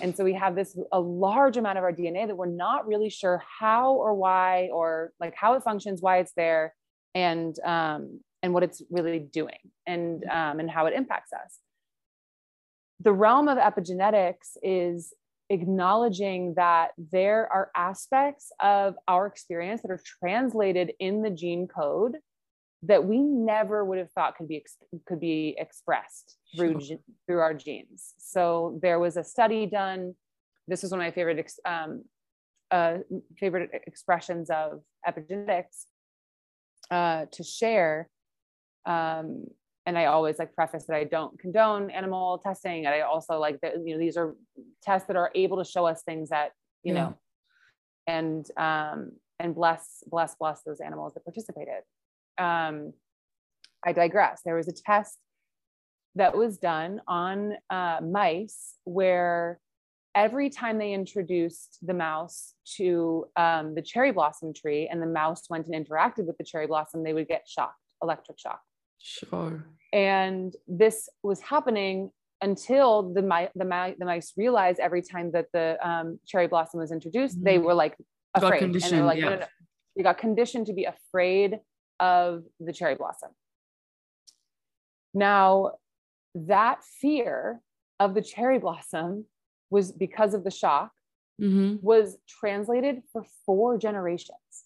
And 0.00 0.16
so 0.16 0.24
we 0.24 0.34
have 0.34 0.54
this 0.54 0.78
a 0.92 1.00
large 1.00 1.56
amount 1.56 1.78
of 1.78 1.84
our 1.84 1.92
DNA 1.92 2.26
that 2.26 2.36
we're 2.36 2.46
not 2.46 2.86
really 2.86 3.10
sure 3.10 3.42
how 3.60 3.94
or 3.94 4.14
why 4.14 4.68
or 4.72 5.12
like 5.18 5.34
how 5.34 5.54
it 5.54 5.62
functions, 5.62 6.00
why 6.00 6.18
it's 6.18 6.32
there, 6.36 6.74
and 7.14 7.58
um, 7.64 8.20
and 8.42 8.54
what 8.54 8.62
it's 8.62 8.82
really 8.90 9.18
doing, 9.18 9.58
and 9.86 10.24
um, 10.24 10.60
and 10.60 10.70
how 10.70 10.86
it 10.86 10.94
impacts 10.94 11.32
us. 11.32 11.58
The 13.00 13.12
realm 13.12 13.48
of 13.48 13.58
epigenetics 13.58 14.56
is 14.62 15.12
acknowledging 15.50 16.54
that 16.54 16.92
there 16.96 17.48
are 17.52 17.70
aspects 17.74 18.52
of 18.60 18.94
our 19.08 19.26
experience 19.26 19.82
that 19.82 19.90
are 19.90 20.00
translated 20.20 20.92
in 21.00 21.22
the 21.22 21.30
gene 21.30 21.66
code 21.66 22.16
that 22.84 23.04
we 23.04 23.18
never 23.18 23.84
would 23.84 23.98
have 23.98 24.10
thought 24.10 24.36
could 24.36 24.48
be 24.48 24.64
could 25.06 25.20
be 25.20 25.54
expressed 25.58 26.36
through 26.56 26.80
sure. 26.80 26.96
through 27.26 27.38
our 27.38 27.54
genes. 27.54 28.14
So 28.18 28.78
there 28.82 28.98
was 28.98 29.16
a 29.16 29.24
study 29.24 29.66
done. 29.66 30.14
This 30.68 30.84
is 30.84 30.90
one 30.90 31.00
of 31.00 31.06
my 31.06 31.10
favorite 31.12 31.52
um, 31.64 32.04
uh, 32.70 32.98
favorite 33.38 33.70
expressions 33.86 34.50
of 34.50 34.80
epigenetics 35.06 35.84
uh, 36.90 37.26
to 37.30 37.44
share. 37.44 38.08
Um, 38.86 39.44
and 39.84 39.98
I 39.98 40.06
always 40.06 40.38
like 40.38 40.54
preface 40.54 40.86
that 40.86 40.96
I 40.96 41.04
don't 41.04 41.38
condone 41.38 41.90
animal 41.90 42.38
testing. 42.38 42.86
And 42.86 42.94
I 42.94 43.00
also 43.00 43.38
like 43.38 43.60
that, 43.60 43.74
you 43.84 43.94
know, 43.94 43.98
these 43.98 44.16
are 44.16 44.34
tests 44.82 45.08
that 45.08 45.16
are 45.16 45.30
able 45.34 45.62
to 45.62 45.68
show 45.68 45.86
us 45.86 46.02
things 46.02 46.30
that, 46.30 46.52
you 46.82 46.94
yeah. 46.94 47.00
know, 47.00 47.18
and, 48.06 48.46
um, 48.56 49.12
and 49.40 49.54
bless, 49.54 50.04
bless, 50.06 50.36
bless 50.36 50.62
those 50.62 50.80
animals 50.80 51.14
that 51.14 51.24
participated. 51.24 51.82
Um, 52.38 52.92
I 53.84 53.92
digress. 53.92 54.42
There 54.44 54.56
was 54.56 54.68
a 54.68 54.72
test 54.72 55.18
that 56.14 56.36
was 56.36 56.58
done 56.58 57.00
on 57.08 57.54
uh, 57.70 58.00
mice 58.02 58.74
where 58.84 59.58
every 60.14 60.50
time 60.50 60.78
they 60.78 60.92
introduced 60.92 61.78
the 61.82 61.94
mouse 61.94 62.54
to 62.76 63.26
um, 63.36 63.74
the 63.74 63.82
cherry 63.82 64.12
blossom 64.12 64.52
tree 64.52 64.88
and 64.90 65.00
the 65.00 65.06
mouse 65.06 65.48
went 65.48 65.66
and 65.66 65.86
interacted 65.86 66.26
with 66.26 66.36
the 66.36 66.44
cherry 66.44 66.66
blossom, 66.66 67.02
they 67.02 67.14
would 67.14 67.28
get 67.28 67.46
shocked, 67.48 67.78
electric 68.02 68.38
shock. 68.38 68.60
Sure. 68.98 69.64
And 69.92 70.54
this 70.68 71.08
was 71.22 71.40
happening 71.40 72.10
until 72.40 73.12
the, 73.12 73.22
mi- 73.22 73.48
the, 73.54 73.64
mi- 73.64 73.94
the 73.98 74.04
mice 74.04 74.32
realized 74.36 74.80
every 74.80 75.02
time 75.02 75.32
that 75.32 75.46
the 75.52 75.78
um, 75.86 76.18
cherry 76.26 76.46
blossom 76.46 76.80
was 76.80 76.92
introduced, 76.92 77.36
mm-hmm. 77.36 77.44
they 77.44 77.58
were 77.58 77.74
like 77.74 77.96
afraid. 78.34 78.62
And 78.62 78.74
they 78.74 79.00
were 79.00 79.06
like, 79.06 79.18
yeah. 79.18 79.24
no, 79.24 79.30
no, 79.30 79.40
no. 79.40 79.46
They 79.96 80.02
got 80.02 80.18
conditioned 80.18 80.66
to 80.66 80.72
be 80.72 80.84
afraid 80.84 81.58
of 82.02 82.42
the 82.58 82.72
cherry 82.72 82.96
blossom. 82.96 83.30
Now, 85.14 85.72
that 86.34 86.82
fear 87.00 87.60
of 88.00 88.14
the 88.14 88.22
cherry 88.22 88.58
blossom 88.58 89.26
was 89.70 89.92
because 89.92 90.34
of 90.34 90.42
the 90.42 90.50
shock, 90.50 90.90
mm-hmm. 91.40 91.76
was 91.80 92.18
translated 92.28 93.02
for 93.12 93.24
four 93.46 93.78
generations 93.78 94.64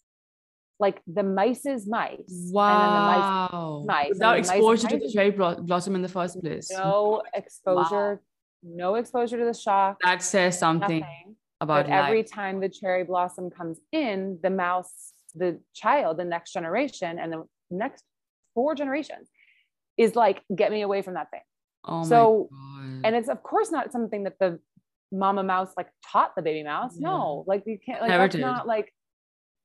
like 0.78 1.01
the 1.07 1.22
mice's 1.22 1.87
mice. 1.87 2.51
Wow. 2.53 3.80
And 3.80 3.82
the 3.82 3.87
mice, 3.87 4.09
mice 4.09 4.09
Without 4.14 4.39
exposure 4.39 4.89
to 4.89 4.99
the 4.99 5.11
cherry 5.11 5.30
blossom 5.30 5.95
in 5.95 6.03
the 6.03 6.09
first 6.09 6.41
place. 6.41 6.70
No 6.70 7.22
exposure, 7.34 8.14
wow. 8.14 8.18
no 8.62 8.95
exposure 8.97 9.39
to 9.39 9.45
the 9.45 9.55
shock. 9.55 9.99
That 10.03 10.22
says 10.22 10.59
something 10.59 11.01
nothing. 11.01 11.37
about 11.61 11.87
but 11.87 11.93
every 11.93 12.24
time 12.24 12.61
the 12.61 12.68
cherry 12.68 13.05
blossom 13.05 13.51
comes 13.51 13.78
in, 13.93 14.39
the 14.43 14.51
mouse, 14.51 15.12
the 15.37 15.61
child, 15.74 16.18
the 16.18 16.24
next 16.24 16.53
generation, 16.53 17.18
and 17.18 17.32
the 17.32 17.45
next 17.70 18.05
four 18.55 18.74
generations 18.74 19.28
is 19.97 20.16
like, 20.16 20.43
get 20.55 20.70
me 20.70 20.82
away 20.82 21.03
from 21.03 21.14
that 21.14 21.30
thing. 21.30 21.41
Oh 21.84 22.05
so, 22.05 22.49
and 23.05 23.14
it's 23.14 23.28
of 23.28 23.43
course 23.43 23.70
not 23.70 23.93
something 23.93 24.24
that 24.24 24.39
the 24.41 24.59
mama 25.12 25.45
mouse 25.45 25.72
like 25.76 25.89
taught 26.05 26.34
the 26.34 26.43
baby 26.43 26.62
mouse. 26.62 26.95
Yeah. 26.97 27.09
No, 27.09 27.45
like 27.47 27.62
you 27.66 27.78
can't 27.84 28.01
like 28.01 28.11
Never 28.11 28.24
that's 28.24 28.37
not 28.37 28.66
like 28.66 28.93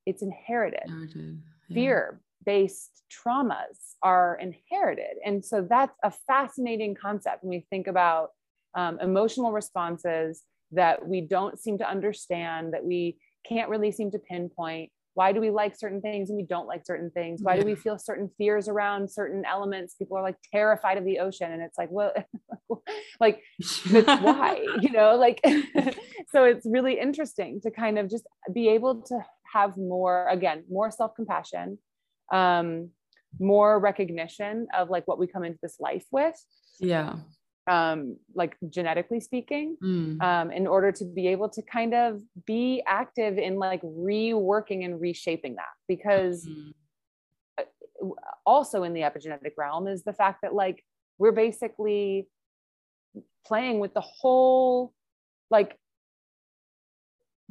it's 0.06 0.22
inherited. 0.22 0.82
Yeah. 0.86 1.74
Fear 1.74 2.20
based 2.44 3.02
traumas 3.10 3.94
are 4.02 4.38
inherited. 4.40 5.16
And 5.24 5.44
so 5.44 5.66
that's 5.68 5.96
a 6.02 6.12
fascinating 6.26 6.94
concept 6.94 7.42
when 7.42 7.50
we 7.50 7.66
think 7.70 7.86
about 7.86 8.30
um, 8.74 8.98
emotional 9.00 9.52
responses 9.52 10.42
that 10.72 11.06
we 11.06 11.20
don't 11.20 11.58
seem 11.58 11.78
to 11.78 11.88
understand, 11.88 12.72
that 12.72 12.84
we 12.84 13.18
can't 13.46 13.68
really 13.68 13.92
seem 13.92 14.10
to 14.12 14.18
pinpoint. 14.18 14.90
Why 15.14 15.32
do 15.32 15.40
we 15.40 15.50
like 15.50 15.76
certain 15.76 16.00
things 16.00 16.30
and 16.30 16.36
we 16.36 16.44
don't 16.44 16.66
like 16.66 16.86
certain 16.86 17.10
things? 17.10 17.42
Why 17.42 17.58
do 17.58 17.66
we 17.66 17.74
feel 17.74 17.98
certain 17.98 18.30
fears 18.38 18.68
around 18.68 19.10
certain 19.10 19.44
elements? 19.44 19.94
People 19.94 20.16
are 20.16 20.22
like 20.22 20.36
terrified 20.50 20.96
of 20.98 21.04
the 21.04 21.18
ocean, 21.18 21.52
and 21.52 21.62
it's 21.62 21.76
like, 21.76 21.90
well, 21.90 22.12
like 23.20 23.42
that's 23.90 24.22
why, 24.22 24.64
you 24.80 24.90
know, 24.90 25.16
like 25.16 25.40
so 26.30 26.44
it's 26.44 26.66
really 26.66 26.98
interesting 26.98 27.60
to 27.62 27.70
kind 27.70 27.98
of 27.98 28.08
just 28.08 28.26
be 28.52 28.68
able 28.68 29.02
to 29.02 29.18
have 29.52 29.76
more 29.76 30.26
again 30.28 30.64
more 30.70 30.90
self-compassion 30.90 31.78
um 32.32 32.90
more 33.38 33.78
recognition 33.78 34.66
of 34.76 34.90
like 34.90 35.06
what 35.06 35.18
we 35.18 35.26
come 35.26 35.44
into 35.44 35.58
this 35.62 35.76
life 35.78 36.04
with 36.10 36.34
yeah 36.80 37.16
um 37.68 38.16
like 38.34 38.56
genetically 38.70 39.20
speaking 39.20 39.76
mm. 39.82 40.20
um 40.20 40.50
in 40.50 40.66
order 40.66 40.90
to 40.90 41.04
be 41.04 41.28
able 41.28 41.48
to 41.48 41.62
kind 41.62 41.94
of 41.94 42.20
be 42.44 42.82
active 42.86 43.38
in 43.38 43.56
like 43.56 43.80
reworking 43.82 44.84
and 44.84 45.00
reshaping 45.00 45.54
that 45.54 45.74
because 45.86 46.44
mm. 46.46 46.72
also 48.44 48.82
in 48.82 48.92
the 48.92 49.02
epigenetic 49.02 49.52
realm 49.56 49.86
is 49.86 50.02
the 50.02 50.12
fact 50.12 50.40
that 50.42 50.52
like 50.52 50.84
we're 51.18 51.32
basically 51.32 52.26
playing 53.46 53.78
with 53.78 53.94
the 53.94 54.00
whole 54.00 54.92
like 55.50 55.78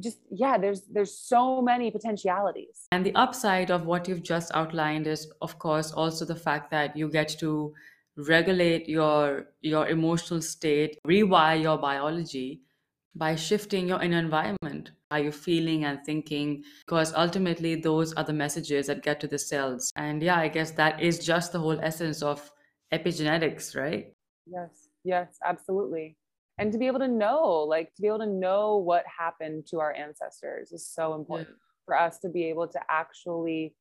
just 0.02 0.18
yeah 0.30 0.58
there's 0.58 0.82
there's 0.92 1.16
so 1.16 1.62
many 1.62 1.90
potentialities 1.90 2.86
and 2.92 3.06
the 3.06 3.14
upside 3.14 3.70
of 3.70 3.86
what 3.86 4.08
you've 4.08 4.22
just 4.22 4.50
outlined 4.54 5.06
is 5.06 5.32
of 5.40 5.58
course 5.58 5.92
also 5.92 6.24
the 6.24 6.36
fact 6.36 6.70
that 6.70 6.96
you 6.96 7.08
get 7.08 7.28
to 7.28 7.72
regulate 8.16 8.88
your 8.88 9.46
your 9.60 9.88
emotional 9.88 10.42
state 10.42 10.98
rewire 11.06 11.60
your 11.60 11.78
biology 11.78 12.62
by 13.14 13.34
shifting 13.34 13.88
your 13.88 14.02
inner 14.02 14.18
environment 14.18 14.90
how 15.10 15.18
you're 15.18 15.30
feeling 15.30 15.84
and 15.84 15.98
thinking 16.06 16.64
because 16.86 17.12
ultimately 17.14 17.74
those 17.74 18.14
are 18.14 18.24
the 18.24 18.32
messages 18.32 18.86
that 18.86 19.02
get 19.02 19.20
to 19.20 19.28
the 19.28 19.38
cells. 19.38 19.92
And 19.96 20.22
yeah 20.22 20.38
i 20.38 20.48
guess 20.48 20.70
that 20.72 21.02
is 21.02 21.18
just 21.18 21.52
the 21.52 21.58
whole 21.58 21.78
essence 21.80 22.22
of 22.22 22.50
epigenetics 22.92 23.76
right? 23.76 24.12
Yes 24.46 24.88
yes 25.04 25.38
absolutely. 25.44 26.16
And 26.58 26.70
to 26.72 26.78
be 26.78 26.86
able 26.86 27.00
to 27.00 27.08
know 27.08 27.66
like 27.68 27.94
to 27.94 28.02
be 28.02 28.08
able 28.08 28.20
to 28.20 28.26
know 28.26 28.76
what 28.76 29.04
happened 29.06 29.66
to 29.68 29.80
our 29.80 29.92
ancestors 29.94 30.72
is 30.72 30.86
so 30.86 31.14
important 31.14 31.48
yeah. 31.50 31.84
for 31.86 31.98
us 31.98 32.18
to 32.20 32.28
be 32.28 32.44
able 32.44 32.68
to 32.68 32.80
actually 32.90 33.74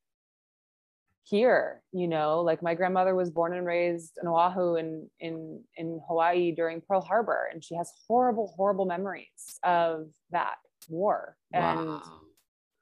hear 1.23 1.81
you 1.91 2.07
know 2.07 2.41
like 2.41 2.63
my 2.63 2.73
grandmother 2.73 3.15
was 3.15 3.29
born 3.29 3.53
and 3.53 3.65
raised 3.65 4.17
in 4.21 4.27
oahu 4.27 4.75
in 4.75 5.07
in 5.19 5.61
in 5.77 6.01
hawaii 6.07 6.51
during 6.51 6.81
pearl 6.81 7.01
harbor 7.01 7.47
and 7.51 7.63
she 7.63 7.75
has 7.75 7.91
horrible 8.07 8.53
horrible 8.57 8.85
memories 8.85 9.59
of 9.63 10.07
that 10.31 10.55
war 10.89 11.35
wow. 11.53 11.79
and 11.79 12.01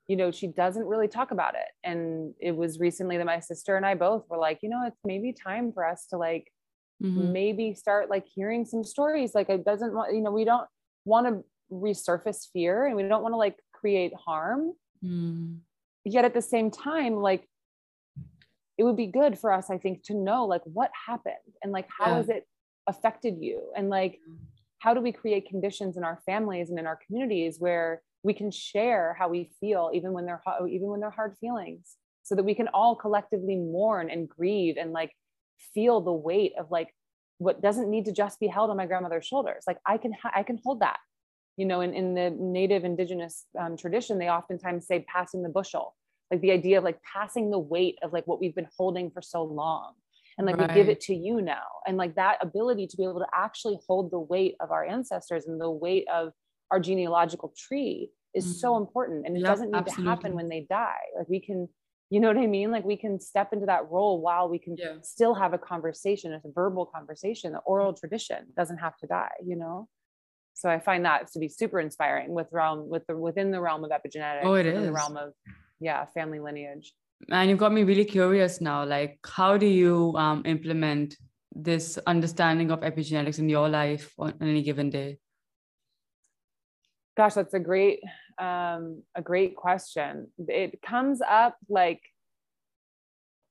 you 0.07 0.15
know 0.15 0.31
she 0.31 0.47
doesn't 0.47 0.85
really 0.85 1.07
talk 1.07 1.31
about 1.31 1.55
it 1.55 1.67
and 1.83 2.33
it 2.39 2.55
was 2.55 2.79
recently 2.79 3.17
that 3.17 3.25
my 3.25 3.39
sister 3.39 3.75
and 3.75 3.85
i 3.85 3.93
both 3.93 4.23
were 4.29 4.37
like 4.37 4.59
you 4.61 4.69
know 4.69 4.83
it's 4.85 4.99
maybe 5.03 5.33
time 5.33 5.71
for 5.73 5.85
us 5.85 6.05
to 6.09 6.17
like 6.17 6.49
mm-hmm. 7.03 7.33
maybe 7.33 7.73
start 7.73 8.09
like 8.09 8.25
hearing 8.25 8.63
some 8.65 8.85
stories 8.85 9.35
like 9.35 9.49
it 9.49 9.65
doesn't 9.65 9.93
want 9.93 10.13
you 10.13 10.21
know 10.21 10.31
we 10.31 10.45
don't 10.45 10.67
want 11.03 11.27
to 11.27 11.43
resurface 11.71 12.47
fear 12.51 12.85
and 12.85 12.95
we 12.95 13.03
don't 13.03 13.21
want 13.21 13.33
to 13.33 13.37
like 13.37 13.57
create 13.73 14.13
harm 14.13 14.73
mm. 15.03 15.57
yet 16.05 16.25
at 16.25 16.33
the 16.33 16.41
same 16.41 16.71
time 16.71 17.15
like 17.15 17.48
it 18.79 18.83
would 18.83 18.97
be 18.97 19.05
good 19.05 19.37
for 19.37 19.51
us 19.51 19.69
i 19.69 19.77
think 19.77 20.01
to 20.03 20.15
know 20.15 20.45
like 20.45 20.61
what 20.63 20.89
happened 21.07 21.35
and 21.61 21.71
like 21.71 21.87
how 21.99 22.07
yeah. 22.07 22.15
has 22.15 22.29
it 22.29 22.47
affected 22.89 23.37
you? 23.39 23.71
And 23.77 23.89
like 23.89 24.19
how 24.79 24.93
do 24.93 24.99
we 24.99 25.11
create 25.11 25.47
conditions 25.47 25.95
in 25.95 26.03
our 26.03 26.19
families 26.25 26.69
and 26.69 26.79
in 26.79 26.87
our 26.87 26.99
communities 27.05 27.57
where 27.59 28.01
we 28.23 28.33
can 28.33 28.51
share 28.51 29.15
how 29.17 29.29
we 29.29 29.51
feel 29.59 29.91
even 29.93 30.11
when 30.11 30.25
they're 30.25 30.41
even 30.69 30.87
when 30.87 30.99
they're 30.99 31.09
hard 31.09 31.37
feelings? 31.39 31.95
So 32.23 32.35
that 32.35 32.43
we 32.43 32.53
can 32.53 32.67
all 32.67 32.95
collectively 32.95 33.55
mourn 33.55 34.09
and 34.09 34.27
grieve 34.27 34.75
and 34.77 34.91
like 34.91 35.11
feel 35.73 36.01
the 36.01 36.11
weight 36.11 36.53
of 36.59 36.69
like 36.69 36.93
what 37.37 37.61
doesn't 37.61 37.89
need 37.89 38.05
to 38.05 38.11
just 38.11 38.39
be 38.39 38.47
held 38.47 38.69
on 38.69 38.77
my 38.77 38.85
grandmother's 38.85 39.25
shoulders. 39.25 39.63
Like 39.65 39.77
i 39.85 39.97
can 39.97 40.13
i 40.35 40.43
can 40.43 40.59
hold 40.63 40.81
that. 40.81 40.97
You 41.57 41.65
know 41.65 41.81
in, 41.81 41.93
in 41.93 42.13
the 42.15 42.29
native 42.29 42.83
indigenous 42.83 43.45
um, 43.59 43.77
tradition 43.77 44.17
they 44.17 44.29
oftentimes 44.29 44.87
say 44.87 45.05
passing 45.13 45.43
the 45.43 45.49
bushel 45.49 45.95
like 46.31 46.41
the 46.41 46.51
idea 46.51 46.77
of 46.77 46.83
like 46.83 46.99
passing 47.01 47.49
the 47.49 47.59
weight 47.59 47.97
of 48.03 48.13
like 48.13 48.27
what 48.27 48.39
we've 48.39 48.55
been 48.55 48.67
holding 48.77 49.09
for 49.11 49.21
so 49.21 49.43
long 49.43 49.93
and 50.37 50.47
like 50.47 50.57
right. 50.57 50.69
we 50.69 50.75
give 50.75 50.89
it 50.89 51.01
to 51.01 51.13
you 51.13 51.41
now 51.41 51.65
and 51.85 51.97
like 51.97 52.15
that 52.15 52.37
ability 52.41 52.87
to 52.87 52.97
be 52.97 53.03
able 53.03 53.19
to 53.19 53.27
actually 53.33 53.77
hold 53.87 54.09
the 54.09 54.19
weight 54.19 54.55
of 54.59 54.71
our 54.71 54.85
ancestors 54.85 55.45
and 55.45 55.59
the 55.59 55.69
weight 55.69 56.07
of 56.11 56.31
our 56.71 56.79
genealogical 56.79 57.53
tree 57.57 58.09
is 58.33 58.45
mm-hmm. 58.45 58.53
so 58.53 58.77
important 58.77 59.25
and 59.25 59.35
it 59.35 59.43
doesn't 59.43 59.71
need 59.71 59.77
absolutely. 59.77 60.03
to 60.03 60.09
happen 60.09 60.33
when 60.33 60.49
they 60.49 60.65
die 60.69 60.95
like 61.17 61.27
we 61.27 61.39
can 61.39 61.67
you 62.09 62.19
know 62.19 62.27
what 62.27 62.37
i 62.37 62.47
mean 62.47 62.71
like 62.71 62.85
we 62.85 62.95
can 62.95 63.19
step 63.19 63.53
into 63.53 63.65
that 63.65 63.89
role 63.89 64.21
while 64.21 64.47
we 64.47 64.59
can 64.59 64.75
yeah. 64.77 64.95
still 65.01 65.33
have 65.33 65.53
a 65.53 65.57
conversation 65.57 66.31
it's 66.31 66.45
a 66.45 66.51
verbal 66.51 66.85
conversation 66.85 67.51
the 67.51 67.59
oral 67.59 67.93
tradition 67.93 68.45
doesn't 68.55 68.77
have 68.77 68.95
to 68.97 69.07
die 69.07 69.29
you 69.45 69.55
know 69.55 69.87
so 70.53 70.69
i 70.69 70.79
find 70.79 71.05
that 71.05 71.31
to 71.31 71.39
be 71.39 71.49
super 71.49 71.79
inspiring 71.79 72.33
with 72.33 72.47
realm 72.51 72.87
with 72.87 73.05
the 73.07 73.17
within 73.17 73.51
the 73.51 73.59
realm 73.59 73.83
of 73.83 73.91
epigenetics 73.91 74.43
oh 74.43 74.53
it 74.53 74.65
is 74.65 74.77
in 74.77 74.85
the 74.85 74.91
realm 74.91 75.17
of 75.17 75.33
yeah 75.79 76.05
family 76.13 76.39
lineage. 76.39 76.93
And 77.29 77.49
you've 77.49 77.59
got 77.59 77.73
me 77.73 77.83
really 77.83 78.05
curious 78.05 78.61
now 78.61 78.85
like 78.85 79.19
how 79.25 79.57
do 79.57 79.65
you 79.65 80.13
um, 80.15 80.43
implement 80.45 81.15
this 81.53 81.97
understanding 82.07 82.71
of 82.71 82.81
epigenetics 82.81 83.39
in 83.39 83.49
your 83.49 83.67
life 83.67 84.13
on 84.17 84.33
any 84.41 84.61
given 84.61 84.89
day? 84.89 85.17
Gosh 87.17 87.33
that's 87.33 87.53
a 87.53 87.59
great 87.59 88.01
um, 88.39 89.03
a 89.15 89.21
great 89.21 89.55
question. 89.55 90.27
It 90.47 90.81
comes 90.81 91.21
up 91.21 91.57
like 91.67 92.01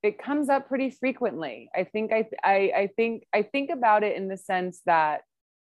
it 0.03 0.23
comes 0.23 0.49
up 0.49 0.69
pretty 0.69 0.91
frequently. 0.91 1.71
I 1.75 1.85
think 1.85 2.13
i 2.13 2.27
i, 2.45 2.73
I 2.77 2.91
think 2.97 3.25
i 3.35 3.43
think 3.43 3.71
about 3.71 4.03
it 4.03 4.17
in 4.17 4.29
the 4.29 4.37
sense 4.37 4.81
that 4.87 5.23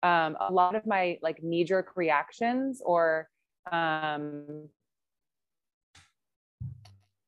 um, 0.02 0.36
a 0.40 0.52
lot 0.52 0.76
of 0.76 0.86
my 0.86 1.18
like 1.22 1.42
knee 1.42 1.64
jerk 1.64 1.96
reactions 1.96 2.82
or 2.86 3.30
um, 3.72 4.68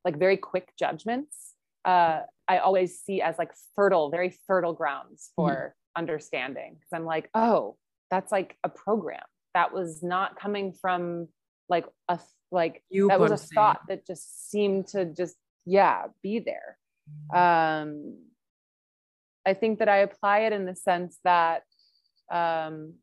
like 0.05 0.17
very 0.17 0.37
quick 0.37 0.71
judgments 0.79 1.53
uh, 1.83 2.21
i 2.47 2.59
always 2.59 2.99
see 2.99 3.21
as 3.21 3.37
like 3.37 3.51
fertile 3.75 4.09
very 4.09 4.33
fertile 4.47 4.73
grounds 4.73 5.31
for 5.35 5.51
mm-hmm. 5.51 5.99
understanding 5.99 6.75
because 6.75 6.93
i'm 6.93 7.05
like 7.05 7.29
oh 7.33 7.75
that's 8.11 8.31
like 8.31 8.55
a 8.63 8.69
program 8.69 9.23
that 9.55 9.73
was 9.73 10.03
not 10.03 10.39
coming 10.39 10.71
from 10.71 11.27
like 11.67 11.85
a 12.07 12.19
like 12.51 12.83
you 12.89 13.07
that 13.07 13.19
was 13.19 13.31
a 13.31 13.37
thought 13.37 13.81
that 13.87 14.05
just 14.05 14.51
seemed 14.51 14.87
to 14.87 15.05
just 15.05 15.35
yeah 15.65 16.03
be 16.21 16.39
there 16.39 16.77
mm-hmm. 17.09 17.81
um 17.83 18.17
i 19.45 19.53
think 19.53 19.79
that 19.79 19.89
i 19.89 19.97
apply 19.97 20.39
it 20.39 20.53
in 20.53 20.65
the 20.65 20.75
sense 20.75 21.17
that 21.23 21.63
um 22.31 22.93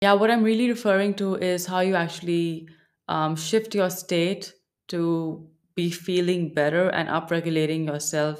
yeah 0.00 0.12
what 0.12 0.30
i'm 0.30 0.44
really 0.44 0.68
referring 0.68 1.12
to 1.12 1.34
is 1.34 1.66
how 1.66 1.80
you 1.80 1.96
actually 1.96 2.68
um, 3.08 3.36
shift 3.36 3.74
your 3.74 3.90
state 3.90 4.54
to 4.94 5.44
be 5.74 5.90
feeling 5.90 6.54
better 6.54 6.88
and 6.88 7.08
upregulating 7.08 7.86
yourself 7.86 8.38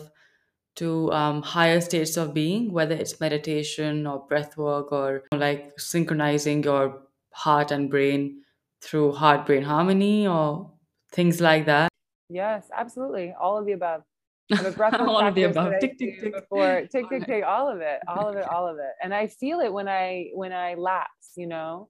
to 0.77 1.11
um, 1.13 1.43
higher 1.43 1.81
states 1.81 2.17
of 2.17 2.33
being, 2.33 2.73
whether 2.73 2.95
it's 2.95 3.21
meditation 3.21 4.07
or 4.07 4.25
breath 4.29 4.57
work 4.57 4.93
or 4.93 5.25
like 5.33 5.73
synchronizing 5.79 6.63
your 6.63 7.03
heart 7.33 7.71
and 7.73 7.91
brain 7.91 8.43
through 8.83 9.13
heart 9.13 9.47
brain 9.47 9.63
harmony 9.63 10.27
or 10.29 10.71
things 11.11 11.41
like 11.41 11.67
that. 11.67 11.89
Yes, 12.29 12.69
absolutely. 12.77 13.35
All 13.41 13.59
of 13.59 13.67
the 13.67 13.73
above. 13.73 14.03
breath 14.77 14.95
all 14.95 15.21
of 15.21 15.35
the 15.35 15.45
above. 15.45 15.73
Tick, 15.81 15.99
tick, 15.99 16.21
tick. 16.21 16.35
Before, 16.35 16.83
tick, 16.93 17.09
tick, 17.09 17.27
tick, 17.27 17.45
all 17.45 17.69
of 17.69 17.81
it, 17.81 18.01
all 18.07 18.29
of 18.29 18.37
it, 18.37 18.47
all 18.49 18.69
of 18.69 18.77
it. 18.79 18.93
And 19.03 19.13
I 19.13 19.27
feel 19.27 19.61
it 19.61 19.73
when 19.73 19.89
I 19.89 20.31
when 20.35 20.53
I 20.53 20.75
lapse, 20.75 21.33
you 21.37 21.47
know. 21.47 21.89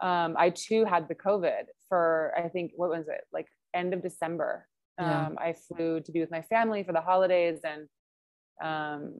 Um, 0.00 0.34
I 0.36 0.50
too 0.50 0.84
had 0.84 1.08
the 1.08 1.14
COVID 1.14 1.64
for 1.88 2.32
I 2.36 2.48
think 2.48 2.72
what 2.74 2.90
was 2.90 3.06
it 3.06 3.22
like 3.32 3.46
end 3.74 3.94
of 3.94 4.02
December. 4.02 4.66
Yeah. 4.98 5.26
Um, 5.26 5.38
I 5.38 5.54
flew 5.54 6.00
to 6.00 6.12
be 6.12 6.20
with 6.20 6.30
my 6.30 6.42
family 6.42 6.84
for 6.84 6.92
the 6.92 7.00
holidays 7.00 7.60
and 7.64 7.88
um, 8.62 9.14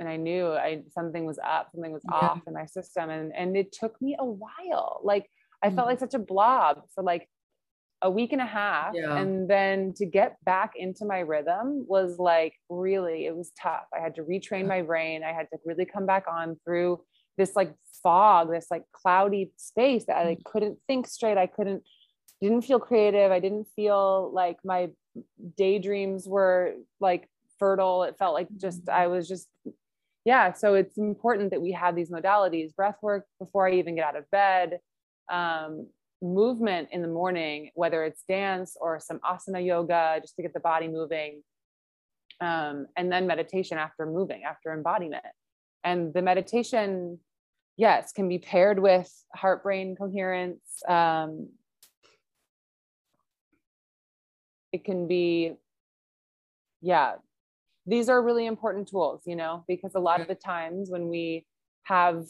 and 0.00 0.08
I 0.08 0.16
knew 0.16 0.48
I 0.48 0.82
something 0.92 1.24
was 1.24 1.38
up, 1.38 1.68
something 1.72 1.92
was 1.92 2.02
yeah. 2.10 2.18
off 2.18 2.40
in 2.46 2.54
my 2.54 2.66
system. 2.66 3.10
And 3.10 3.32
and 3.34 3.56
it 3.56 3.72
took 3.72 4.00
me 4.02 4.16
a 4.18 4.24
while. 4.24 5.00
Like 5.02 5.28
I 5.62 5.68
mm 5.68 5.76
felt 5.76 5.86
like 5.86 6.00
such 6.00 6.14
a 6.14 6.18
blob 6.18 6.82
for 6.94 7.02
like 7.02 7.28
a 8.02 8.10
week 8.10 8.32
and 8.32 8.42
a 8.42 8.46
half. 8.46 8.94
Yeah. 8.94 9.16
And 9.16 9.48
then 9.48 9.94
to 9.96 10.04
get 10.04 10.36
back 10.44 10.72
into 10.76 11.06
my 11.06 11.20
rhythm 11.20 11.86
was 11.88 12.18
like 12.18 12.54
really, 12.68 13.24
it 13.26 13.34
was 13.34 13.50
tough. 13.60 13.86
I 13.96 14.00
had 14.00 14.14
to 14.16 14.22
retrain 14.22 14.66
my 14.66 14.82
brain. 14.82 15.22
I 15.24 15.32
had 15.32 15.48
to 15.52 15.58
really 15.64 15.86
come 15.86 16.04
back 16.04 16.24
on 16.30 16.60
through 16.64 17.00
this 17.38 17.56
like 17.56 17.74
fog, 18.02 18.50
this 18.50 18.66
like 18.70 18.84
cloudy 18.92 19.52
space 19.56 20.04
that 20.06 20.18
I 20.18 20.24
like 20.24 20.44
couldn't 20.44 20.78
think 20.86 21.06
straight. 21.06 21.38
I 21.38 21.46
couldn't 21.46 21.82
didn't 22.44 22.62
feel 22.62 22.78
creative. 22.78 23.32
I 23.32 23.40
didn't 23.40 23.66
feel 23.74 24.30
like 24.32 24.58
my 24.64 24.90
daydreams 25.56 26.28
were 26.28 26.74
like 27.00 27.28
fertile. 27.58 28.02
It 28.04 28.16
felt 28.18 28.34
like 28.34 28.48
just, 28.56 28.82
mm-hmm. 28.82 29.02
I 29.02 29.06
was 29.06 29.26
just, 29.26 29.48
yeah. 30.24 30.52
So 30.52 30.74
it's 30.74 30.98
important 30.98 31.50
that 31.50 31.62
we 31.62 31.72
have 31.72 31.96
these 31.96 32.10
modalities, 32.10 32.74
breath 32.74 32.98
work 33.02 33.24
before 33.38 33.68
I 33.68 33.72
even 33.74 33.94
get 33.96 34.04
out 34.04 34.16
of 34.16 34.30
bed, 34.30 34.80
um, 35.32 35.88
movement 36.22 36.88
in 36.92 37.02
the 37.02 37.08
morning, 37.08 37.70
whether 37.74 38.04
it's 38.04 38.22
dance 38.28 38.76
or 38.80 39.00
some 39.00 39.20
asana 39.20 39.64
yoga, 39.64 40.18
just 40.20 40.36
to 40.36 40.42
get 40.42 40.52
the 40.52 40.60
body 40.60 40.88
moving. 40.88 41.42
Um, 42.40 42.86
and 42.96 43.10
then 43.10 43.26
meditation 43.26 43.78
after 43.78 44.06
moving, 44.06 44.42
after 44.44 44.72
embodiment. 44.72 45.24
And 45.82 46.12
the 46.12 46.22
meditation, 46.22 47.20
yes, 47.76 48.12
can 48.12 48.28
be 48.28 48.38
paired 48.38 48.78
with 48.78 49.10
heart 49.34 49.62
brain 49.62 49.96
coherence, 49.96 50.82
um, 50.88 51.48
it 54.74 54.84
can 54.84 55.06
be 55.06 55.52
yeah 56.82 57.12
these 57.86 58.08
are 58.08 58.20
really 58.20 58.46
important 58.46 58.88
tools 58.88 59.22
you 59.24 59.36
know 59.36 59.64
because 59.68 59.94
a 59.94 60.00
lot 60.00 60.20
of 60.20 60.26
the 60.26 60.34
times 60.34 60.90
when 60.90 61.08
we 61.08 61.46
have 61.84 62.24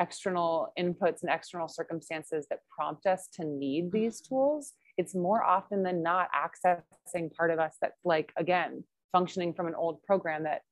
external 0.00 0.72
inputs 0.76 1.22
and 1.22 1.30
external 1.30 1.68
circumstances 1.68 2.46
that 2.50 2.58
prompt 2.68 3.06
us 3.06 3.28
to 3.32 3.44
need 3.44 3.92
these 3.92 4.20
tools 4.20 4.72
it's 4.98 5.14
more 5.14 5.44
often 5.44 5.84
than 5.84 6.02
not 6.02 6.28
accessing 6.34 7.32
part 7.32 7.52
of 7.52 7.60
us 7.60 7.76
that's 7.80 8.04
like 8.04 8.32
again 8.36 8.82
functioning 9.12 9.54
from 9.54 9.68
an 9.68 9.74
old 9.76 10.02
program 10.02 10.42
that 10.42 10.62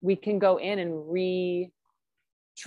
we 0.00 0.16
can 0.16 0.38
go 0.38 0.56
in 0.56 0.78
and 0.78 0.92
retrain 0.92 1.68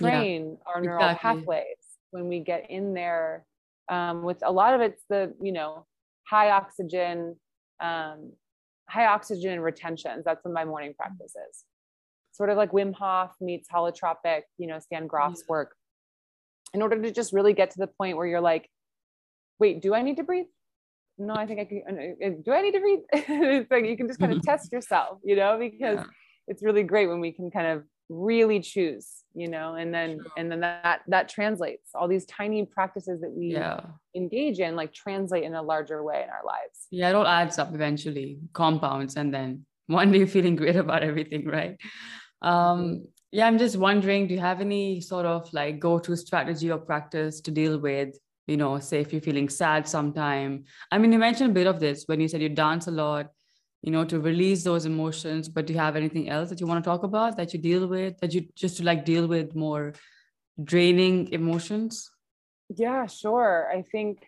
yeah, 0.00 0.72
our 0.72 0.80
neural 0.80 1.04
exactly. 1.04 1.40
pathways 1.40 1.86
when 2.12 2.28
we 2.28 2.38
get 2.38 2.70
in 2.70 2.94
there 2.94 3.44
um, 3.88 4.22
with 4.22 4.38
a 4.44 4.52
lot 4.52 4.72
of 4.72 4.80
it's 4.80 5.02
the 5.10 5.34
you 5.42 5.50
know 5.50 5.84
high 6.28 6.50
oxygen 6.50 7.34
um, 7.80 8.32
high 8.88 9.06
oxygen 9.06 9.52
and 9.52 9.62
retentions. 9.62 10.24
That's 10.24 10.44
what 10.44 10.54
my 10.54 10.64
morning 10.64 10.94
practice 10.96 11.34
is. 11.50 11.64
Sort 12.32 12.50
of 12.50 12.56
like 12.56 12.72
Wim 12.72 12.94
Hof 12.94 13.34
meets 13.40 13.68
holotropic, 13.68 14.42
you 14.58 14.66
know, 14.66 14.78
Stan 14.78 15.06
Grof's 15.06 15.40
yeah. 15.40 15.50
work. 15.52 15.74
In 16.74 16.82
order 16.82 17.00
to 17.00 17.10
just 17.10 17.32
really 17.32 17.54
get 17.54 17.70
to 17.70 17.78
the 17.78 17.86
point 17.86 18.16
where 18.16 18.26
you're 18.26 18.40
like, 18.40 18.68
wait, 19.58 19.80
do 19.80 19.94
I 19.94 20.02
need 20.02 20.16
to 20.16 20.24
breathe? 20.24 20.46
No, 21.18 21.34
I 21.34 21.46
think 21.46 21.60
I 21.60 21.64
can. 21.64 21.82
Uh, 21.88 22.26
uh, 22.26 22.30
do 22.44 22.52
I 22.52 22.60
need 22.60 22.72
to 22.72 22.80
breathe? 22.80 23.00
it's 23.12 23.70
like 23.70 23.86
you 23.86 23.96
can 23.96 24.06
just 24.06 24.20
kind 24.20 24.32
of 24.32 24.42
test 24.44 24.70
yourself, 24.72 25.18
you 25.24 25.36
know, 25.36 25.58
because 25.58 25.98
yeah. 25.98 26.04
it's 26.46 26.62
really 26.62 26.82
great 26.82 27.08
when 27.08 27.20
we 27.20 27.32
can 27.32 27.50
kind 27.50 27.68
of 27.68 27.84
really 28.08 28.60
choose 28.60 29.24
you 29.34 29.48
know 29.48 29.74
and 29.74 29.92
then 29.92 30.18
sure. 30.18 30.32
and 30.36 30.50
then 30.50 30.60
that 30.60 31.00
that 31.08 31.28
translates 31.28 31.90
all 31.94 32.06
these 32.06 32.24
tiny 32.26 32.64
practices 32.64 33.20
that 33.20 33.30
we 33.30 33.48
yeah. 33.48 33.80
engage 34.14 34.60
in 34.60 34.76
like 34.76 34.92
translate 34.92 35.42
in 35.42 35.54
a 35.54 35.62
larger 35.62 36.02
way 36.02 36.22
in 36.22 36.30
our 36.30 36.44
lives 36.44 36.86
yeah 36.90 37.08
it 37.08 37.14
all 37.14 37.26
adds 37.26 37.58
up 37.58 37.74
eventually 37.74 38.38
compounds 38.52 39.16
and 39.16 39.34
then 39.34 39.64
one 39.88 40.10
day 40.12 40.24
feeling 40.26 40.56
great 40.56 40.76
about 40.76 41.02
everything 41.02 41.46
right 41.46 41.76
um 42.42 42.52
mm-hmm. 42.52 43.04
yeah 43.32 43.46
i'm 43.46 43.58
just 43.58 43.76
wondering 43.76 44.26
do 44.26 44.34
you 44.34 44.40
have 44.40 44.60
any 44.60 45.00
sort 45.00 45.26
of 45.26 45.52
like 45.52 45.80
go-to 45.80 46.16
strategy 46.16 46.70
or 46.70 46.78
practice 46.78 47.40
to 47.40 47.50
deal 47.50 47.78
with 47.78 48.16
you 48.46 48.56
know 48.56 48.78
say 48.78 49.00
if 49.00 49.12
you're 49.12 49.22
feeling 49.22 49.48
sad 49.48 49.86
sometime 49.88 50.64
i 50.92 50.98
mean 50.98 51.12
you 51.12 51.18
mentioned 51.18 51.50
a 51.50 51.54
bit 51.54 51.66
of 51.66 51.80
this 51.80 52.04
when 52.06 52.20
you 52.20 52.28
said 52.28 52.40
you 52.40 52.48
dance 52.48 52.86
a 52.86 52.90
lot 52.90 53.26
you 53.86 53.92
know 53.92 54.04
to 54.04 54.18
release 54.20 54.64
those 54.64 54.84
emotions 54.84 55.48
but 55.48 55.66
do 55.66 55.72
you 55.72 55.78
have 55.78 55.96
anything 55.96 56.28
else 56.28 56.50
that 56.50 56.60
you 56.60 56.66
want 56.66 56.82
to 56.84 56.90
talk 56.90 57.04
about 57.04 57.36
that 57.36 57.54
you 57.54 57.58
deal 57.58 57.86
with 57.86 58.18
that 58.18 58.34
you 58.34 58.46
just 58.54 58.76
to 58.76 58.82
like 58.82 59.04
deal 59.04 59.26
with 59.26 59.54
more 59.54 59.94
draining 60.62 61.32
emotions? 61.32 62.10
Yeah 62.68 63.06
sure. 63.06 63.70
I 63.72 63.82
think 63.82 64.18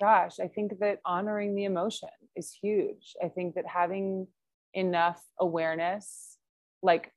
gosh 0.00 0.38
i 0.38 0.46
think 0.46 0.78
that 0.78 1.00
honoring 1.04 1.56
the 1.56 1.64
emotion 1.64 2.08
is 2.38 2.56
huge. 2.62 3.16
I 3.22 3.28
think 3.28 3.56
that 3.56 3.66
having 3.66 4.28
enough 4.72 5.20
awareness 5.38 6.38
like 6.82 7.12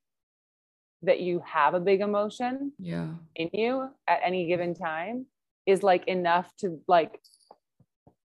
that 1.02 1.20
you 1.20 1.42
have 1.46 1.74
a 1.74 1.80
big 1.80 2.00
emotion 2.00 2.72
yeah. 2.78 3.10
in 3.36 3.50
you 3.52 3.88
at 4.08 4.20
any 4.24 4.46
given 4.46 4.74
time 4.74 5.26
is 5.64 5.82
like 5.82 6.06
enough 6.08 6.50
to 6.58 6.80
like 6.88 7.20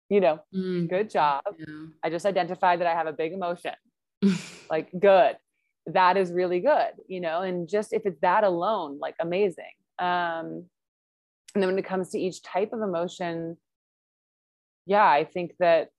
you 0.09 0.19
know, 0.19 0.39
mm. 0.53 0.87
good 0.89 1.09
job. 1.09 1.41
Yeah. 1.57 1.85
I 2.03 2.09
just 2.09 2.25
identified 2.25 2.79
that 2.81 2.87
I 2.87 2.93
have 2.93 3.07
a 3.07 3.13
big 3.13 3.33
emotion. 3.33 3.73
like, 4.69 4.89
good. 4.97 5.35
That 5.87 6.17
is 6.17 6.31
really 6.31 6.61
good, 6.61 6.93
you 7.07 7.21
know, 7.21 7.41
and 7.41 7.69
just 7.69 7.93
if 7.93 8.05
it's 8.05 8.19
that 8.21 8.43
alone, 8.43 8.97
like 8.99 9.15
amazing. 9.19 9.65
Um, 9.99 10.65
And 11.53 11.61
then 11.61 11.69
when 11.69 11.79
it 11.79 11.85
comes 11.85 12.09
to 12.09 12.19
each 12.19 12.41
type 12.43 12.73
of 12.73 12.81
emotion, 12.81 13.57
yeah, 14.85 15.05
I 15.07 15.23
think 15.23 15.53
that 15.59 15.89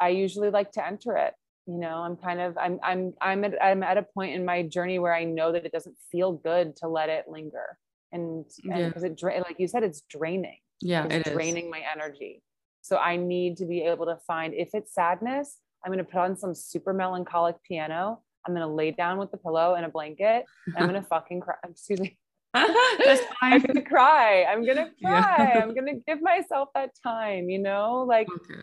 I 0.00 0.08
usually 0.08 0.50
like 0.50 0.72
to 0.72 0.86
enter 0.86 1.16
it. 1.16 1.34
You 1.66 1.78
know, 1.78 1.98
I'm 1.98 2.16
kind 2.16 2.40
of 2.40 2.58
I'm 2.58 2.80
I'm 2.82 3.12
I'm 3.20 3.44
at 3.44 3.62
I'm 3.62 3.82
at 3.82 3.98
a 3.98 4.02
point 4.02 4.34
in 4.34 4.44
my 4.44 4.62
journey 4.62 4.98
where 4.98 5.14
I 5.14 5.24
know 5.24 5.52
that 5.52 5.64
it 5.64 5.72
doesn't 5.72 5.96
feel 6.10 6.32
good 6.32 6.76
to 6.76 6.88
let 6.88 7.08
it 7.08 7.26
linger. 7.28 7.78
And 8.10 8.44
because 8.62 9.04
yeah. 9.04 9.10
it 9.10 9.42
like 9.46 9.56
you 9.58 9.68
said, 9.68 9.84
it's 9.84 10.02
draining. 10.10 10.58
Yeah, 10.80 11.06
it's 11.08 11.28
it 11.28 11.32
draining 11.32 11.66
is. 11.66 11.70
my 11.70 11.82
energy. 11.94 12.42
So 12.82 12.96
I 12.96 13.16
need 13.16 13.56
to 13.58 13.66
be 13.66 13.82
able 13.82 14.06
to 14.06 14.16
find 14.26 14.54
if 14.54 14.70
it's 14.74 14.94
sadness, 14.94 15.58
I'm 15.84 15.92
going 15.92 16.04
to 16.04 16.10
put 16.10 16.20
on 16.20 16.36
some 16.36 16.54
super 16.54 16.92
melancholic 16.92 17.56
piano. 17.62 18.20
I'm 18.46 18.54
going 18.54 18.66
to 18.66 18.72
lay 18.72 18.90
down 18.90 19.18
with 19.18 19.30
the 19.30 19.36
pillow 19.36 19.74
and 19.74 19.84
a 19.84 19.88
blanket. 19.88 20.44
I'm 20.76 20.88
going 20.88 21.00
to 21.02 21.06
fucking 21.06 21.40
cry. 21.40 21.56
Excuse 21.68 22.00
me. 22.00 22.18
I'm 22.54 23.60
gonna 23.62 23.82
cry. 23.82 24.44
I'm 24.48 24.66
gonna 24.66 24.90
cry. 25.00 25.52
Yeah. 25.54 25.60
I'm 25.62 25.72
gonna 25.72 25.94
give 26.06 26.20
myself 26.20 26.70
that 26.74 26.90
time, 27.00 27.48
you 27.48 27.60
know, 27.60 28.04
like 28.08 28.26
okay. 28.28 28.62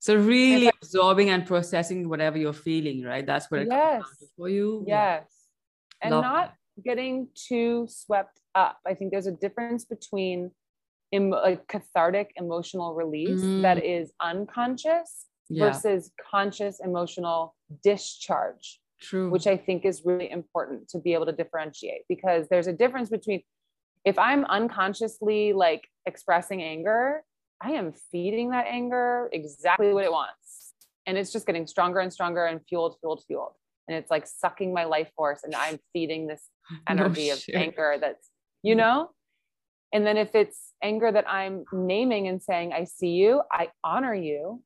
So 0.00 0.16
really 0.16 0.68
absorbing 0.82 1.30
and 1.30 1.46
processing 1.46 2.08
whatever 2.08 2.36
you're 2.36 2.52
feeling, 2.52 3.04
right? 3.04 3.24
That's 3.24 3.48
what 3.48 3.60
it 3.60 3.68
yes, 3.70 4.02
for 4.36 4.48
you. 4.48 4.84
Yes. 4.88 5.22
And 6.02 6.10
Love 6.10 6.24
not 6.24 6.54
that. 6.76 6.82
getting 6.82 7.28
too 7.36 7.86
swept 7.88 8.40
up. 8.56 8.80
I 8.84 8.94
think 8.94 9.12
there's 9.12 9.28
a 9.28 9.32
difference 9.32 9.84
between 9.84 10.50
em- 11.12 11.30
like 11.30 11.66
cathartic 11.68 12.32
emotional 12.36 12.94
release 12.94 13.40
mm. 13.40 13.62
that 13.62 13.84
is 13.84 14.12
unconscious 14.20 15.26
yeah. 15.48 15.66
versus 15.66 16.10
conscious 16.30 16.80
emotional 16.80 17.54
discharge. 17.82 18.80
True. 19.00 19.30
Which 19.30 19.48
I 19.48 19.56
think 19.56 19.84
is 19.84 20.02
really 20.04 20.30
important 20.30 20.88
to 20.90 20.98
be 20.98 21.14
able 21.14 21.26
to 21.26 21.32
differentiate 21.32 22.02
because 22.08 22.46
there's 22.48 22.68
a 22.68 22.72
difference 22.72 23.08
between 23.08 23.42
if 24.04 24.18
I'm 24.18 24.44
unconsciously 24.44 25.52
like 25.52 25.88
expressing 26.06 26.62
anger, 26.62 27.22
I 27.60 27.72
am 27.72 27.92
feeding 28.10 28.50
that 28.50 28.66
anger 28.68 29.28
exactly 29.32 29.92
what 29.92 30.04
it 30.04 30.12
wants. 30.12 30.74
And 31.06 31.18
it's 31.18 31.32
just 31.32 31.46
getting 31.46 31.66
stronger 31.66 31.98
and 31.98 32.12
stronger 32.12 32.46
and 32.46 32.60
fueled, 32.68 32.96
fueled, 33.00 33.24
fueled. 33.26 33.54
And 33.88 33.96
it's 33.96 34.10
like 34.10 34.26
sucking 34.26 34.72
my 34.72 34.84
life 34.84 35.10
force. 35.16 35.40
And 35.42 35.54
I'm 35.54 35.78
feeding 35.92 36.26
this 36.26 36.48
energy 36.88 37.28
no 37.28 37.34
of 37.34 37.44
anger 37.54 37.96
that's, 38.00 38.28
you 38.62 38.74
know? 38.74 39.10
And 39.92 40.06
then 40.06 40.16
if 40.16 40.34
it's 40.34 40.72
anger 40.82 41.12
that 41.12 41.28
I'm 41.28 41.64
naming 41.72 42.28
and 42.28 42.42
saying, 42.42 42.72
I 42.72 42.84
see 42.84 43.10
you, 43.10 43.42
I 43.52 43.68
honor 43.84 44.14
you, 44.14 44.62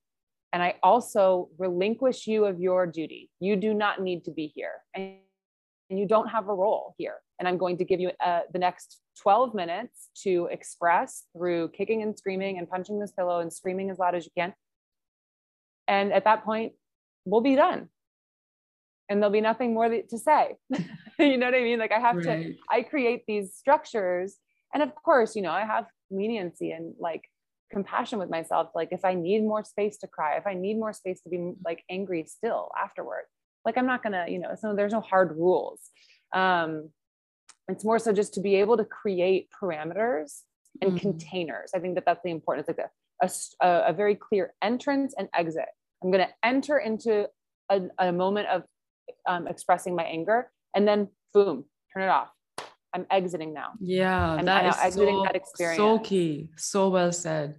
and 0.52 0.62
I 0.62 0.76
also 0.82 1.48
relinquish 1.58 2.26
you 2.26 2.44
of 2.44 2.60
your 2.60 2.86
duty. 2.86 3.30
You 3.40 3.56
do 3.56 3.74
not 3.74 4.00
need 4.00 4.24
to 4.24 4.30
be 4.30 4.52
here. 4.54 4.72
And, 4.94 5.16
you 5.88 6.04
don't 6.04 6.26
have 6.26 6.48
a 6.48 6.52
role 6.52 6.96
here. 6.98 7.14
And 7.38 7.46
I'm 7.46 7.58
going 7.58 7.78
to 7.78 7.84
give 7.84 8.00
you 8.00 8.10
uh, 8.18 8.40
the 8.52 8.58
next 8.58 8.98
12 9.22 9.54
minutes 9.54 10.10
to 10.24 10.48
express 10.50 11.26
through 11.32 11.68
kicking 11.68 12.02
and 12.02 12.18
screaming 12.18 12.58
and 12.58 12.68
punching 12.68 12.98
this 12.98 13.12
pillow 13.12 13.38
and 13.38 13.52
screaming 13.52 13.90
as 13.90 13.98
loud 14.00 14.16
as 14.16 14.24
you 14.24 14.32
can. 14.36 14.52
And 15.86 16.12
at 16.12 16.24
that 16.24 16.44
point, 16.44 16.72
we'll 17.24 17.40
be 17.40 17.54
done. 17.54 17.88
And 19.08 19.22
there'll 19.22 19.32
be 19.32 19.40
nothing 19.40 19.74
more 19.74 19.88
to 19.88 20.18
say. 20.18 20.56
you 21.20 21.36
know 21.36 21.46
what 21.46 21.54
I 21.54 21.62
mean? 21.62 21.78
Like 21.78 21.92
I 21.92 22.00
have 22.00 22.16
right. 22.16 22.24
to, 22.24 22.54
I 22.68 22.82
create 22.82 23.22
these 23.28 23.54
structures. 23.54 24.36
And 24.74 24.82
of 24.82 24.94
course, 24.94 25.36
you 25.36 25.42
know, 25.42 25.50
I 25.50 25.64
have 25.64 25.86
leniency 26.10 26.72
and 26.72 26.94
like 26.98 27.24
compassion 27.70 28.18
with 28.18 28.30
myself. 28.30 28.70
Like 28.74 28.88
if 28.92 29.04
i 29.04 29.14
need 29.14 29.42
more 29.42 29.64
space 29.64 29.96
to 29.98 30.06
cry 30.06 30.36
if 30.36 30.46
i 30.46 30.54
need 30.54 30.78
more 30.78 30.92
space 30.92 31.20
to 31.22 31.28
be 31.28 31.52
like 31.64 31.82
angry 31.90 32.24
still 32.28 32.70
afterward 32.80 33.24
like 33.64 33.76
i'm 33.76 33.86
not 33.86 34.02
gonna 34.02 34.26
you 34.28 34.38
know 34.38 34.54
so 34.58 34.74
there's 34.74 34.92
no 34.92 35.00
hard 35.00 35.36
rules. 35.36 35.80
Um 36.32 36.90
it's 37.68 37.84
more 37.84 37.98
so 37.98 38.12
just 38.12 38.34
to 38.34 38.40
be 38.40 38.56
able 38.56 38.76
to 38.76 38.84
create 38.84 39.48
parameters 39.60 40.42
and 40.80 40.92
mm-hmm. 40.92 40.98
containers. 40.98 41.72
I 41.74 41.80
think 41.80 41.96
that 41.96 42.04
that's 42.06 42.22
the 42.22 42.30
important 42.30 42.68
it's 42.68 42.78
like 42.78 42.88
a, 43.60 43.66
a, 43.66 43.90
a 43.90 43.92
very 43.92 44.14
clear 44.14 44.54
entrance 44.62 45.14
and 45.18 45.28
exit. 45.34 45.66
I'm 46.02 46.12
going 46.12 46.24
to 46.24 46.32
enter 46.44 46.78
into 46.78 47.26
a, 47.70 47.82
a 47.98 48.12
moment 48.12 48.48
of 48.48 48.62
um, 49.26 49.48
expressing 49.48 49.96
my 49.96 50.04
anger 50.04 50.50
and 50.74 50.86
then 50.86 51.08
boom 51.34 51.64
turn 51.92 52.04
it 52.04 52.08
off 52.08 52.28
I'm 52.96 53.06
exiting 53.10 53.52
now. 53.52 53.72
Yeah, 53.78 54.32
I'm, 54.32 54.46
that 54.46 54.64
is 54.66 54.76
exiting 54.82 55.16
so, 55.16 55.22
that 55.24 55.36
experience. 55.36 55.76
So 55.76 55.98
key. 55.98 56.48
So 56.56 56.88
well 56.88 57.12
said. 57.12 57.56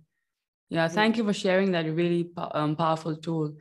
Yeah, 0.69 0.87
thank 0.87 1.15
you 1.17 1.23
for 1.23 1.31
sharing 1.31 1.71
that 1.73 1.85
really 1.85 2.31
um, 2.37 2.75
powerful 2.75 3.15
tool. 3.15 3.55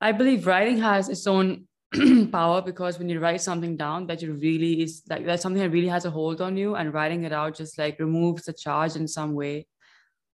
I 0.00 0.12
believe 0.12 0.46
writing 0.46 0.78
has 0.78 1.10
its 1.10 1.26
own 1.26 1.68
power 2.32 2.62
because 2.62 2.98
when 2.98 3.10
you 3.10 3.20
write 3.20 3.42
something 3.42 3.76
down 3.76 4.06
that 4.06 4.22
you 4.22 4.32
really 4.32 4.82
is 4.82 5.02
like 5.10 5.24
that's 5.24 5.42
something 5.42 5.62
that 5.62 5.70
really 5.70 5.88
has 5.88 6.04
a 6.04 6.10
hold 6.10 6.40
on 6.40 6.56
you 6.56 6.74
and 6.74 6.92
writing 6.92 7.24
it 7.24 7.32
out 7.32 7.56
just 7.56 7.78
like 7.78 7.98
removes 7.98 8.44
the 8.44 8.52
charge 8.52 8.94
in 8.94 9.08
some 9.08 9.32
way 9.32 9.66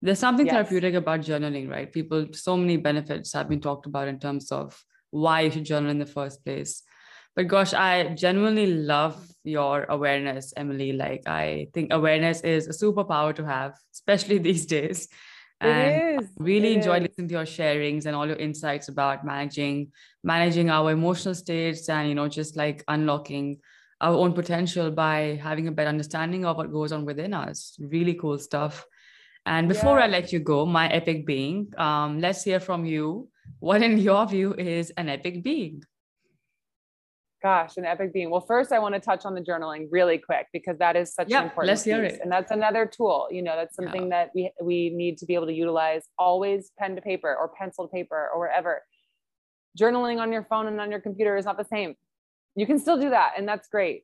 there's 0.03 0.18
something 0.18 0.44
yes. 0.44 0.55
therapeutic 0.55 0.92
about 0.92 1.20
journaling 1.20 1.70
right 1.70 1.90
people 1.90 2.26
so 2.32 2.55
many 2.55 2.76
benefits 2.76 3.32
have 3.32 3.49
been 3.49 3.62
talked 3.62 3.86
about 3.86 4.09
in 4.09 4.18
terms 4.18 4.53
of 4.53 4.78
why 5.11 5.40
you 5.40 5.51
should 5.51 5.64
journal 5.64 5.90
in 5.90 5.99
the 5.99 6.12
first 6.18 6.44
place 6.44 6.82
but 7.39 7.47
gosh, 7.47 7.72
I 7.72 8.16
genuinely 8.16 8.66
love 8.66 9.16
your 9.45 9.86
awareness, 9.89 10.53
Emily. 10.57 10.93
Like, 10.93 11.22
I 11.28 11.68
think 11.72 11.93
awareness 11.93 12.41
is 12.41 12.66
a 12.66 12.70
superpower 12.70 13.32
to 13.36 13.45
have, 13.47 13.78
especially 13.95 14.39
these 14.49 14.66
days. 14.66 15.07
And 15.61 16.28
really 16.41 16.72
it 16.72 16.78
enjoyed 16.78 17.03
is. 17.03 17.09
listening 17.11 17.28
to 17.28 17.34
your 17.34 17.45
sharings 17.45 18.07
and 18.07 18.16
all 18.16 18.26
your 18.26 18.43
insights 18.43 18.89
about 18.89 19.24
managing 19.24 19.93
managing 20.24 20.68
our 20.68 20.91
emotional 20.91 21.34
states 21.34 21.89
and 21.89 22.09
you 22.09 22.14
know 22.16 22.28
just 22.28 22.57
like 22.57 22.82
unlocking 22.89 23.59
our 24.01 24.14
own 24.14 24.32
potential 24.32 24.91
by 24.91 25.39
having 25.41 25.68
a 25.68 25.72
better 25.72 25.91
understanding 25.91 26.45
of 26.45 26.57
what 26.57 26.72
goes 26.72 26.91
on 26.91 27.05
within 27.05 27.34
us. 27.34 27.76
Really 27.78 28.14
cool 28.14 28.39
stuff. 28.39 28.84
And 29.47 29.68
before 29.68 30.01
yeah. 30.01 30.07
I 30.07 30.09
let 30.09 30.32
you 30.32 30.41
go, 30.41 30.66
my 30.66 30.89
epic 30.89 31.24
being, 31.24 31.72
um, 31.78 32.20
let's 32.20 32.43
hear 32.43 32.59
from 32.59 32.84
you. 32.84 33.28
What, 33.61 33.82
in 33.82 33.99
your 33.99 34.26
view, 34.26 34.55
is 34.55 34.91
an 34.91 35.09
epic 35.09 35.45
being? 35.45 35.84
Gosh, 37.41 37.76
an 37.76 37.84
epic 37.84 38.12
being. 38.12 38.30
Well, 38.30 38.41
first 38.41 38.72
I 38.72 38.80
want 38.80 38.97
to 38.97 39.01
touch 39.01 39.24
on 39.24 39.34
the 39.34 39.41
journaling 39.41 39.86
really 39.93 40.18
quick 40.18 40.47
because 40.53 40.76
that 40.78 40.97
is 40.97 41.14
such 41.14 41.28
yeah, 41.28 41.39
an 41.39 41.45
important 41.45 41.68
let's 41.68 41.84
piece. 41.84 41.95
it. 41.95 42.20
And 42.20 42.32
that's 42.32 42.51
another 42.51 42.84
tool. 42.84 43.28
You 43.30 43.43
know, 43.43 43.55
that's 43.55 43.76
something 43.76 44.05
yeah. 44.05 44.24
that 44.24 44.30
we 44.34 44.51
we 44.61 44.91
need 44.91 45.18
to 45.18 45.26
be 45.26 45.34
able 45.34 45.47
to 45.47 45.53
utilize 45.53 46.03
always 46.18 46.72
pen 46.78 46.97
to 46.97 47.01
paper 47.03 47.36
or 47.39 47.49
pencil 47.57 47.86
to 47.86 47.93
paper 47.93 48.28
or 48.34 48.41
wherever. 48.41 48.82
Journaling 49.78 50.18
on 50.18 50.32
your 50.32 50.45
phone 50.51 50.66
and 50.66 50.80
on 50.80 50.91
your 50.91 51.01
computer 51.01 51.36
is 51.36 51.45
not 51.45 51.57
the 51.57 51.64
same. 51.64 51.95
You 52.57 52.66
can 52.66 52.80
still 52.80 52.99
do 52.99 53.11
that, 53.11 53.34
and 53.39 53.47
that's 53.47 53.68
great. 53.68 54.03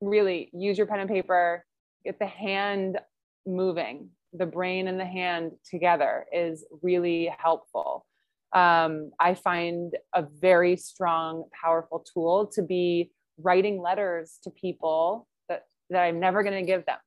Really 0.00 0.48
use 0.54 0.78
your 0.78 0.86
pen 0.86 1.00
and 1.00 1.10
paper, 1.10 1.66
get 2.06 2.18
the 2.18 2.26
hand 2.26 2.98
moving. 3.46 4.08
The 4.32 4.46
brain 4.46 4.88
and 4.88 4.98
the 4.98 5.04
hand 5.04 5.52
together 5.70 6.24
is 6.32 6.64
really 6.80 7.30
helpful 7.38 8.06
um, 8.52 9.10
I 9.18 9.34
find 9.34 9.96
a 10.14 10.22
very 10.22 10.76
strong, 10.76 11.44
powerful 11.58 12.04
tool 12.12 12.46
to 12.54 12.62
be 12.62 13.10
writing 13.38 13.80
letters 13.80 14.38
to 14.44 14.50
people 14.50 15.26
that, 15.48 15.64
that 15.90 16.02
I'm 16.02 16.20
never 16.20 16.42
going 16.42 16.58
to 16.60 16.66
give 16.66 16.84
them. 16.84 16.98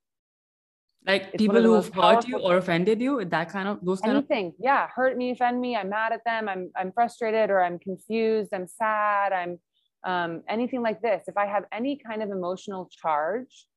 Like 1.05 1.29
it's 1.33 1.37
people 1.37 1.61
who've 1.61 1.93
hurt 1.93 2.27
you 2.27 2.39
or 2.39 2.57
offended 2.57 2.99
you, 2.99 3.23
that 3.25 3.49
kind 3.49 3.67
of 3.67 3.85
those 3.85 4.01
kind 4.01 4.17
anything. 4.17 4.47
Of- 4.47 4.53
yeah, 4.59 4.87
hurt 4.93 5.15
me, 5.15 5.31
offend 5.31 5.61
me. 5.61 5.75
I'm 5.75 5.89
mad 5.89 6.11
at 6.13 6.23
them. 6.25 6.49
I'm 6.49 6.71
I'm 6.75 6.91
frustrated 6.91 7.51
or 7.51 7.63
I'm 7.63 7.77
confused. 7.77 8.49
I'm 8.51 8.67
sad. 8.67 9.31
I'm 9.31 9.59
um, 10.03 10.41
anything 10.49 10.81
like 10.81 11.03
this. 11.03 11.25
If 11.27 11.37
I 11.37 11.45
have 11.45 11.65
any 11.71 11.95
kind 11.95 12.23
of 12.23 12.31
emotional 12.31 12.89
charge 12.91 13.67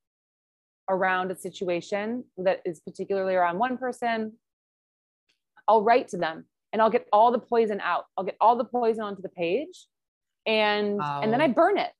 around 0.88 1.30
a 1.30 1.36
situation 1.36 2.24
that 2.38 2.62
is 2.64 2.80
particularly 2.80 3.34
around 3.34 3.58
one 3.58 3.76
person, 3.76 4.32
I'll 5.66 5.82
write 5.82 6.08
to 6.08 6.16
them 6.16 6.46
and 6.72 6.82
I'll 6.82 6.90
get 6.90 7.06
all 7.12 7.32
the 7.32 7.38
poison 7.38 7.80
out. 7.80 8.04
I'll 8.16 8.24
get 8.24 8.36
all 8.40 8.56
the 8.56 8.64
poison 8.64 9.02
onto 9.02 9.22
the 9.22 9.28
page 9.28 9.86
and 10.46 10.96
wow. 10.96 11.20
and 11.22 11.32
then 11.32 11.40
I 11.40 11.48
burn 11.48 11.78
it. 11.78 11.90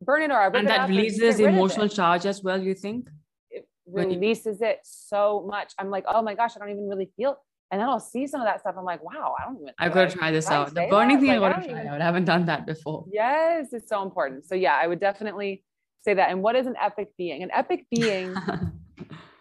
Burn 0.00 0.22
it 0.22 0.30
or 0.30 0.38
I 0.38 0.46
rip 0.46 0.56
and 0.56 0.68
that 0.68 0.88
releases 0.88 1.40
emotional 1.40 1.88
charge 1.88 2.24
as 2.26 2.42
well, 2.42 2.60
you 2.60 2.74
think? 2.74 3.08
It 3.50 3.66
releases 3.86 4.62
it 4.62 4.78
so 4.84 5.44
much. 5.48 5.72
I'm 5.78 5.90
like, 5.90 6.04
oh 6.06 6.22
my 6.22 6.34
gosh, 6.34 6.52
I 6.56 6.60
don't 6.60 6.70
even 6.70 6.88
really 6.88 7.10
feel 7.16 7.38
and 7.70 7.80
then 7.80 7.88
I'll 7.88 8.00
see 8.00 8.26
some 8.26 8.40
of 8.40 8.46
that 8.46 8.60
stuff. 8.60 8.76
I'm 8.78 8.84
like, 8.84 9.02
wow, 9.02 9.34
I 9.38 9.44
don't 9.44 9.60
even. 9.60 9.74
I've 9.78 9.92
got 9.92 10.10
to 10.10 10.16
try 10.16 10.30
this 10.30 10.50
out. 10.50 10.72
The 10.72 10.86
burning 10.88 11.16
that? 11.16 11.20
thing, 11.20 11.40
like, 11.40 11.52
I 11.52 11.56
got 11.56 11.62
to 11.62 11.68
try 11.68 11.80
even... 11.80 11.92
out. 11.92 12.00
I 12.00 12.04
haven't 12.04 12.24
done 12.24 12.46
that 12.46 12.66
before. 12.66 13.04
Yes, 13.12 13.68
it's 13.72 13.88
so 13.88 14.02
important. 14.02 14.46
So 14.46 14.54
yeah, 14.54 14.78
I 14.80 14.86
would 14.86 15.00
definitely 15.00 15.64
say 16.02 16.14
that. 16.14 16.30
And 16.30 16.42
what 16.42 16.56
is 16.56 16.66
an 16.66 16.76
epic 16.80 17.10
being? 17.18 17.42
An 17.42 17.50
epic 17.52 17.84
being, 17.90 18.34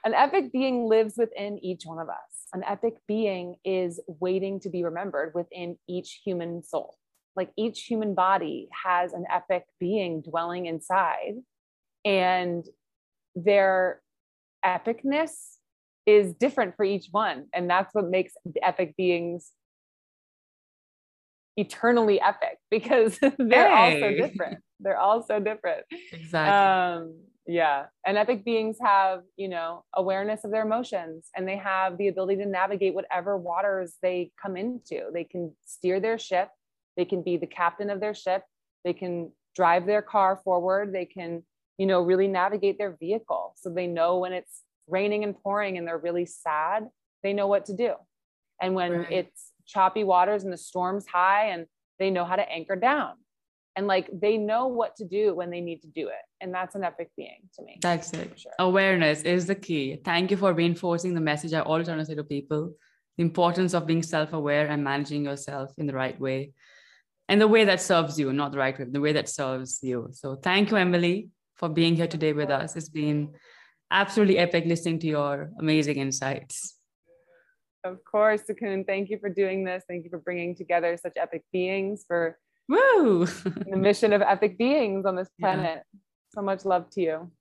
an 0.08 0.14
epic 0.14 0.51
being 0.51 0.88
lives 0.88 1.16
within 1.18 1.60
each 1.64 1.82
one 1.86 1.99
of 1.99 2.10
us 2.10 2.38
an 2.53 2.64
epic 2.66 2.95
being 3.08 3.55
is 3.66 3.99
waiting 4.08 4.60
to 4.62 4.70
be 4.70 4.84
remembered 4.84 5.34
within 5.36 5.78
each 5.88 6.22
human 6.24 6.64
soul. 6.64 6.97
Like 7.36 7.51
each 7.58 7.84
human 7.84 8.16
body 8.16 8.70
has 8.84 9.14
an 9.14 9.26
epic 9.32 9.66
being 9.80 10.22
dwelling 10.22 10.66
inside, 10.66 11.36
and 12.03 12.66
their 13.36 14.01
epicness 14.66 15.58
is 16.05 16.34
different 16.34 16.76
for 16.76 16.86
each 16.86 17.10
one. 17.12 17.47
And 17.53 17.70
that's 17.70 17.93
what 17.93 18.10
makes 18.10 18.34
the 18.45 18.66
epic 18.66 18.95
beings 18.97 19.51
eternally 21.58 22.20
epic 22.22 22.58
because 22.72 23.20
they're 23.20 23.76
hey. 23.76 24.01
all 24.01 24.10
so 24.10 24.28
different. 24.28 24.64
They're 24.80 24.97
all 24.97 25.22
so 25.22 25.39
different. 25.39 25.86
Exactly. 26.12 26.53
Um, 26.53 27.16
Yeah. 27.48 27.86
And 28.06 28.18
epic 28.18 28.43
beings 28.43 28.78
have, 28.82 29.22
you 29.38 29.48
know, 29.48 29.86
awareness 29.93 30.43
of 30.43 30.52
their 30.52 30.64
emotions 30.64 31.30
and 31.36 31.48
they 31.48 31.58
have 31.58 31.98
the 31.98 32.10
ability 32.10 32.43
to 32.43 32.45
navigate 32.45 32.93
whatever 32.93 33.38
waters 33.38 33.95
they 34.02 34.32
come 34.41 34.58
into. 34.58 35.10
They 35.14 35.24
can 35.24 35.56
steer 35.66 36.00
their 36.00 36.20
ship, 36.20 36.50
they 36.98 37.06
can 37.06 37.24
be 37.24 37.38
the 37.38 37.48
captain 37.48 37.89
of 37.89 38.02
their 38.02 38.14
ship, 38.14 38.43
they 38.84 38.93
can 38.93 39.32
drive 39.56 39.86
their 39.86 40.02
car 40.02 40.41
forward, 40.43 40.93
they 40.93 41.06
can, 41.06 41.43
you 41.78 41.86
know, 41.86 42.02
really 42.02 42.28
navigate 42.28 42.78
their 42.78 42.98
vehicle. 43.00 43.54
So 43.56 43.70
they 43.70 43.88
know 43.88 44.20
when 44.20 44.34
it's 44.34 44.64
raining 44.88 45.24
and 45.24 45.36
pouring 45.36 45.78
and 45.78 45.88
they're 45.88 45.98
really 45.98 46.26
sad, 46.26 46.88
they 47.24 47.32
know 47.32 47.48
what 47.48 47.66
to 47.66 47.74
do. 47.74 47.93
And 48.62 48.76
when 48.76 48.91
right. 48.91 49.12
it's 49.12 49.52
choppy 49.66 50.04
waters 50.04 50.43
and 50.43 50.52
the 50.52 50.58
storm's 50.58 51.08
high 51.08 51.48
and 51.48 51.66
they 51.98 52.10
know 52.10 52.26
how 52.26 52.36
to 52.36 52.50
anchor 52.50 52.76
down 52.76 53.14
and 53.78 53.86
like 53.86 54.09
they 54.11 54.38
know 54.38 54.65
what 54.65 54.95
to 54.95 55.05
do 55.05 55.36
when 55.36 55.51
they 55.51 55.61
need 55.61 55.82
to 55.84 55.88
do 55.88 56.07
it. 56.07 56.25
And 56.41 56.51
that's 56.51 56.73
an 56.73 56.84
epic 56.84 57.11
being 57.15 57.41
to 57.55 57.63
me. 57.63 57.78
That's 57.80 58.11
it. 58.11 58.39
Sure. 58.39 58.51
awareness 58.57 59.21
is 59.21 59.45
the 59.45 59.55
key. 59.55 59.99
Thank 60.03 60.32
you 60.32 60.38
for 60.38 60.51
reinforcing 60.51 61.13
the 61.13 61.21
message 61.21 61.53
i 61.53 61.61
always 61.61 61.88
want 61.88 61.99
to 61.99 62.05
say 62.05 62.15
to 62.15 62.23
people. 62.23 62.73
The 63.17 63.23
importance 63.23 63.73
of 63.73 63.88
being 63.88 64.03
self-aware 64.03 64.67
and 64.67 64.84
managing 64.84 65.25
yourself 65.25 65.71
in 65.78 65.86
the 65.86 65.93
right 65.93 66.19
way. 66.19 66.51
And 67.30 67.39
the 67.39 67.47
way 67.47 67.65
that 67.65 67.82
serves 67.82 68.19
you 68.19 68.34
not 68.34 68.51
the 68.51 68.57
right 68.57 68.78
way 68.78 68.86
the 68.89 68.99
way 68.99 69.13
that 69.13 69.30
serves 69.30 69.80
you. 69.84 70.09
So 70.11 70.36
thank 70.36 70.71
you 70.71 70.78
emily 70.78 71.30
for 71.55 71.69
being 71.69 71.95
here 71.95 72.07
today 72.07 72.34
with 72.34 72.49
us. 72.49 72.75
It's 72.75 72.89
been 72.89 73.36
absolutely 73.91 74.39
epic 74.39 74.65
listening 74.65 74.99
to 74.99 75.07
your 75.07 75.51
amazing 75.59 75.97
insights. 75.97 76.75
Of 77.84 78.03
course 78.03 78.41
and 78.61 78.88
thank 78.88 79.11
you 79.11 79.19
for 79.19 79.30
doing 79.30 79.63
this. 79.63 79.84
Thank 79.88 80.03
you 80.03 80.09
for 80.09 80.19
bringing 80.19 80.55
together 80.55 80.97
such 80.97 81.13
epic 81.15 81.43
beings 81.53 82.03
for 82.07 82.38
Woo! 82.70 83.26
the 83.26 83.78
mission 83.78 84.13
of 84.13 84.22
epic 84.22 84.57
beings 84.57 85.05
on 85.05 85.15
this 85.15 85.30
planet. 85.39 85.84
Yeah. 85.93 85.99
So 86.34 86.41
much 86.41 86.65
love 86.65 86.89
to 86.91 87.01
you. 87.01 87.32